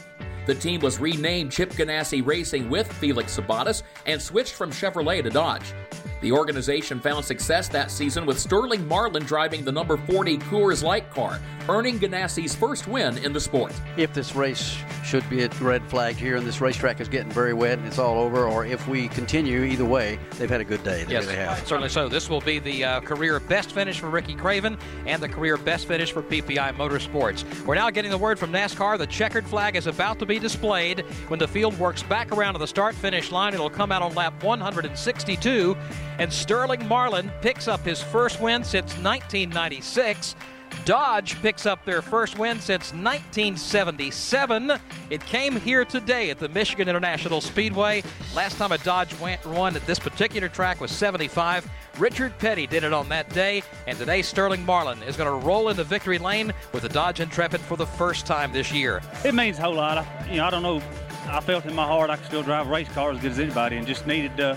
The 0.45 0.55
team 0.57 0.81
was 0.81 0.99
renamed 0.99 1.53
Chip 1.53 1.71
Ganassi 1.71 2.27
Racing 2.27 2.69
with 2.69 2.93
Felix 2.95 3.37
Sabates 3.39 3.85
and 4.07 4.21
switched 4.21 4.55
from 4.55 4.73
Chevrolet 4.73 5.23
to 5.23 5.31
Dodge. 5.31 5.73
The 6.21 6.33
organization 6.33 7.01
found 7.01 7.25
success 7.25 7.69
that 7.69 7.91
season 7.91 8.27
with 8.27 8.41
Sterling 8.41 8.87
Marlin 8.87 9.25
driving 9.25 9.65
the 9.65 9.73
number 9.73 9.97
40 9.97 10.39
Coors 10.39 10.83
Light 10.83 11.09
car, 11.11 11.41
earning 11.69 11.99
Ganassi's 11.99 12.55
first 12.55 12.89
win 12.89 13.19
in 13.19 13.33
the 13.33 13.41
sport. 13.41 13.73
If 13.97 14.13
this 14.15 14.35
race 14.35 14.77
should 15.05 15.29
be 15.29 15.43
a 15.43 15.49
red 15.61 15.83
flag 15.85 16.17
here 16.17 16.37
and 16.37 16.47
this 16.47 16.61
racetrack 16.61 17.01
is 17.01 17.09
getting 17.09 17.31
very 17.31 17.53
wet 17.55 17.79
and 17.79 17.87
it's 17.87 17.99
all 17.99 18.19
over, 18.19 18.47
or 18.47 18.65
if 18.65 18.87
we 18.89 19.09
continue 19.09 19.63
either 19.63 19.85
way, 19.85 20.19
they've 20.39 20.51
had 20.51 20.61
a 20.61 20.65
good 20.65 20.83
day. 20.83 21.05
They 21.05 21.13
yes, 21.13 21.25
really 21.25 21.37
have. 21.37 21.59
certainly 21.67 21.89
so. 21.89 22.09
This 22.09 22.29
will 22.31 22.41
be 22.41 22.59
the 22.59 22.85
uh, 22.85 23.01
career 23.01 23.39
best 23.41 23.73
finish 23.73 24.01
for 24.01 24.09
Ricky 24.09 24.35
Craven 24.35 24.77
and 25.07 25.23
the 25.23 25.29
career 25.29 25.57
best 25.57 25.87
finish 25.87 26.13
for 26.13 26.23
PPI 26.23 26.75
Motorsports. 26.75 27.45
We're 27.65 27.75
now 27.75 27.91
getting 27.91 28.11
the 28.11 28.19
word 28.19 28.39
from 28.39 28.53
NASCAR. 28.53 28.99
The 28.99 29.07
checkered 29.07 29.47
flag 29.47 29.77
is 29.77 29.87
about 29.87 30.19
to 30.21 30.27
be 30.27 30.39
displayed. 30.39 31.01
When 31.29 31.39
the 31.39 31.49
field 31.49 31.79
works 31.79 32.03
back 32.03 32.33
around 32.33 32.55
to 32.55 32.59
the 32.59 32.67
start 32.67 32.95
finish 32.95 33.31
line, 33.31 33.55
it'll 33.55 33.71
come 33.71 33.93
out 33.93 34.03
on 34.03 34.15
lap 34.15 34.43
162. 34.43 35.77
And 36.19 36.33
Sterling 36.33 36.87
Marlin 36.89 37.31
picks 37.41 37.69
up 37.69 37.85
his 37.85 38.03
first 38.03 38.41
win 38.41 38.65
since 38.65 38.93
1996. 38.99 40.37
Dodge 40.85 41.41
picks 41.43 41.67
up 41.67 41.85
their 41.85 42.03
first 42.03 42.39
win 42.39 42.61
since 42.61 42.93
1977. 42.93 44.73
It 45.11 45.25
came 45.27 45.57
here 45.57 45.85
today 45.85 46.31
at 46.31 46.39
the 46.39 46.49
Michigan 46.49 46.89
International 46.89 47.41
Speedway. 47.41 48.03
Last 48.35 48.57
time 48.59 48.73
a 48.73 48.79
Dodge 48.79 49.19
went, 49.21 49.45
won 49.47 49.77
at 49.77 49.87
this 49.87 49.99
particular 49.99 50.49
track 50.49 50.81
was 50.81 50.91
75. 50.91 51.71
Richard 51.99 52.37
Petty 52.39 52.67
did 52.67 52.85
it 52.85 52.93
on 52.93 53.09
that 53.11 53.29
day, 53.31 53.63
and 53.87 53.97
today 53.99 54.23
Sterling 54.23 54.65
Marlin 54.65 55.03
is 55.05 55.17
going 55.17 55.29
to 55.29 55.47
roll 55.47 55.69
into 55.69 55.85
victory 55.85 56.19
lane 56.19 56.53
with 56.73 56.83
the 56.83 56.89
Dodge 56.89 57.21
Intrepid 57.21 57.61
for 57.61 57.77
the 57.77 57.87
first 57.87 58.27
time 58.27 58.53
this 58.53 58.73
year. 58.73 59.03
It 59.25 59.35
means 59.35 59.59
a 59.59 59.63
whole 59.63 59.75
lot. 59.75 59.99
I, 59.99 60.29
you 60.31 60.39
know, 60.39 60.47
I 60.47 60.51
don't 60.51 60.63
know. 60.63 60.83
I 61.27 61.41
felt 61.41 61.65
in 61.67 61.75
my 61.75 61.87
heart 61.87 62.11
I 62.11 62.17
could 62.17 62.27
still 62.27 62.43
drive 62.43 62.67
race 62.67 62.89
car 62.89 63.13
as 63.13 63.21
good 63.21 63.33
as 63.33 63.39
anybody, 63.39 63.77
and 63.77 63.87
just 63.87 64.07
needed, 64.07 64.41
uh, 64.41 64.57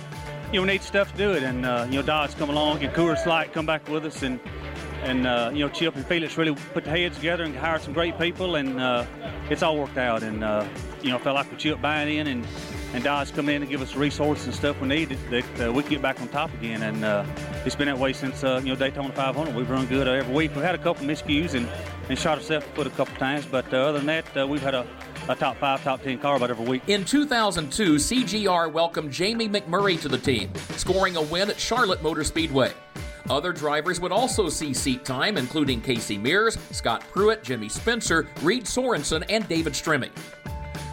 you 0.52 0.60
know, 0.60 0.66
need 0.66 0.82
stuff 0.82 1.12
to 1.12 1.18
do 1.18 1.32
it. 1.34 1.44
And 1.44 1.66
uh, 1.66 1.86
you 1.90 1.98
know, 1.98 2.02
Dodge 2.02 2.36
come 2.38 2.50
along, 2.50 2.84
and 2.84 2.94
Coors 2.94 3.26
Light 3.26 3.54
come 3.54 3.66
back 3.66 3.88
with 3.90 4.06
us, 4.06 4.24
and 4.24 4.40
and 5.06 5.28
uh, 5.28 5.52
you 5.54 5.60
know 5.60 5.70
Chip 5.70 5.96
and 5.96 6.06
Felix 6.06 6.38
really 6.38 6.56
put 6.74 6.84
their 6.84 6.96
heads 6.96 7.16
together 7.16 7.44
and 7.44 7.56
hired 7.56 7.82
some 7.82 7.94
great 7.94 8.18
people, 8.18 8.56
and 8.56 8.80
uh, 8.80 9.06
it's 9.50 9.62
all 9.64 9.78
worked 9.78 9.98
out. 9.98 10.24
And 10.24 10.44
uh, 10.44 10.66
you 11.02 11.12
know, 11.12 11.20
felt 11.20 11.36
like 11.36 11.50
with 11.50 11.60
Chip 11.60 11.82
buying 11.82 12.18
in 12.18 12.28
and 12.28 12.46
and 12.94 13.04
Dodge 13.04 13.34
come 13.34 13.50
in 13.50 13.62
and 13.62 13.70
give 13.70 13.82
us 13.82 13.96
resources 13.96 14.48
and 14.48 14.56
stuff 14.56 14.80
we 14.82 14.88
needed 14.88 15.20
that 15.30 15.68
uh, 15.68 15.72
we 15.72 15.84
can 15.84 15.92
get 15.92 16.02
back 16.02 16.20
on 16.22 16.28
top 16.30 16.54
again. 16.56 16.82
And 16.82 17.06
uh, 17.06 17.26
it's 17.66 17.76
been 17.76 17.88
that 17.88 17.98
way 17.98 18.14
since 18.14 18.44
uh, 18.44 18.62
you 18.64 18.70
know 18.70 18.76
Daytona 18.76 19.14
500. 19.14 19.56
We've 19.56 19.70
run 19.70 19.86
good 19.86 20.08
every 20.08 20.34
week. 20.34 20.56
We've 20.56 20.64
had 20.64 20.76
a 20.76 20.80
couple 20.80 21.06
miscues 21.06 21.54
and 21.54 21.70
and 22.10 22.18
shot 22.18 22.38
ourselves 22.38 22.66
foot 22.74 22.88
a 22.88 22.92
couple 22.92 23.16
times, 23.18 23.46
but 23.46 23.72
other 23.74 24.00
than 24.00 24.06
that, 24.08 24.50
we've 24.50 24.62
had 24.62 24.76
a 24.76 24.88
a 25.28 25.36
top 25.36 25.58
five, 25.58 25.84
top 25.84 26.04
ten 26.04 26.20
car 26.20 26.36
about 26.36 26.52
every 26.52 26.66
week. 26.66 26.84
In 26.88 27.04
2002, 27.04 27.96
CGR 27.96 28.72
welcomed 28.72 29.12
Jamie 29.12 29.50
McMurray 29.50 30.00
to 30.02 30.08
the 30.08 30.20
team, 30.20 30.54
scoring 30.78 31.16
a 31.16 31.22
win 31.22 31.50
at 31.50 31.60
Charlotte 31.60 32.04
Motor 32.04 32.24
Speedway. 32.24 32.74
Other 33.30 33.52
drivers 33.52 34.00
would 34.00 34.12
also 34.12 34.50
see 34.50 34.74
seat 34.74 35.04
time, 35.04 35.38
including 35.38 35.82
Casey 35.82 36.18
Mears, 36.18 36.58
Scott 36.72 37.04
Pruett, 37.12 37.42
Jimmy 37.42 37.70
Spencer, 37.70 38.28
Reed 38.42 38.68
Sorenson, 38.68 39.24
and 39.30 39.48
David 39.48 39.74
Stremme. 39.74 40.12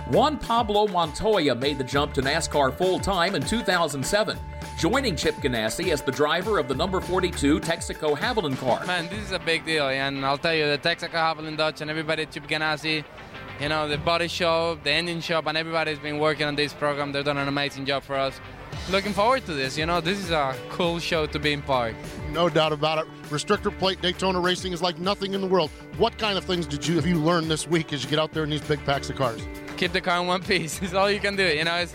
Juan 0.08 0.38
Pablo 0.38 0.86
Montoya 0.88 1.54
made 1.54 1.78
the 1.78 1.84
jump 1.84 2.12
to 2.14 2.22
NASCAR 2.22 2.76
full 2.76 2.98
time 2.98 3.34
in 3.34 3.42
2007, 3.42 4.38
joining 4.78 5.14
Chip 5.14 5.34
Ganassi 5.36 5.92
as 5.92 6.02
the 6.02 6.12
driver 6.12 6.58
of 6.58 6.68
the 6.68 6.74
number 6.74 7.00
42 7.00 7.60
Texaco 7.60 8.16
Havoline 8.16 8.56
car. 8.58 8.84
Man, 8.86 9.08
this 9.08 9.24
is 9.24 9.32
a 9.32 9.38
big 9.38 9.64
deal, 9.64 9.88
and 9.88 10.24
I'll 10.24 10.38
tell 10.38 10.54
you, 10.54 10.66
the 10.66 10.78
Texaco 10.78 11.10
Havoline 11.10 11.56
Dodge 11.56 11.80
and 11.82 11.90
everybody 11.90 12.22
at 12.22 12.30
Chip 12.30 12.46
Ganassi, 12.46 13.04
you 13.60 13.68
know, 13.68 13.88
the 13.88 13.98
body 13.98 14.28
shop, 14.28 14.82
the 14.82 14.90
engine 14.90 15.20
shop, 15.20 15.46
and 15.46 15.56
everybody's 15.56 15.98
been 15.98 16.18
working 16.18 16.46
on 16.46 16.56
this 16.56 16.72
program. 16.72 17.12
They've 17.12 17.24
done 17.24 17.38
an 17.38 17.48
amazing 17.48 17.86
job 17.86 18.02
for 18.02 18.16
us. 18.16 18.40
Looking 18.90 19.12
forward 19.12 19.44
to 19.46 19.54
this. 19.54 19.76
You 19.78 19.86
know, 19.86 20.00
this 20.00 20.18
is 20.18 20.30
a 20.30 20.56
cool 20.70 20.98
show 20.98 21.26
to 21.26 21.38
be 21.38 21.52
in 21.52 21.62
part. 21.62 21.94
No 22.30 22.48
doubt 22.48 22.72
about 22.72 22.98
it. 22.98 23.06
Restrictor 23.30 23.76
plate 23.78 24.00
Daytona 24.00 24.40
racing 24.40 24.72
is 24.72 24.82
like 24.82 24.98
nothing 24.98 25.34
in 25.34 25.40
the 25.40 25.46
world. 25.46 25.70
What 25.96 26.18
kind 26.18 26.36
of 26.36 26.44
things 26.44 26.66
did 26.66 26.86
you 26.86 26.96
have 26.96 27.06
you 27.06 27.16
learned 27.18 27.50
this 27.50 27.66
week 27.66 27.92
as 27.92 28.04
you 28.04 28.10
get 28.10 28.18
out 28.18 28.32
there 28.32 28.44
in 28.44 28.50
these 28.50 28.60
big 28.62 28.84
packs 28.84 29.08
of 29.10 29.16
cars? 29.16 29.46
Keep 29.76 29.92
the 29.92 30.00
car 30.00 30.20
in 30.20 30.26
one 30.26 30.42
piece. 30.52 30.80
It's 30.82 30.94
all 30.94 31.10
you 31.10 31.20
can 31.20 31.36
do. 31.36 31.46
You 31.46 31.64
know, 31.64 31.76
it's, 31.76 31.94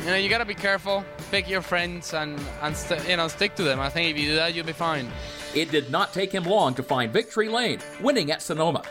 you 0.00 0.06
know, 0.06 0.16
you 0.16 0.28
gotta 0.28 0.44
be 0.44 0.54
careful. 0.54 1.04
Pick 1.30 1.48
your 1.48 1.60
friends 1.60 2.14
and 2.14 2.40
and 2.62 2.74
st- 2.76 3.06
you 3.08 3.16
know 3.16 3.28
stick 3.28 3.54
to 3.56 3.62
them. 3.62 3.80
I 3.80 3.90
think 3.90 4.10
if 4.10 4.18
you 4.22 4.30
do 4.30 4.36
that, 4.36 4.54
you'll 4.54 4.64
be 4.66 4.72
fine. 4.72 5.10
It 5.54 5.70
did 5.70 5.90
not 5.90 6.12
take 6.12 6.32
him 6.32 6.44
long 6.44 6.74
to 6.74 6.82
find 6.82 7.12
victory 7.12 7.48
lane, 7.48 7.80
winning 8.00 8.30
at 8.30 8.40
Sonoma. 8.42 8.82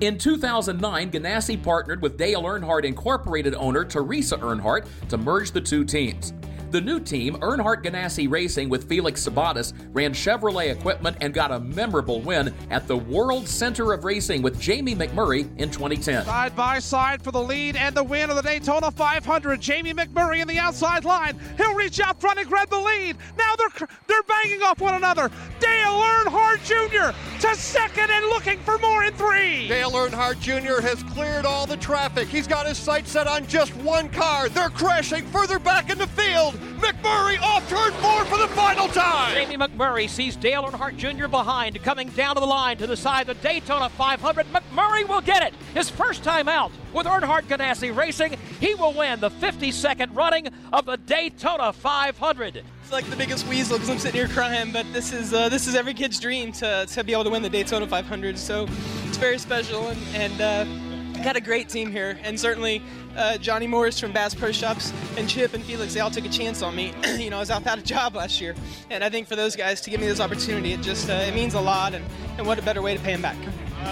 In 0.00 0.16
2009, 0.16 1.10
Ganassi 1.10 1.60
partnered 1.60 2.00
with 2.00 2.16
Dale 2.16 2.44
Earnhardt 2.44 2.84
Incorporated 2.84 3.56
owner 3.56 3.84
Teresa 3.84 4.36
Earnhardt 4.36 4.86
to 5.08 5.18
merge 5.18 5.50
the 5.50 5.60
two 5.60 5.84
teams. 5.84 6.34
The 6.70 6.80
new 6.80 7.00
team, 7.00 7.34
Earnhardt 7.36 7.82
Ganassi 7.82 8.30
Racing 8.30 8.68
with 8.68 8.88
Felix 8.88 9.26
Sabates, 9.26 9.72
ran 9.92 10.12
Chevrolet 10.12 10.70
equipment 10.70 11.16
and 11.22 11.32
got 11.32 11.50
a 11.50 11.58
memorable 11.58 12.20
win 12.20 12.54
at 12.70 12.86
the 12.86 12.96
World 12.96 13.48
Center 13.48 13.92
of 13.94 14.04
Racing 14.04 14.42
with 14.42 14.60
Jamie 14.60 14.94
McMurray 14.94 15.48
in 15.58 15.70
2010. 15.70 16.26
Side 16.26 16.54
by 16.54 16.78
side 16.78 17.22
for 17.22 17.32
the 17.32 17.42
lead 17.42 17.74
and 17.74 17.94
the 17.94 18.04
win 18.04 18.28
of 18.28 18.36
the 18.36 18.42
Daytona 18.42 18.90
500. 18.90 19.60
Jamie 19.60 19.94
McMurray 19.94 20.40
in 20.40 20.46
the 20.46 20.58
outside 20.58 21.06
line. 21.06 21.40
He'll 21.56 21.74
reach 21.74 22.00
out 22.00 22.20
front 22.20 22.38
and 22.38 22.48
grab 22.48 22.68
the 22.68 22.78
lead. 22.78 23.16
Now 23.38 23.54
they're 23.56 23.88
they're 24.06 24.22
banging 24.24 24.62
off 24.62 24.78
one 24.78 24.94
another. 24.94 25.30
Dale 25.58 26.02
Earnhardt 26.02 26.62
Jr. 26.64 27.16
to 27.40 27.54
second 27.54 28.10
and 28.10 28.26
looking 28.26 28.58
for 28.60 28.78
more 28.78 29.04
in 29.04 29.12
three. 29.14 29.68
Dale 29.68 29.92
Earnhardt 29.92 30.40
Jr. 30.40 30.80
has 30.80 31.02
cleared 31.04 31.46
all 31.46 31.66
the 31.66 31.76
traffic. 31.76 32.26
He's 32.26 32.48
got 32.48 32.66
his 32.66 32.76
sights 32.76 33.12
set 33.12 33.28
on 33.28 33.46
just 33.46 33.74
one 33.76 34.08
car. 34.08 34.48
They're 34.48 34.70
crashing 34.70 35.24
further 35.26 35.60
back 35.60 35.88
in 35.88 35.98
the 35.98 36.06
field. 36.08 36.54
McMurray 36.80 37.40
off 37.40 37.68
turn 37.68 37.92
four 37.94 38.24
for 38.24 38.38
the 38.38 38.48
final 38.48 38.88
time. 38.88 39.34
Jamie 39.34 39.56
McMurray 39.56 40.08
sees 40.08 40.34
Dale 40.34 40.64
Earnhardt 40.64 40.96
Jr. 40.96 41.28
behind, 41.28 41.80
coming 41.84 42.08
down 42.10 42.34
to 42.34 42.40
the 42.40 42.46
line 42.46 42.76
to 42.78 42.86
the 42.86 42.96
side 42.96 43.28
of 43.28 43.40
the 43.40 43.48
Daytona 43.48 43.88
500. 43.88 44.46
McMurray 44.46 45.08
will 45.08 45.20
get 45.20 45.42
it. 45.44 45.54
His 45.74 45.88
first 45.88 46.24
time 46.24 46.48
out 46.48 46.72
with 46.92 47.06
Earnhardt 47.06 47.42
Ganassi 47.42 47.94
Racing. 47.94 48.36
He 48.58 48.74
will 48.74 48.94
win 48.94 49.20
the 49.20 49.30
52nd 49.30 50.16
running 50.16 50.48
of 50.72 50.86
the 50.86 50.96
Daytona 50.96 51.72
500. 51.72 52.64
Like 52.90 53.10
the 53.10 53.16
biggest 53.16 53.46
weasel 53.46 53.76
because 53.76 53.90
I'm 53.90 53.98
sitting 53.98 54.18
here 54.18 54.28
crying, 54.28 54.72
but 54.72 54.86
this 54.94 55.12
is 55.12 55.34
uh, 55.34 55.50
this 55.50 55.66
is 55.66 55.74
every 55.74 55.92
kid's 55.92 56.18
dream 56.18 56.52
to, 56.52 56.86
to 56.86 57.04
be 57.04 57.12
able 57.12 57.24
to 57.24 57.30
win 57.30 57.42
the 57.42 57.50
Daytona 57.50 57.86
500. 57.86 58.38
So 58.38 58.66
it's 59.06 59.18
very 59.18 59.36
special, 59.38 59.88
and, 59.88 60.00
and 60.14 60.40
uh, 60.40 61.22
got 61.22 61.36
a 61.36 61.40
great 61.40 61.68
team 61.68 61.92
here, 61.92 62.18
and 62.22 62.40
certainly 62.40 62.82
uh, 63.14 63.36
Johnny 63.38 63.66
Morris 63.66 64.00
from 64.00 64.12
Bass 64.12 64.34
Pro 64.34 64.52
Shops 64.52 64.92
and 65.18 65.28
Chip 65.28 65.52
and 65.52 65.62
Felix, 65.64 65.92
they 65.92 66.00
all 66.00 66.10
took 66.10 66.24
a 66.24 66.30
chance 66.30 66.62
on 66.62 66.74
me. 66.74 66.94
you 67.18 67.28
know, 67.28 67.36
I 67.36 67.40
was 67.40 67.50
out 67.50 67.60
without 67.60 67.78
a 67.78 67.82
job 67.82 68.16
last 68.16 68.40
year, 68.40 68.54
and 68.90 69.04
I 69.04 69.10
think 69.10 69.28
for 69.28 69.36
those 69.36 69.54
guys 69.54 69.82
to 69.82 69.90
give 69.90 70.00
me 70.00 70.06
this 70.06 70.20
opportunity, 70.20 70.72
it 70.72 70.80
just 70.80 71.10
uh, 71.10 71.12
it 71.12 71.34
means 71.34 71.54
a 71.54 71.60
lot, 71.60 71.92
and, 71.92 72.04
and 72.38 72.46
what 72.46 72.58
a 72.58 72.62
better 72.62 72.80
way 72.80 72.96
to 72.96 73.02
pay 73.02 73.12
them 73.12 73.22
back. 73.22 73.36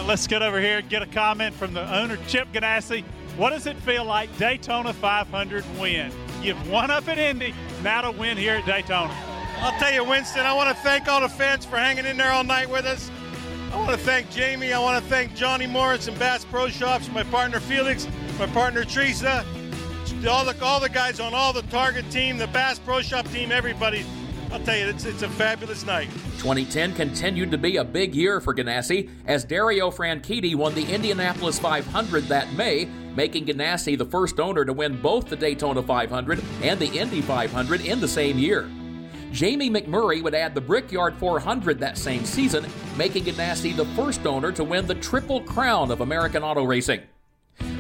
Let's 0.06 0.26
get 0.26 0.42
over 0.42 0.60
here 0.60 0.78
and 0.78 0.88
get 0.88 1.02
a 1.02 1.06
comment 1.06 1.54
from 1.54 1.74
the 1.74 1.94
owner, 1.94 2.16
Chip 2.28 2.50
Ganassi. 2.52 3.04
What 3.36 3.50
does 3.50 3.66
it 3.66 3.76
feel 3.76 4.04
like 4.04 4.36
Daytona 4.38 4.94
500 4.94 5.64
win? 5.78 6.10
You've 6.42 6.70
won 6.70 6.90
up 6.90 7.06
at 7.08 7.18
Indy, 7.18 7.54
to 7.82 8.14
win 8.18 8.36
here 8.36 8.54
at 8.54 8.66
Daytona. 8.66 9.14
I'll 9.58 9.78
tell 9.78 9.92
you, 9.92 10.04
Winston, 10.04 10.44
I 10.44 10.52
want 10.52 10.68
to 10.68 10.82
thank 10.82 11.08
all 11.08 11.20
the 11.20 11.28
fans 11.28 11.64
for 11.64 11.76
hanging 11.76 12.04
in 12.04 12.16
there 12.16 12.30
all 12.30 12.44
night 12.44 12.68
with 12.68 12.84
us. 12.84 13.10
I 13.72 13.76
want 13.76 13.90
to 13.90 13.96
thank 13.96 14.30
Jamie. 14.30 14.72
I 14.72 14.78
want 14.78 15.02
to 15.02 15.10
thank 15.10 15.34
Johnny 15.34 15.66
Morris 15.66 16.08
and 16.08 16.18
Bass 16.18 16.44
Pro 16.44 16.68
Shops, 16.68 17.08
my 17.10 17.22
partner 17.24 17.60
Felix, 17.60 18.06
my 18.38 18.46
partner 18.46 18.84
Teresa, 18.84 19.44
all 20.28 20.44
the, 20.44 20.56
all 20.64 20.80
the 20.80 20.88
guys 20.88 21.20
on 21.20 21.34
all 21.34 21.52
the 21.52 21.62
Target 21.62 22.10
team, 22.10 22.38
the 22.38 22.46
Bass 22.48 22.78
Pro 22.78 23.02
Shop 23.02 23.26
team, 23.28 23.52
everybody. 23.52 24.04
I'll 24.52 24.60
tell 24.60 24.76
you, 24.76 24.86
it's, 24.86 25.04
it's 25.04 25.22
a 25.22 25.28
fabulous 25.28 25.84
night. 25.84 26.08
2010 26.38 26.94
continued 26.94 27.50
to 27.50 27.58
be 27.58 27.76
a 27.76 27.84
big 27.84 28.14
year 28.14 28.40
for 28.40 28.54
Ganassi 28.54 29.10
as 29.26 29.44
Dario 29.44 29.90
Franchitti 29.90 30.54
won 30.54 30.74
the 30.74 30.84
Indianapolis 30.92 31.58
500 31.58 32.24
that 32.24 32.52
May, 32.54 32.88
making 33.16 33.46
Ganassi 33.46 33.98
the 33.98 34.06
first 34.06 34.38
owner 34.38 34.64
to 34.64 34.72
win 34.72 35.00
both 35.00 35.28
the 35.28 35.36
Daytona 35.36 35.82
500 35.82 36.42
and 36.62 36.78
the 36.78 36.86
Indy 36.86 37.20
500 37.20 37.80
in 37.80 38.00
the 38.00 38.08
same 38.08 38.38
year. 38.38 38.70
Jamie 39.32 39.68
McMurray 39.68 40.22
would 40.22 40.34
add 40.34 40.54
the 40.54 40.60
Brickyard 40.60 41.14
400 41.16 41.78
that 41.80 41.98
same 41.98 42.24
season, 42.24 42.64
making 42.96 43.24
Ganassi 43.24 43.76
the 43.76 43.84
first 43.86 44.26
owner 44.26 44.52
to 44.52 44.64
win 44.64 44.86
the 44.86 44.94
Triple 44.94 45.40
Crown 45.42 45.90
of 45.90 46.00
American 46.00 46.42
Auto 46.42 46.64
Racing. 46.64 47.00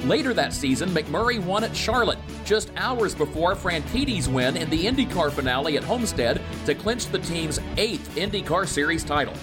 Later 0.06 0.32
that 0.34 0.52
season, 0.52 0.90
McMurray 0.90 1.42
won 1.42 1.64
at 1.64 1.74
Charlotte, 1.74 2.20
just 2.44 2.70
hours 2.76 3.12
before 3.12 3.56
Franchitti's 3.56 4.28
win 4.28 4.56
in 4.56 4.70
the 4.70 4.86
IndyCar 4.86 5.32
finale 5.32 5.76
at 5.76 5.82
Homestead 5.82 6.40
to 6.64 6.76
clinch 6.76 7.06
the 7.06 7.18
team's 7.18 7.58
eighth 7.76 8.14
IndyCar 8.14 8.68
Series 8.68 9.02
title. 9.02 9.34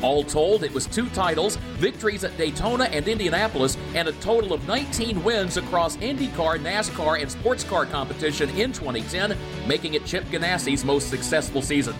All 0.00 0.24
told, 0.24 0.64
it 0.64 0.72
was 0.72 0.86
two 0.86 1.06
titles, 1.10 1.56
victories 1.76 2.24
at 2.24 2.34
Daytona 2.38 2.84
and 2.84 3.06
Indianapolis, 3.06 3.76
and 3.94 4.08
a 4.08 4.12
total 4.12 4.54
of 4.54 4.66
19 4.66 5.22
wins 5.22 5.58
across 5.58 5.98
IndyCar, 5.98 6.60
NASCAR, 6.60 7.20
and 7.20 7.30
sports 7.30 7.62
car 7.62 7.84
competition 7.84 8.48
in 8.50 8.72
2010, 8.72 9.36
making 9.68 9.92
it 9.92 10.06
Chip 10.06 10.24
Ganassi's 10.26 10.82
most 10.82 11.10
successful 11.10 11.60
season. 11.60 11.94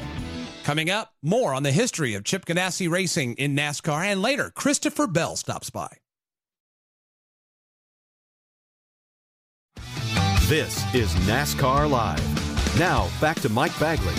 Coming 0.65 0.89
up, 0.89 1.13
more 1.23 1.53
on 1.53 1.63
the 1.63 1.73
history 1.73 2.15
of 2.15 2.25
Chip 2.25 2.47
Ganassi 2.47 2.89
racing 2.89 3.35
in 3.35 3.55
NASCAR, 3.55 4.07
and 4.07 4.23
later, 4.23 4.51
Christopher 4.55 5.07
Bell 5.07 5.37
stops 5.37 5.69
by. 5.69 5.99
This 10.49 10.85
is 10.95 11.11
NASCAR 11.27 11.89
Live. 11.89 12.79
Now, 12.79 13.09
back 13.19 13.41
to 13.41 13.49
Mike 13.49 13.73
Bagley. 13.81 14.13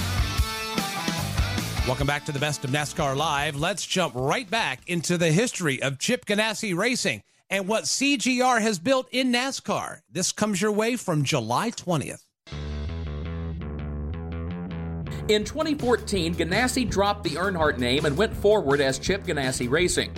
Welcome 1.86 2.07
back 2.07 2.26
to 2.26 2.32
the 2.32 2.39
best 2.39 2.65
of 2.65 2.71
NASCAR 2.71 3.15
Live. 3.15 3.55
Let's 3.55 3.86
jump 3.86 4.15
right 4.15 4.49
back 4.49 4.82
into 4.88 5.19
the 5.19 5.32
history 5.32 5.80
of 5.84 5.99
Chip 5.99 6.26
Ganassi 6.26 6.76
Racing 6.76 7.21
and 7.51 7.67
what 7.67 7.84
CGR 7.84 8.59
has 8.59 8.80
built 8.80 9.07
in 9.11 9.32
NASCAR. 9.32 9.99
This 10.09 10.32
comes 10.32 10.59
your 10.59 10.71
way 10.71 10.95
from 10.95 11.23
July 11.23 11.69
20th. 11.69 12.23
In 15.30 15.43
2014, 15.43 16.34
Ganassi 16.34 16.89
dropped 16.89 17.23
the 17.23 17.36
Earnhardt 17.36 17.78
name 17.78 18.05
and 18.05 18.17
went 18.17 18.36
forward 18.36 18.82
as 18.82 18.97
Chip 18.97 19.26
Ganassi 19.26 19.69
Racing. 19.69 20.11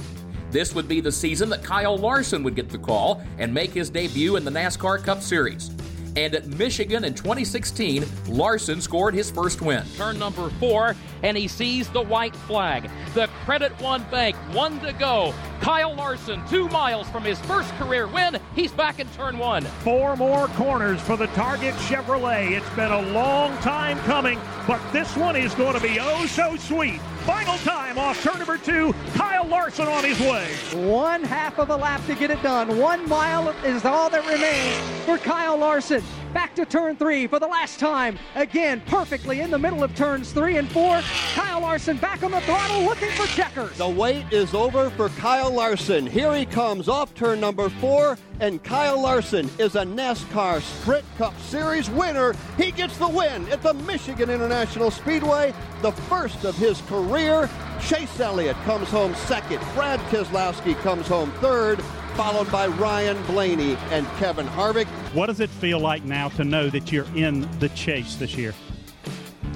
This 0.52 0.74
would 0.74 0.88
be 0.88 1.02
the 1.02 1.12
season 1.12 1.50
that 1.50 1.64
Kyle 1.64 1.98
Larson 1.98 2.44
would 2.44 2.56
get 2.56 2.70
the 2.70 2.78
call 2.78 3.22
and 3.40 3.54
make 3.54 3.72
his 3.72 3.90
debut 3.90 4.38
in 4.38 4.46
the 4.46 4.52
NASCAR 4.52 5.04
Cup 5.04 5.22
Series. 5.22 5.70
And 6.18 6.34
at 6.34 6.48
Michigan 6.48 7.04
in 7.04 7.14
2016, 7.14 8.04
Larson 8.28 8.82
scored 8.82 9.14
his 9.14 9.30
first 9.30 9.62
win. 9.62 9.84
Turn 9.98 10.18
number 10.18 10.50
four, 10.60 10.96
and 11.22 11.38
he 11.38 11.48
sees 11.48 11.90
the 11.90 12.02
white 12.02 12.36
flag. 12.36 12.90
The 13.14 13.28
Credit 13.46 13.72
One 13.80 14.04
Bank, 14.10 14.36
one 14.52 14.80
to 14.80 14.94
go. 14.94 15.32
Kyle 15.62 15.94
Larson, 15.94 16.42
two 16.48 16.70
miles 16.70 17.08
from 17.10 17.24
his 17.24 17.40
first 17.42 17.72
career 17.76 18.08
win. 18.08 18.40
He's 18.56 18.72
back 18.72 19.00
in 19.00 19.08
turn 19.10 19.38
one. 19.38 19.64
Four 19.84 20.16
more 20.16 20.48
corners 20.48 21.00
for 21.02 21.18
the 21.18 21.28
Target 21.28 21.76
Chevrolet. 21.76 22.50
It's 22.50 22.70
been 22.76 22.92
a 22.92 23.12
long 23.12 23.56
time 23.60 24.00
coming, 24.00 24.40
but 24.66 24.82
this 24.92 25.16
one 25.16 25.36
is 25.36 25.54
going 25.54 25.76
to 25.76 25.82
be 25.82 26.00
oh 26.02 26.26
so 26.26 26.56
sweet. 26.56 27.00
Final 27.28 27.58
time 27.58 27.98
off 27.98 28.24
turn 28.24 28.38
number 28.38 28.58
two. 28.58 28.94
Kyle 29.14 29.46
Larson 29.46 29.86
on 29.86 30.06
his 30.06 30.18
way. 30.22 30.48
One 30.90 31.22
half 31.22 31.60
of 31.60 31.70
a 31.70 31.76
lap 31.76 32.06
to 32.06 32.16
get 32.16 32.32
it 32.32 32.42
done. 32.42 32.78
One 32.78 33.08
mile 33.10 33.50
is 33.66 33.84
all 33.84 34.10
that 34.12 34.26
remains 34.26 35.04
for 35.04 35.18
Kyle 35.18 35.58
Larson. 35.58 36.02
Back 36.38 36.54
to 36.54 36.68
turn 36.68 36.96
three 36.96 37.26
for 37.26 37.40
the 37.40 37.48
last 37.48 37.80
time. 37.80 38.20
Again, 38.36 38.84
perfectly 38.86 39.42
in 39.42 39.50
the 39.50 39.58
middle 39.58 39.84
of 39.84 39.96
turns 39.96 40.32
three 40.32 40.58
and 40.58 40.72
four. 40.72 41.02
Kyle 41.34 41.62
Larson 41.62 41.98
back 41.98 42.22
on 42.22 42.30
the 42.30 42.42
throttle 42.42 42.84
looking 42.84 43.10
for 43.10 43.26
checkers. 43.26 43.76
The 43.76 43.90
wait 43.90 44.24
is 44.32 44.54
over 44.54 44.92
for 44.92 45.10
Kyle 45.10 45.52
Larson. 45.52 46.06
Here 46.06 46.32
he 46.36 46.46
comes 46.46 46.88
off 46.88 47.16
turn 47.16 47.40
number 47.40 47.70
four, 47.70 48.20
and 48.40 48.64
Kyle 48.64 49.02
Larson 49.02 49.50
is 49.58 49.76
a 49.76 49.82
NASCAR 49.82 50.62
Sprint 50.62 51.06
Cup 51.18 51.34
Series 51.40 51.90
winner. 51.90 52.36
He 52.56 52.70
gets 52.70 52.98
the 52.98 53.10
win 53.10 53.52
at 53.52 53.64
the 53.64 53.74
Michigan 53.74 54.30
International 54.30 54.92
Speedway, 54.92 55.56
the 55.82 55.92
first 55.92 56.46
of 56.46 56.56
his 56.56 56.82
career. 56.82 57.50
Chase 57.82 58.20
Elliott 58.20 58.58
comes 58.58 58.90
home 58.90 59.16
second. 59.16 59.60
Brad 59.74 60.00
Keselowski 60.12 60.80
comes 60.82 61.08
home 61.08 61.32
third, 61.42 61.84
followed 62.18 62.52
by 62.52 62.66
Ryan 62.66 63.22
Blaney 63.28 63.78
and 63.92 64.08
Kevin 64.18 64.48
Harvick. 64.48 64.88
What 65.14 65.28
does 65.28 65.40
it 65.40 65.52
feel 65.52 65.80
like 65.80 66.04
now 66.04 66.30
to 66.30 66.44
know 66.44 66.68
that 66.68 66.92
you're 66.92 67.06
in 67.16 67.48
the 67.60 67.70
chase 67.70 68.16
this 68.16 68.36
year? 68.36 68.56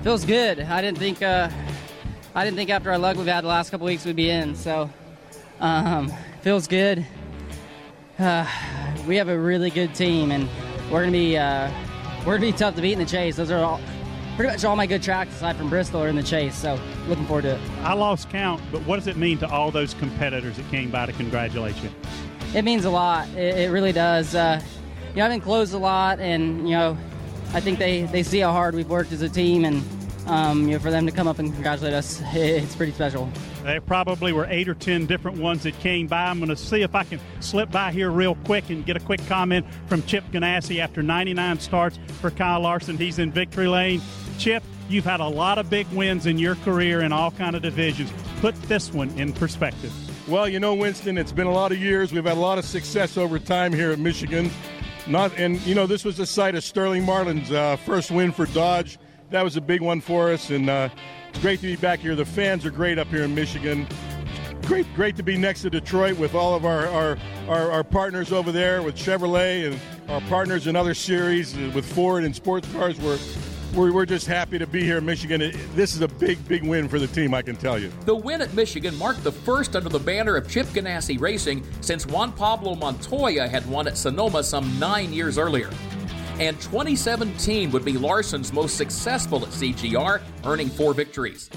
Feels 0.04 0.24
good. 0.26 0.60
I 0.60 0.80
didn't 0.80 1.00
think 1.00 1.24
uh, 1.24 1.50
I 2.36 2.46
didn't 2.46 2.58
think 2.58 2.70
after 2.70 2.92
our 2.92 3.00
luck 3.00 3.18
we've 3.18 3.26
had 3.26 3.44
the 3.44 3.48
last 3.48 3.72
couple 3.72 3.88
weeks 3.88 4.06
we'd 4.06 4.16
be 4.16 4.30
in. 4.30 4.56
So 4.56 4.92
um, 5.60 6.14
feels 6.42 6.68
good. 6.68 7.04
Uh, 8.20 8.48
we 9.08 9.16
have 9.16 9.28
a 9.28 9.40
really 9.40 9.72
good 9.72 9.96
team, 9.96 10.30
and 10.30 10.48
we're 10.92 11.00
gonna 11.00 11.12
be 11.14 11.38
uh, 11.38 11.72
we're 12.20 12.38
gonna 12.38 12.52
be 12.52 12.52
tough 12.52 12.76
to 12.76 12.82
beat 12.84 12.94
in 12.94 13.00
the 13.00 13.06
chase. 13.06 13.38
Those 13.38 13.50
are 13.50 13.64
all 13.64 13.82
pretty 14.36 14.52
much 14.52 14.64
all 14.64 14.76
my 14.76 14.86
good 14.86 15.02
tracks 15.02 15.34
aside 15.34 15.56
from 15.56 15.68
Bristol 15.68 16.04
are 16.04 16.10
in 16.10 16.16
the 16.16 16.22
chase. 16.22 16.56
So 16.56 16.80
looking 17.08 17.26
forward 17.26 17.42
to 17.42 17.56
it. 17.56 17.62
I 17.82 17.94
lost 17.94 18.30
count, 18.30 18.62
but 18.72 18.86
what 18.86 18.98
does 18.98 19.08
it 19.08 19.18
mean 19.18 19.40
to 19.40 19.50
all 19.50 19.72
those 19.72 19.96
competitors 19.96 20.58
that 20.58 20.70
came 20.70 20.92
by 20.92 21.08
to 21.08 21.14
congratulate 21.14 21.76
you? 21.82 21.90
It 22.54 22.64
means 22.64 22.86
a 22.86 22.90
lot. 22.90 23.28
It, 23.30 23.58
it 23.58 23.72
really 23.72 23.92
does. 23.92 24.36
Uh, 24.36 24.62
you 25.10 25.18
know, 25.18 25.26
I've 25.26 25.32
been 25.32 25.42
closed 25.42 25.74
a 25.74 25.78
lot, 25.78 26.20
and 26.20 26.68
you 26.68 26.76
know, 26.76 26.98
I 27.54 27.60
think 27.60 27.80
they, 27.80 28.04
they 28.04 28.24
see 28.24 28.40
how 28.40 28.52
hard 28.52 28.76
we've 28.76 28.90
worked 28.90 29.12
as 29.12 29.22
a 29.22 29.30
team, 29.30 29.66
and 29.66 29.84
um, 30.28 30.68
you 30.68 30.74
know, 30.74 30.80
for 30.80 30.92
them 30.92 31.06
to 31.06 31.12
come 31.12 31.28
up 31.28 31.40
and 31.40 31.52
congratulate 31.54 31.94
us, 31.94 32.22
it's 32.34 32.76
pretty 32.76 32.94
special. 32.94 33.30
There 33.64 33.82
probably 33.82 34.34
were 34.34 34.48
eight 34.50 34.68
or 34.68 34.74
ten 34.74 35.06
different 35.06 35.38
ones 35.38 35.64
that 35.64 35.78
came 35.80 36.08
by. 36.08 36.26
I'm 36.26 36.40
going 36.40 36.50
to 36.50 36.56
see 36.56 36.82
if 36.82 36.96
I 36.96 37.04
can 37.04 37.20
slip 37.42 37.72
by 37.72 37.92
here 37.92 38.10
real 38.10 38.36
quick 38.46 38.70
and 38.70 38.86
get 38.86 38.96
a 38.96 39.00
quick 39.00 39.26
comment 39.28 39.66
from 39.88 40.02
Chip 40.04 40.24
Ganassi 40.32 40.80
after 40.80 41.04
99 41.04 41.60
starts 41.60 42.00
for 42.22 42.32
Kyle 42.32 42.62
Larson. 42.62 42.98
He's 42.98 43.20
in 43.20 43.32
victory 43.32 43.68
lane. 43.68 44.02
Chip, 44.40 44.64
you've 44.90 45.06
had 45.06 45.20
a 45.20 45.28
lot 45.28 45.58
of 45.58 45.70
big 45.70 45.88
wins 45.90 46.26
in 46.26 46.40
your 46.40 46.56
career 46.56 47.02
in 47.02 47.12
all 47.12 47.32
kind 47.32 47.56
of 47.56 47.62
divisions. 47.62 48.12
Put 48.40 48.60
this 48.64 48.92
one 48.92 49.10
in 49.20 49.34
perspective. 49.34 49.94
Well, 50.32 50.48
you 50.48 50.62
know, 50.62 50.74
Winston, 50.74 51.18
it's 51.18 51.34
been 51.34 51.48
a 51.48 51.52
lot 51.52 51.74
of 51.74 51.78
years. 51.78 52.14
We've 52.14 52.24
had 52.24 52.38
a 52.38 52.40
lot 52.40 52.58
of 52.58 52.64
success 52.64 53.18
over 53.18 53.38
time 53.38 53.74
here 53.74 53.92
at 53.92 54.00
Michigan. 54.00 54.50
Not, 55.06 55.38
and 55.38 55.60
you 55.68 55.76
know, 55.76 55.86
this 55.86 56.06
was 56.06 56.16
the 56.16 56.26
site 56.26 56.56
of 56.56 56.64
Sterling 56.64 57.04
Marlin's 57.04 57.52
uh, 57.52 57.76
first 57.76 58.12
win 58.12 58.32
for 58.32 58.46
Dodge. 58.46 58.98
That 59.30 59.44
was 59.44 59.58
a 59.58 59.62
big 59.62 59.82
one 59.82 60.00
for 60.00 60.32
us, 60.32 60.50
and 60.50 60.70
uh, 60.70 60.88
it's 61.28 61.40
great 61.40 61.60
to 61.60 61.68
be 61.68 61.76
back 61.76 62.00
here. 62.00 62.16
The 62.16 62.24
fans 62.24 62.66
are 62.66 62.72
great 62.72 62.98
up 62.98 63.08
here 63.08 63.24
in 63.24 63.36
Michigan. 63.36 63.86
Great, 64.62 64.88
great 64.96 65.18
to 65.18 65.24
be 65.24 65.38
next 65.38 65.64
to 65.64 65.70
Detroit 65.70 66.18
with 66.18 66.34
all 66.34 66.56
of 66.56 66.64
our, 66.64 66.88
our, 66.88 67.18
our, 67.50 67.70
our 67.70 67.84
partners 67.84 68.32
over 68.32 68.54
there 68.54 68.82
with 68.82 68.96
Chevrolet 68.96 69.68
and 69.68 69.82
our 70.10 70.22
partners 70.30 70.66
in 70.66 70.78
other 70.78 70.94
series 70.94 71.58
with 71.76 71.84
Ford 71.84 72.24
and 72.24 72.34
sports 72.34 72.72
cars. 72.72 72.98
We're 73.02 73.20
we're, 73.74 73.92
we're 73.92 74.06
just 74.06 74.28
happy 74.28 74.60
to 74.60 74.68
be 74.68 74.84
here 74.84 74.98
in 74.98 75.06
Michigan. 75.06 75.40
This 75.76 75.96
is 75.96 76.02
a 76.02 76.08
big, 76.08 76.46
big 76.48 76.64
win 76.64 76.88
for 76.88 77.00
the 77.00 77.08
team, 77.08 77.34
I 77.34 77.42
can 77.42 77.56
tell 77.56 77.80
you. 77.80 77.92
The 78.06 78.16
win 78.16 78.42
at 78.42 78.54
Michigan 78.54 78.96
marked 78.98 79.24
the 79.24 79.32
first 79.32 79.76
under 79.76 79.90
the 79.90 80.00
banner 80.00 80.36
of 80.36 80.50
Chip 80.50 80.68
Ganassi 80.68 81.20
Racing 81.20 81.66
since 81.82 82.06
Juan 82.06 82.32
Pablo 82.34 82.76
Montoya 82.76 83.48
had 83.48 83.66
won 83.68 83.88
at 83.88 83.98
Sonoma 83.98 84.44
some 84.44 84.80
nine 84.80 85.14
years 85.14 85.38
earlier. 85.38 85.70
And 86.40 86.60
2017 86.62 87.72
would 87.72 87.86
be 87.86 87.94
Larson's 87.94 88.52
most 88.52 88.76
successful 88.78 89.44
at 89.44 89.50
CGR, 89.50 90.22
earning 90.46 90.70
four 90.70 90.94
victories. 90.94 91.50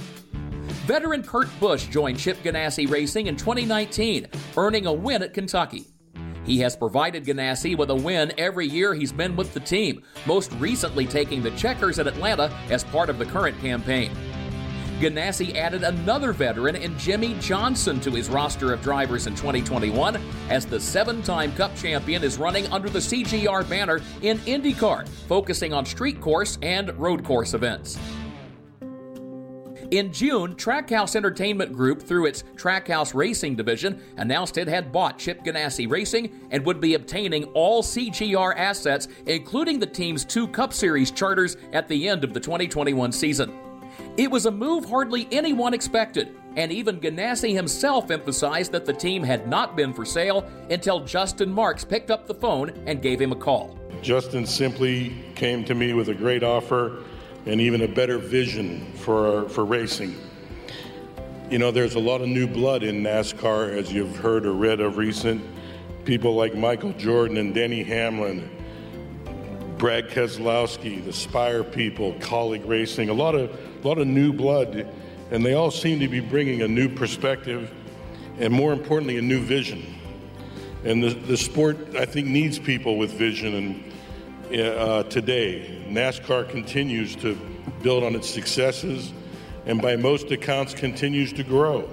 Veteran 0.86 1.22
Kurt 1.22 1.48
Busch 1.58 1.86
joined 1.86 2.18
Chip 2.18 2.42
Ganassi 2.42 2.88
Racing 2.90 3.26
in 3.26 3.36
2019, 3.36 4.26
earning 4.56 4.86
a 4.86 4.92
win 4.92 5.22
at 5.22 5.32
Kentucky. 5.32 5.93
He 6.44 6.58
has 6.58 6.76
provided 6.76 7.24
Ganassi 7.24 7.76
with 7.76 7.90
a 7.90 7.94
win 7.94 8.32
every 8.36 8.66
year 8.66 8.94
he's 8.94 9.12
been 9.12 9.34
with 9.34 9.54
the 9.54 9.60
team, 9.60 10.02
most 10.26 10.52
recently 10.54 11.06
taking 11.06 11.42
the 11.42 11.50
checkers 11.52 11.98
at 11.98 12.06
Atlanta 12.06 12.54
as 12.70 12.84
part 12.84 13.08
of 13.08 13.18
the 13.18 13.24
current 13.24 13.58
campaign. 13.60 14.14
Ganassi 15.00 15.56
added 15.56 15.82
another 15.82 16.32
veteran 16.32 16.76
in 16.76 16.96
Jimmie 16.98 17.36
Johnson 17.40 17.98
to 18.00 18.10
his 18.10 18.28
roster 18.28 18.72
of 18.72 18.80
drivers 18.80 19.26
in 19.26 19.34
2021 19.34 20.20
as 20.50 20.66
the 20.66 20.78
seven 20.78 21.20
time 21.22 21.52
Cup 21.54 21.74
champion 21.76 22.22
is 22.22 22.38
running 22.38 22.66
under 22.68 22.88
the 22.88 23.00
CGR 23.00 23.68
banner 23.68 24.00
in 24.22 24.38
IndyCar, 24.40 25.08
focusing 25.26 25.72
on 25.72 25.84
street 25.84 26.20
course 26.20 26.58
and 26.62 26.96
road 26.98 27.24
course 27.24 27.54
events. 27.54 27.98
In 29.94 30.12
June, 30.12 30.56
Trackhouse 30.56 31.14
Entertainment 31.14 31.72
Group, 31.72 32.02
through 32.02 32.26
its 32.26 32.42
Trackhouse 32.56 33.14
Racing 33.14 33.54
division, 33.54 34.02
announced 34.16 34.58
it 34.58 34.66
had 34.66 34.90
bought 34.90 35.20
Chip 35.20 35.44
Ganassi 35.44 35.88
Racing 35.88 36.48
and 36.50 36.66
would 36.66 36.80
be 36.80 36.94
obtaining 36.94 37.44
all 37.54 37.80
CGR 37.80 38.56
assets, 38.56 39.06
including 39.26 39.78
the 39.78 39.86
team's 39.86 40.24
two 40.24 40.48
Cup 40.48 40.72
Series 40.72 41.12
charters 41.12 41.56
at 41.72 41.86
the 41.86 42.08
end 42.08 42.24
of 42.24 42.34
the 42.34 42.40
2021 42.40 43.12
season. 43.12 43.56
It 44.16 44.28
was 44.28 44.46
a 44.46 44.50
move 44.50 44.84
hardly 44.84 45.28
anyone 45.30 45.72
expected, 45.72 46.34
and 46.56 46.72
even 46.72 46.98
Ganassi 46.98 47.54
himself 47.54 48.10
emphasized 48.10 48.72
that 48.72 48.86
the 48.86 48.92
team 48.92 49.22
had 49.22 49.46
not 49.46 49.76
been 49.76 49.94
for 49.94 50.04
sale 50.04 50.44
until 50.70 51.04
Justin 51.04 51.52
Marks 51.52 51.84
picked 51.84 52.10
up 52.10 52.26
the 52.26 52.34
phone 52.34 52.70
and 52.88 53.00
gave 53.00 53.20
him 53.20 53.30
a 53.30 53.36
call. 53.36 53.78
Justin 54.02 54.44
simply 54.44 55.24
came 55.36 55.64
to 55.64 55.74
me 55.76 55.92
with 55.92 56.08
a 56.08 56.14
great 56.14 56.42
offer 56.42 57.04
and 57.46 57.60
even 57.60 57.82
a 57.82 57.88
better 57.88 58.18
vision 58.18 58.92
for, 58.94 59.48
for 59.48 59.64
racing. 59.64 60.16
You 61.50 61.58
know, 61.58 61.70
there's 61.70 61.94
a 61.94 62.00
lot 62.00 62.22
of 62.22 62.28
new 62.28 62.46
blood 62.46 62.82
in 62.82 63.02
NASCAR, 63.02 63.76
as 63.76 63.92
you've 63.92 64.16
heard 64.16 64.46
or 64.46 64.52
read 64.52 64.80
of 64.80 64.96
recent. 64.96 65.44
People 66.04 66.34
like 66.34 66.54
Michael 66.54 66.92
Jordan 66.94 67.36
and 67.36 67.54
Denny 67.54 67.82
Hamlin, 67.82 68.50
Brad 69.78 70.08
Keselowski, 70.08 71.04
the 71.04 71.12
Spire 71.12 71.62
people, 71.62 72.14
Kaulig 72.14 72.66
Racing, 72.66 73.10
a 73.10 73.14
lot 73.14 73.34
of, 73.34 73.50
a 73.50 73.86
lot 73.86 73.98
of 73.98 74.06
new 74.06 74.32
blood, 74.32 74.88
and 75.30 75.44
they 75.44 75.54
all 75.54 75.70
seem 75.70 76.00
to 76.00 76.08
be 76.08 76.20
bringing 76.20 76.62
a 76.62 76.68
new 76.68 76.88
perspective 76.88 77.70
and, 78.38 78.52
more 78.52 78.72
importantly, 78.72 79.18
a 79.18 79.22
new 79.22 79.40
vision. 79.40 79.84
And 80.84 81.02
the, 81.02 81.10
the 81.10 81.36
sport, 81.36 81.94
I 81.96 82.04
think, 82.04 82.26
needs 82.26 82.58
people 82.58 82.96
with 82.98 83.12
vision 83.12 83.54
and 83.54 83.93
uh, 84.52 85.02
today. 85.04 85.84
NASCAR 85.88 86.48
continues 86.48 87.16
to 87.16 87.38
build 87.82 88.04
on 88.04 88.14
its 88.14 88.28
successes 88.28 89.12
and, 89.66 89.80
by 89.80 89.96
most 89.96 90.30
accounts, 90.30 90.74
continues 90.74 91.32
to 91.32 91.42
grow. 91.42 91.88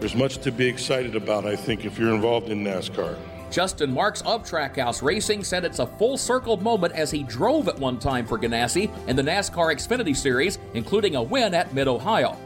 There's 0.00 0.14
much 0.14 0.38
to 0.38 0.52
be 0.52 0.66
excited 0.66 1.16
about, 1.16 1.46
I 1.46 1.56
think, 1.56 1.84
if 1.84 1.98
you're 1.98 2.14
involved 2.14 2.50
in 2.50 2.62
NASCAR. 2.62 3.16
Justin 3.50 3.92
Marks 3.92 4.22
of 4.22 4.42
Trackhouse 4.42 5.02
Racing 5.02 5.44
said 5.44 5.64
it's 5.64 5.78
a 5.78 5.86
full 5.86 6.18
circle 6.18 6.56
moment 6.56 6.92
as 6.94 7.10
he 7.10 7.22
drove 7.22 7.68
at 7.68 7.78
one 7.78 7.98
time 7.98 8.26
for 8.26 8.38
Ganassi 8.38 8.90
in 9.08 9.16
the 9.16 9.22
NASCAR 9.22 9.74
Xfinity 9.74 10.14
Series, 10.14 10.58
including 10.74 11.16
a 11.16 11.22
win 11.22 11.54
at 11.54 11.72
Mid 11.72 11.88
Ohio. 11.88 12.36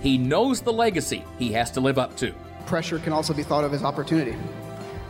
He 0.00 0.16
knows 0.16 0.60
the 0.60 0.72
legacy 0.72 1.24
he 1.38 1.52
has 1.52 1.70
to 1.72 1.80
live 1.80 1.98
up 1.98 2.16
to. 2.18 2.32
Pressure 2.66 2.98
can 2.98 3.12
also 3.12 3.34
be 3.34 3.42
thought 3.42 3.64
of 3.64 3.74
as 3.74 3.82
opportunity 3.82 4.36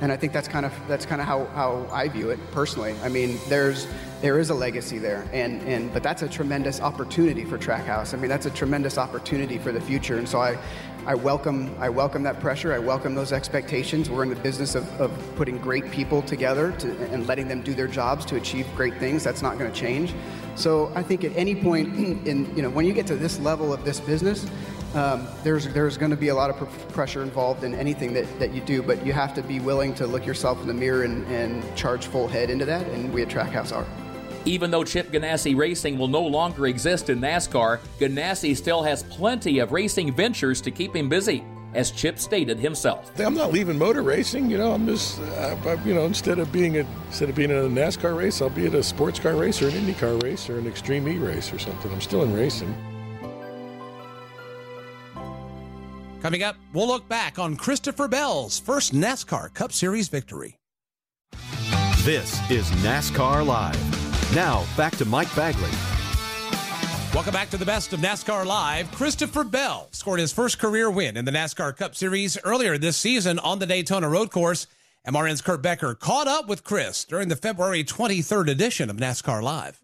and 0.00 0.10
I 0.10 0.16
think 0.16 0.32
that's 0.32 0.48
kind 0.48 0.66
of 0.66 0.72
that's 0.88 1.06
kind 1.06 1.20
of 1.20 1.26
how, 1.26 1.46
how 1.46 1.88
I 1.92 2.08
view 2.08 2.30
it 2.30 2.38
personally. 2.50 2.94
I 3.02 3.08
mean, 3.08 3.38
there's 3.48 3.86
there 4.20 4.38
is 4.38 4.50
a 4.50 4.54
legacy 4.54 4.98
there, 4.98 5.28
and 5.32 5.62
and 5.62 5.92
but 5.92 6.02
that's 6.02 6.22
a 6.22 6.28
tremendous 6.28 6.80
opportunity 6.80 7.44
for 7.44 7.58
Trackhouse. 7.58 8.14
I 8.14 8.16
mean, 8.16 8.28
that's 8.28 8.46
a 8.46 8.50
tremendous 8.50 8.98
opportunity 8.98 9.58
for 9.58 9.72
the 9.72 9.80
future, 9.80 10.18
and 10.18 10.28
so 10.28 10.40
I. 10.40 10.58
I 11.06 11.14
welcome, 11.14 11.76
I 11.78 11.90
welcome 11.90 12.22
that 12.22 12.40
pressure. 12.40 12.72
I 12.72 12.78
welcome 12.78 13.14
those 13.14 13.30
expectations. 13.30 14.08
We're 14.08 14.22
in 14.22 14.30
the 14.30 14.36
business 14.36 14.74
of, 14.74 14.88
of 14.98 15.12
putting 15.36 15.58
great 15.58 15.90
people 15.90 16.22
together 16.22 16.72
to, 16.78 17.12
and 17.12 17.26
letting 17.26 17.46
them 17.46 17.60
do 17.60 17.74
their 17.74 17.88
jobs 17.88 18.24
to 18.24 18.36
achieve 18.36 18.66
great 18.74 18.96
things. 18.96 19.22
That's 19.22 19.42
not 19.42 19.58
going 19.58 19.70
to 19.70 19.78
change. 19.78 20.14
So 20.54 20.90
I 20.94 21.02
think 21.02 21.22
at 21.24 21.36
any 21.36 21.54
point 21.54 21.94
in, 22.26 22.56
you 22.56 22.62
know, 22.62 22.70
when 22.70 22.86
you 22.86 22.94
get 22.94 23.06
to 23.08 23.16
this 23.16 23.38
level 23.40 23.70
of 23.70 23.84
this 23.84 24.00
business, 24.00 24.46
um, 24.94 25.26
there's 25.42 25.66
there's 25.68 25.96
going 25.96 26.10
to 26.10 26.16
be 26.16 26.28
a 26.28 26.34
lot 26.34 26.50
of 26.50 26.56
pr- 26.56 26.92
pressure 26.92 27.22
involved 27.22 27.64
in 27.64 27.74
anything 27.74 28.12
that, 28.14 28.38
that 28.38 28.52
you 28.52 28.60
do, 28.60 28.82
but 28.82 29.04
you 29.04 29.12
have 29.12 29.34
to 29.34 29.42
be 29.42 29.60
willing 29.60 29.94
to 29.94 30.06
look 30.06 30.24
yourself 30.24 30.60
in 30.60 30.68
the 30.68 30.74
mirror 30.74 31.02
and, 31.02 31.26
and 31.26 31.76
charge 31.76 32.06
full 32.06 32.28
head 32.28 32.50
into 32.50 32.64
that, 32.64 32.86
and 32.88 33.12
we 33.12 33.22
at 33.22 33.28
Trackhouse 33.28 33.74
are. 33.74 33.86
Even 34.46 34.70
though 34.70 34.84
Chip 34.84 35.10
Ganassi 35.10 35.56
Racing 35.56 35.98
will 35.98 36.08
no 36.08 36.22
longer 36.22 36.66
exist 36.66 37.08
in 37.08 37.18
NASCAR, 37.18 37.80
Ganassi 37.98 38.54
still 38.54 38.82
has 38.82 39.02
plenty 39.04 39.58
of 39.58 39.72
racing 39.72 40.12
ventures 40.12 40.60
to 40.60 40.70
keep 40.70 40.94
him 40.94 41.08
busy, 41.08 41.42
as 41.72 41.90
Chip 41.90 42.18
stated 42.18 42.58
himself. 42.58 43.10
I'm 43.18 43.34
not 43.34 43.52
leaving 43.52 43.78
motor 43.78 44.02
racing. 44.02 44.50
You 44.50 44.58
know, 44.58 44.72
I'm 44.72 44.86
just, 44.86 45.18
uh, 45.20 45.76
you 45.84 45.94
know, 45.94 46.04
instead 46.04 46.38
of 46.38 46.52
being 46.52 46.76
a, 46.76 46.86
instead 47.06 47.30
of 47.30 47.34
being 47.34 47.50
in 47.50 47.56
a 47.56 47.62
NASCAR 47.62 48.16
race, 48.16 48.42
I'll 48.42 48.50
be 48.50 48.66
at 48.66 48.74
a 48.74 48.82
sports 48.82 49.18
car 49.18 49.34
race 49.34 49.62
or 49.62 49.68
an 49.68 49.72
IndyCar 49.72 50.22
race 50.22 50.48
or 50.50 50.58
an 50.58 50.66
Extreme 50.66 51.08
E 51.08 51.16
race 51.16 51.52
or 51.52 51.58
something. 51.58 51.90
I'm 51.90 52.02
still 52.02 52.22
in 52.22 52.34
racing. 52.34 52.74
Coming 56.24 56.42
up, 56.42 56.56
we'll 56.72 56.86
look 56.86 57.06
back 57.06 57.38
on 57.38 57.54
Christopher 57.54 58.08
Bell's 58.08 58.58
first 58.58 58.94
NASCAR 58.94 59.52
Cup 59.52 59.72
Series 59.72 60.08
victory. 60.08 60.56
This 61.98 62.40
is 62.50 62.66
NASCAR 62.80 63.44
Live. 63.44 64.34
Now, 64.34 64.64
back 64.74 64.96
to 64.96 65.04
Mike 65.04 65.28
Bagley. 65.36 65.68
Welcome 67.12 67.34
back 67.34 67.50
to 67.50 67.58
the 67.58 67.66
best 67.66 67.92
of 67.92 68.00
NASCAR 68.00 68.46
Live. 68.46 68.90
Christopher 68.92 69.44
Bell 69.44 69.88
scored 69.90 70.18
his 70.18 70.32
first 70.32 70.58
career 70.58 70.90
win 70.90 71.18
in 71.18 71.26
the 71.26 71.30
NASCAR 71.30 71.76
Cup 71.76 71.94
Series 71.94 72.38
earlier 72.42 72.78
this 72.78 72.96
season 72.96 73.38
on 73.40 73.58
the 73.58 73.66
Daytona 73.66 74.08
Road 74.08 74.30
Course. 74.30 74.66
MRN's 75.06 75.42
Kurt 75.42 75.60
Becker 75.60 75.94
caught 75.94 76.26
up 76.26 76.48
with 76.48 76.64
Chris 76.64 77.04
during 77.04 77.28
the 77.28 77.36
February 77.36 77.84
23rd 77.84 78.48
edition 78.48 78.88
of 78.88 78.96
NASCAR 78.96 79.42
Live. 79.42 79.78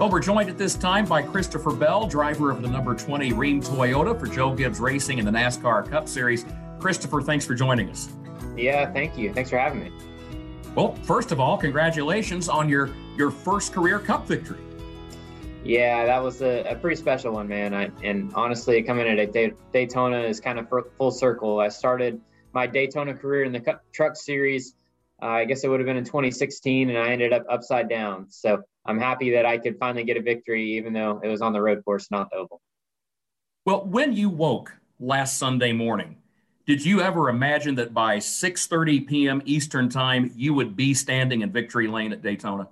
Well, 0.00 0.08
we're 0.08 0.20
joined 0.20 0.48
at 0.48 0.56
this 0.56 0.76
time 0.76 1.04
by 1.04 1.20
Christopher 1.20 1.74
Bell, 1.74 2.06
driver 2.06 2.50
of 2.50 2.62
the 2.62 2.68
number 2.68 2.94
20 2.94 3.32
Rheem 3.32 3.62
Toyota 3.62 4.18
for 4.18 4.26
Joe 4.26 4.54
Gibbs 4.54 4.80
Racing 4.80 5.18
in 5.18 5.26
the 5.26 5.30
NASCAR 5.30 5.90
Cup 5.90 6.08
Series. 6.08 6.46
Christopher, 6.78 7.20
thanks 7.20 7.44
for 7.44 7.54
joining 7.54 7.90
us. 7.90 8.08
Yeah, 8.56 8.90
thank 8.94 9.18
you. 9.18 9.30
Thanks 9.34 9.50
for 9.50 9.58
having 9.58 9.80
me. 9.80 9.92
Well, 10.74 10.94
first 11.02 11.32
of 11.32 11.38
all, 11.38 11.58
congratulations 11.58 12.48
on 12.48 12.66
your 12.66 12.88
your 13.18 13.30
first 13.30 13.74
career 13.74 13.98
Cup 13.98 14.26
victory. 14.26 14.60
Yeah, 15.64 16.06
that 16.06 16.22
was 16.22 16.40
a, 16.40 16.62
a 16.62 16.76
pretty 16.76 16.96
special 16.96 17.34
one, 17.34 17.46
man. 17.46 17.74
I, 17.74 17.90
and 18.02 18.32
honestly, 18.34 18.82
coming 18.82 19.06
at 19.06 19.34
Daytona 19.70 20.20
is 20.20 20.40
kind 20.40 20.58
of 20.58 20.66
full 20.96 21.10
circle. 21.10 21.60
I 21.60 21.68
started 21.68 22.18
my 22.54 22.66
Daytona 22.66 23.12
career 23.12 23.44
in 23.44 23.52
the 23.52 23.60
Cup 23.60 23.82
Truck 23.92 24.16
Series. 24.16 24.76
Uh, 25.22 25.26
I 25.26 25.44
guess 25.44 25.62
it 25.62 25.68
would 25.68 25.78
have 25.78 25.86
been 25.86 25.98
in 25.98 26.06
2016, 26.06 26.88
and 26.88 26.98
I 26.98 27.10
ended 27.10 27.34
up 27.34 27.44
upside 27.50 27.90
down. 27.90 28.30
So 28.30 28.62
I'm 28.90 28.98
happy 28.98 29.30
that 29.30 29.46
I 29.46 29.58
could 29.58 29.78
finally 29.78 30.04
get 30.04 30.16
a 30.16 30.22
victory, 30.22 30.76
even 30.76 30.92
though 30.92 31.20
it 31.22 31.28
was 31.28 31.40
on 31.42 31.52
the 31.52 31.62
road 31.62 31.84
course, 31.84 32.10
not 32.10 32.30
the 32.30 32.36
oval. 32.38 32.60
Well, 33.64 33.84
when 33.86 34.12
you 34.12 34.28
woke 34.28 34.74
last 34.98 35.38
Sunday 35.38 35.72
morning, 35.72 36.16
Did 36.66 36.84
you 36.84 37.00
ever 37.00 37.28
imagine 37.28 37.74
that 37.76 37.92
by 37.92 38.18
6:30 38.18 39.00
p.m. 39.08 39.42
Eastern 39.44 39.88
Time 39.88 40.30
you 40.36 40.54
would 40.54 40.76
be 40.76 40.94
standing 40.94 41.40
in 41.42 41.50
victory 41.50 41.88
lane 41.88 42.12
at 42.12 42.22
Daytona? 42.22 42.68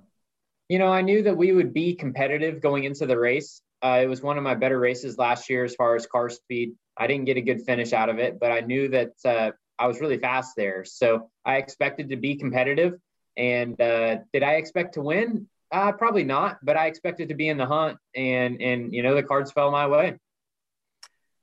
You 0.68 0.78
know, 0.78 0.92
I 0.92 1.02
knew 1.02 1.22
that 1.24 1.36
we 1.36 1.52
would 1.52 1.72
be 1.74 1.94
competitive 1.94 2.60
going 2.60 2.84
into 2.84 3.06
the 3.06 3.18
race. 3.18 3.60
Uh, 3.82 4.00
it 4.02 4.06
was 4.06 4.22
one 4.22 4.36
of 4.38 4.44
my 4.44 4.54
better 4.54 4.78
races 4.78 5.18
last 5.18 5.50
year 5.50 5.64
as 5.64 5.74
far 5.74 5.96
as 5.96 6.06
car 6.06 6.28
speed. 6.30 6.74
I 6.96 7.06
didn't 7.08 7.24
get 7.24 7.36
a 7.38 7.40
good 7.40 7.62
finish 7.62 7.92
out 7.92 8.08
of 8.08 8.18
it, 8.18 8.38
but 8.38 8.52
I 8.52 8.60
knew 8.60 8.88
that 8.90 9.12
uh, 9.24 9.50
I 9.78 9.86
was 9.86 10.00
really 10.00 10.18
fast 10.18 10.54
there. 10.56 10.84
So 10.84 11.30
I 11.44 11.56
expected 11.56 12.10
to 12.10 12.16
be 12.16 12.36
competitive. 12.36 12.94
And 13.36 13.80
uh, 13.80 14.18
did 14.32 14.42
I 14.42 14.54
expect 14.62 14.94
to 14.94 15.02
win? 15.02 15.48
Uh, 15.70 15.92
probably 15.92 16.24
not, 16.24 16.58
but 16.64 16.76
I 16.76 16.86
expected 16.86 17.28
to 17.28 17.34
be 17.34 17.48
in 17.48 17.58
the 17.58 17.66
hunt, 17.66 17.98
and 18.14 18.60
and 18.60 18.92
you 18.92 19.02
know 19.02 19.14
the 19.14 19.22
cards 19.22 19.52
fell 19.52 19.70
my 19.70 19.86
way. 19.86 20.18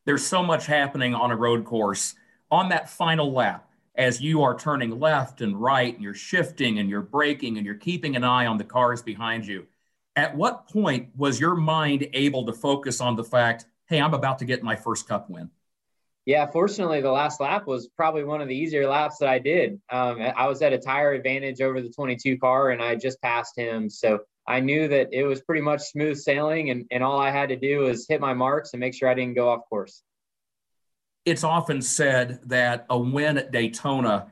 There's 0.06 0.26
so 0.26 0.44
much 0.44 0.66
happening 0.66 1.14
on 1.14 1.32
a 1.32 1.36
road 1.36 1.66
course. 1.66 2.16
On 2.52 2.70
that 2.70 2.90
final 2.90 3.32
lap, 3.32 3.70
as 3.96 4.22
you 4.22 4.44
are 4.44 4.58
turning 4.58 5.00
left 5.00 5.42
and 5.42 5.60
right, 5.60 5.94
and 5.94 6.04
you're 6.04 6.14
shifting 6.14 6.80
and 6.80 6.90
you're 6.90 7.02
braking 7.02 7.58
and 7.58 7.66
you're 7.66 7.76
keeping 7.76 8.16
an 8.16 8.24
eye 8.24 8.46
on 8.46 8.58
the 8.58 8.64
cars 8.64 9.02
behind 9.02 9.46
you. 9.46 9.66
At 10.16 10.36
what 10.36 10.68
point 10.70 11.10
was 11.16 11.40
your 11.40 11.56
mind 11.56 12.08
able 12.14 12.46
to 12.46 12.54
focus 12.54 13.02
on 13.02 13.16
the 13.16 13.24
fact, 13.24 13.66
hey, 13.88 14.00
I'm 14.00 14.14
about 14.14 14.40
to 14.40 14.46
get 14.46 14.64
my 14.64 14.76
first 14.76 15.08
cup 15.08 15.30
win? 15.30 15.50
Yeah, 16.26 16.48
fortunately, 16.48 17.02
the 17.02 17.12
last 17.12 17.40
lap 17.40 17.68
was 17.68 17.88
probably 17.90 18.24
one 18.24 18.42
of 18.42 18.48
the 18.48 18.56
easier 18.56 18.88
laps 18.88 19.20
that 19.20 19.30
I 19.30 19.38
did. 19.38 19.80
Um, 19.92 20.20
I 20.36 20.48
was 20.48 20.64
at 20.64 20.74
a 20.74 20.78
tire 20.80 21.14
advantage 21.14 21.62
over 21.62 21.82
the 21.82 21.90
22 21.90 22.40
car, 22.40 22.72
and 22.72 22.82
I 22.82 22.96
just 22.96 23.22
passed 23.22 23.56
him. 23.56 23.92
So 23.92 24.20
I 24.48 24.60
knew 24.60 24.88
that 24.88 25.10
it 25.12 25.24
was 25.24 25.42
pretty 25.42 25.62
much 25.62 25.82
smooth 25.82 26.18
sailing, 26.18 26.72
and, 26.72 26.86
and 26.90 27.04
all 27.04 27.20
I 27.20 27.30
had 27.30 27.50
to 27.50 27.56
do 27.56 27.82
was 27.82 28.08
hit 28.10 28.22
my 28.22 28.34
marks 28.34 28.74
and 28.74 28.80
make 28.80 28.96
sure 28.96 29.08
I 29.08 29.14
didn't 29.14 29.36
go 29.36 29.50
off 29.50 29.62
course. 29.70 30.02
It's 31.26 31.44
often 31.44 31.82
said 31.82 32.40
that 32.46 32.88
a 32.90 32.98
win 32.98 33.38
at 33.38 33.52
Daytona 33.52 34.32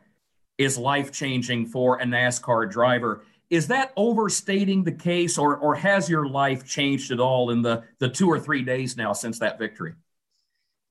is 0.57 0.77
life 0.79 1.11
changing 1.11 1.67
for 1.67 1.97
a 1.97 2.05
NASCAR 2.05 2.71
driver. 2.71 3.23
Is 3.51 3.67
that 3.67 3.93
overstating 3.95 4.83
the 4.83 4.91
case, 4.91 5.37
or, 5.37 5.57
or 5.57 5.75
has 5.75 6.09
your 6.09 6.27
life 6.27 6.65
changed 6.65 7.11
at 7.11 7.19
all 7.19 7.51
in 7.51 7.61
the, 7.61 7.83
the 7.99 8.09
two 8.09 8.27
or 8.27 8.39
three 8.39 8.63
days 8.63 8.97
now 8.97 9.13
since 9.13 9.37
that 9.39 9.59
victory? 9.59 9.93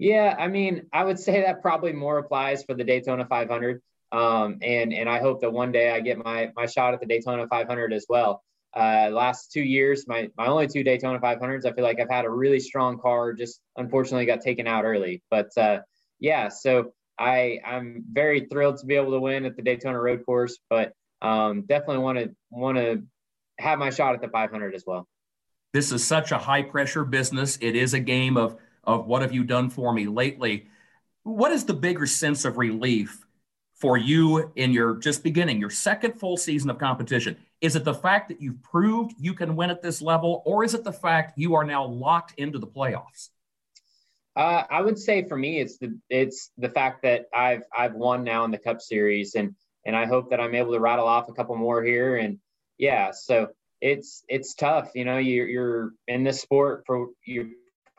Yeah, 0.02 0.34
I 0.36 0.48
mean, 0.48 0.88
I 0.92 1.04
would 1.04 1.20
say 1.20 1.42
that 1.42 1.62
probably 1.62 1.92
more 1.92 2.18
applies 2.18 2.64
for 2.64 2.74
the 2.74 2.82
Daytona 2.82 3.24
500. 3.24 3.80
Um, 4.10 4.58
and 4.60 4.92
and 4.92 5.08
I 5.08 5.20
hope 5.20 5.42
that 5.42 5.52
one 5.52 5.70
day 5.70 5.92
I 5.92 6.00
get 6.00 6.18
my 6.18 6.50
my 6.56 6.66
shot 6.66 6.92
at 6.92 6.98
the 6.98 7.06
Daytona 7.06 7.46
500 7.46 7.92
as 7.92 8.04
well. 8.08 8.42
Uh, 8.74 9.10
last 9.12 9.52
two 9.52 9.62
years, 9.62 10.08
my 10.08 10.28
my 10.36 10.48
only 10.48 10.66
two 10.66 10.82
Daytona 10.82 11.20
500s, 11.20 11.66
I 11.66 11.72
feel 11.72 11.84
like 11.84 12.00
I've 12.00 12.10
had 12.10 12.24
a 12.24 12.30
really 12.30 12.58
strong 12.58 12.98
car. 12.98 13.32
Just 13.32 13.60
unfortunately 13.76 14.26
got 14.26 14.40
taken 14.40 14.66
out 14.66 14.84
early. 14.84 15.22
But 15.30 15.56
uh, 15.56 15.82
yeah, 16.18 16.48
so 16.48 16.94
I 17.16 17.60
I'm 17.64 18.02
very 18.10 18.48
thrilled 18.50 18.78
to 18.78 18.86
be 18.86 18.96
able 18.96 19.12
to 19.12 19.20
win 19.20 19.44
at 19.44 19.54
the 19.54 19.62
Daytona 19.62 20.00
Road 20.00 20.26
Course. 20.26 20.58
But 20.68 20.94
um, 21.20 21.62
definitely 21.62 21.98
want 21.98 22.18
to 22.18 22.34
want 22.50 22.76
to 22.76 23.04
have 23.60 23.78
my 23.78 23.90
shot 23.90 24.16
at 24.16 24.20
the 24.20 24.28
500 24.28 24.74
as 24.74 24.82
well. 24.84 25.06
This 25.72 25.92
is 25.92 26.04
such 26.04 26.32
a 26.32 26.38
high 26.38 26.62
pressure 26.62 27.04
business. 27.04 27.56
It 27.60 27.76
is 27.76 27.94
a 27.94 28.00
game 28.00 28.36
of 28.36 28.56
of 28.84 29.06
what 29.06 29.22
have 29.22 29.32
you 29.32 29.44
done 29.44 29.70
for 29.70 29.92
me 29.92 30.06
lately. 30.06 30.66
What 31.22 31.52
is 31.52 31.64
the 31.64 31.74
bigger 31.74 32.06
sense 32.06 32.44
of 32.44 32.58
relief 32.58 33.24
for 33.74 33.96
you 33.96 34.52
in 34.56 34.72
your 34.72 34.96
just 34.96 35.22
beginning, 35.22 35.58
your 35.58 35.70
second 35.70 36.14
full 36.14 36.36
season 36.36 36.70
of 36.70 36.78
competition? 36.78 37.36
Is 37.60 37.76
it 37.76 37.84
the 37.84 37.94
fact 37.94 38.28
that 38.28 38.40
you've 38.40 38.62
proved 38.62 39.14
you 39.18 39.34
can 39.34 39.54
win 39.54 39.70
at 39.70 39.82
this 39.82 40.02
level, 40.02 40.42
or 40.44 40.64
is 40.64 40.74
it 40.74 40.84
the 40.84 40.92
fact 40.92 41.38
you 41.38 41.54
are 41.54 41.64
now 41.64 41.84
locked 41.84 42.34
into 42.38 42.58
the 42.58 42.66
playoffs? 42.66 43.28
Uh, 44.34 44.64
I 44.70 44.80
would 44.80 44.98
say 44.98 45.28
for 45.28 45.36
me, 45.36 45.60
it's 45.60 45.78
the 45.78 45.98
it's 46.08 46.50
the 46.56 46.70
fact 46.70 47.02
that 47.02 47.26
I've 47.34 47.64
I've 47.76 47.94
won 47.94 48.24
now 48.24 48.44
in 48.44 48.50
the 48.50 48.58
Cup 48.58 48.80
Series, 48.80 49.34
and 49.34 49.54
and 49.84 49.94
I 49.94 50.06
hope 50.06 50.30
that 50.30 50.40
I'm 50.40 50.54
able 50.54 50.72
to 50.72 50.80
rattle 50.80 51.06
off 51.06 51.28
a 51.28 51.32
couple 51.32 51.54
more 51.56 51.82
here. 51.82 52.16
And 52.16 52.38
yeah, 52.78 53.10
so 53.12 53.48
it's 53.80 54.24
it's 54.28 54.54
tough. 54.54 54.90
You 54.94 55.04
know, 55.04 55.18
you're 55.18 55.48
you're 55.48 55.92
in 56.08 56.24
this 56.24 56.40
sport 56.40 56.84
for 56.86 57.08
you 57.26 57.52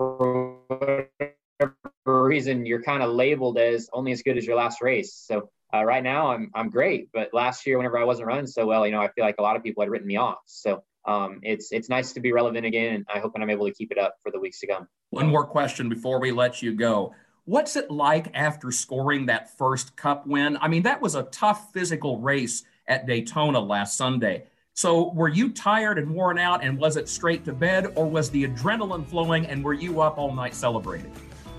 for 0.04 0.60
whatever 0.68 1.78
reason 2.06 2.66
you're 2.66 2.82
kind 2.82 3.02
of 3.02 3.12
labeled 3.12 3.58
as 3.58 3.90
only 3.94 4.12
as 4.12 4.22
good 4.22 4.38
as 4.38 4.46
your 4.46 4.56
last 4.56 4.82
race. 4.82 5.14
So 5.14 5.50
uh, 5.74 5.84
right 5.84 6.04
now 6.04 6.32
I'm 6.32 6.52
I'm 6.54 6.70
great, 6.70 7.10
but 7.14 7.34
last 7.34 7.66
year 7.66 7.78
whenever 7.78 7.98
I 7.98 8.04
wasn't 8.04 8.28
running 8.28 8.48
so 8.48 8.66
well, 8.66 8.86
you 8.86 8.92
know, 8.92 9.02
I 9.02 9.10
feel 9.10 9.26
like 9.26 9.36
a 9.40 9.42
lot 9.42 9.56
of 9.56 9.64
people 9.64 9.82
had 9.82 9.90
written 9.90 10.08
me 10.08 10.18
off. 10.18 10.40
So 10.46 10.84
um, 11.06 11.40
it's 11.42 11.72
it's 11.72 11.90
nice 11.90 12.14
to 12.14 12.20
be 12.20 12.32
relevant 12.32 12.66
again, 12.66 12.96
and 12.96 13.06
I 13.14 13.20
hope 13.20 13.34
I'm 13.36 13.50
able 13.50 13.66
to 13.66 13.74
keep 13.74 13.92
it 13.92 13.98
up 13.98 14.16
for 14.24 14.32
the 14.32 14.40
weeks 14.40 14.60
to 14.62 14.68
come. 14.68 14.88
One 15.10 15.28
more 15.28 15.46
question 15.46 15.90
before 15.90 16.20
we 16.20 16.32
let 16.32 16.62
you 16.62 16.74
go. 16.74 17.14
What's 17.46 17.76
it 17.76 17.92
like 17.92 18.28
after 18.34 18.72
scoring 18.72 19.26
that 19.26 19.58
first 19.58 19.98
Cup 19.98 20.26
win? 20.26 20.58
I 20.62 20.70
mean, 20.70 20.84
that 20.84 21.02
was 21.02 21.16
a 21.16 21.24
tough 21.24 21.74
physical 21.74 22.20
race 22.20 22.64
at 22.88 23.06
Daytona 23.06 23.60
last 23.60 23.98
Sunday. 23.98 24.46
So, 24.76 25.12
were 25.12 25.30
you 25.30 25.50
tired 25.50 26.00
and 26.00 26.10
worn 26.10 26.40
out, 26.40 26.64
and 26.64 26.80
was 26.80 26.98
it 26.98 27.08
straight 27.08 27.46
to 27.46 27.54
bed, 27.54 27.94
or 27.96 28.06
was 28.10 28.32
the 28.32 28.48
adrenaline 28.48 29.06
flowing, 29.08 29.46
and 29.46 29.64
were 29.64 29.74
you 29.74 30.02
up 30.02 30.18
all 30.18 30.34
night 30.34 30.56
celebrating? 30.56 31.12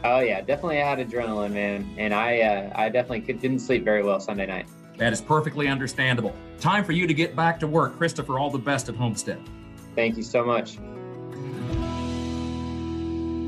Oh 0.02 0.18
yeah, 0.18 0.40
definitely. 0.40 0.82
I 0.82 0.88
had 0.88 0.98
adrenaline, 0.98 1.52
man, 1.52 1.94
and 1.96 2.12
I 2.12 2.40
uh, 2.40 2.72
I 2.74 2.88
definitely 2.88 3.20
could, 3.22 3.40
didn't 3.40 3.60
sleep 3.60 3.84
very 3.84 4.02
well 4.02 4.18
Sunday 4.18 4.46
night. 4.46 4.66
That 4.98 5.12
is 5.12 5.20
perfectly 5.20 5.68
understandable. 5.68 6.34
Time 6.60 6.84
for 6.84 6.92
you 6.92 7.06
to 7.06 7.14
get 7.14 7.34
back 7.36 7.60
to 7.60 7.66
work, 7.66 7.96
Christopher. 7.96 8.38
All 8.38 8.50
the 8.50 8.58
best 8.58 8.88
at 8.88 8.96
Homestead. 8.96 9.40
Thank 9.94 10.16
you 10.16 10.22
so 10.22 10.44
much. 10.44 10.76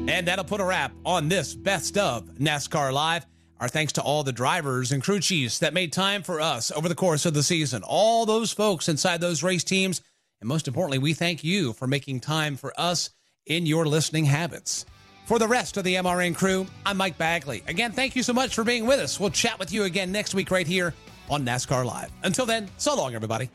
And 0.09 0.29
that'll 0.29 0.45
put 0.45 0.61
a 0.61 0.65
wrap 0.65 0.93
on 1.05 1.29
this 1.29 1.55
best 1.55 1.99
of 1.99 2.27
NASCAR 2.35 2.93
Live. 2.93 3.27
Our 3.59 3.69
thanks 3.69 3.95
to 3.95 4.03
all 4.03 4.23
the 4.23 4.33
drivers 4.33 4.93
and 4.93 5.03
crew 5.03 5.19
chiefs 5.19 5.61
that 5.61 5.73
made 5.73 5.91
time 5.91 6.23
for 6.23 6.43
us 6.43 6.71
over 6.71 6.91
the 6.91 6.95
course 6.95 7.25
of 7.25 7.33
the 7.33 7.43
season. 7.43 7.83
All 7.83 8.27
those 8.27 8.53
folks 8.53 8.89
inside 8.89 9.21
those 9.21 9.43
race 9.43 9.65
teams. 9.65 10.03
And 10.41 10.49
most 10.49 10.69
importantly, 10.69 10.99
we 10.99 11.15
thank 11.15 11.43
you 11.43 11.73
for 11.73 11.87
making 11.87 12.21
time 12.21 12.57
for 12.57 12.79
us 12.79 13.09
in 13.47 13.65
your 13.65 13.87
listening 13.87 14.27
habits. 14.27 14.85
For 15.25 15.39
the 15.39 15.49
rest 15.49 15.79
of 15.79 15.85
the 15.85 15.95
MRN 15.95 16.37
crew, 16.37 16.67
I'm 16.85 16.99
Mike 16.99 17.17
Bagley. 17.17 17.63
Again, 17.67 17.93
thank 17.93 18.15
you 18.15 18.23
so 18.23 18.35
much 18.35 18.55
for 18.55 18.63
being 18.63 18.85
with 18.85 19.01
us. 19.01 19.19
We'll 19.19 19.31
chat 19.31 19.59
with 19.59 19.73
you 19.73 19.85
again 19.85 20.13
next 20.13 20.35
week 20.35 20.51
right 20.51 20.67
here 20.67 20.93
on 21.31 21.43
NASCAR 21.45 21.87
Live. 21.87 22.13
Until 22.25 22.45
then, 22.45 22.69
so 22.77 22.95
long, 22.95 23.15
everybody. 23.15 23.49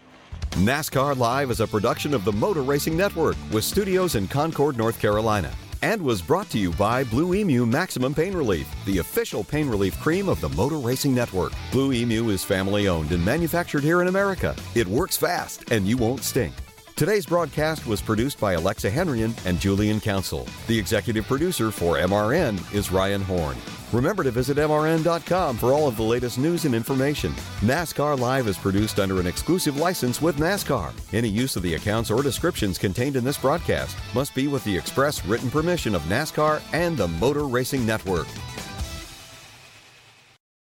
NASCAR 0.52 1.16
Live 1.16 1.52
is 1.52 1.60
a 1.60 1.68
production 1.68 2.16
of 2.16 2.26
the 2.26 2.32
Motor 2.32 2.64
Racing 2.64 2.98
Network 2.98 3.38
with 3.52 3.64
studios 3.64 4.16
in 4.16 4.28
Concord, 4.28 4.78
North 4.78 5.00
Carolina 5.00 5.52
and 5.82 6.02
was 6.02 6.22
brought 6.22 6.50
to 6.52 6.58
you 6.58 6.72
by 6.74 7.04
Blue 7.04 7.34
Emu 7.34 7.66
Maximum 7.66 8.14
Pain 8.14 8.36
Relief, 8.36 8.68
the 8.86 9.00
official 9.00 9.44
pain 9.44 9.70
relief 9.70 10.00
cream 10.00 10.30
of 10.30 10.42
the 10.42 10.50
Motor 10.50 10.78
Racing 10.78 11.14
Network. 11.14 11.54
Blue 11.72 11.94
Emu 11.94 12.30
is 12.30 12.44
family 12.44 12.88
owned 12.88 13.12
and 13.12 13.24
manufactured 13.24 13.84
here 13.84 14.02
in 14.02 14.08
America. 14.08 14.56
It 14.76 14.88
works 14.88 15.18
fast 15.18 15.72
and 15.72 15.88
you 15.88 15.98
won't 15.98 16.24
stink. 16.24 16.54
Today's 17.02 17.26
broadcast 17.26 17.88
was 17.88 18.00
produced 18.00 18.40
by 18.40 18.54
Alexa 18.54 18.88
Henrian 18.88 19.34
and 19.46 19.60
Julian 19.60 20.00
Council. 20.00 20.48
The 20.68 20.78
executive 20.78 21.26
producer 21.26 21.72
for 21.72 21.96
MRN 21.96 22.60
is 22.76 22.92
Ryan 22.92 23.24
Horn. 23.24 23.58
Remember 23.92 24.24
to 24.24 24.30
visit 24.30 24.58
MRN.com 24.58 25.58
for 25.58 25.74
all 25.74 25.88
of 25.88 25.98
the 25.98 26.04
latest 26.04 26.38
news 26.38 26.66
and 26.66 26.76
information. 26.76 27.34
NASCAR 27.62 28.20
Live 28.20 28.48
is 28.48 28.56
produced 28.56 29.00
under 29.00 29.20
an 29.20 29.26
exclusive 29.26 29.78
license 29.78 30.22
with 30.22 30.38
NASCAR. 30.38 30.94
Any 31.12 31.28
use 31.28 31.56
of 31.56 31.64
the 31.64 31.74
accounts 31.74 32.12
or 32.12 32.22
descriptions 32.22 32.78
contained 32.78 33.16
in 33.16 33.24
this 33.24 33.40
broadcast 33.40 33.98
must 34.14 34.36
be 34.36 34.48
with 34.48 34.64
the 34.64 34.78
express 34.78 35.26
written 35.26 35.50
permission 35.50 35.96
of 35.96 36.04
NASCAR 36.04 36.62
and 36.72 36.96
the 36.96 37.08
Motor 37.08 37.48
Racing 37.48 37.84
Network. 37.84 38.28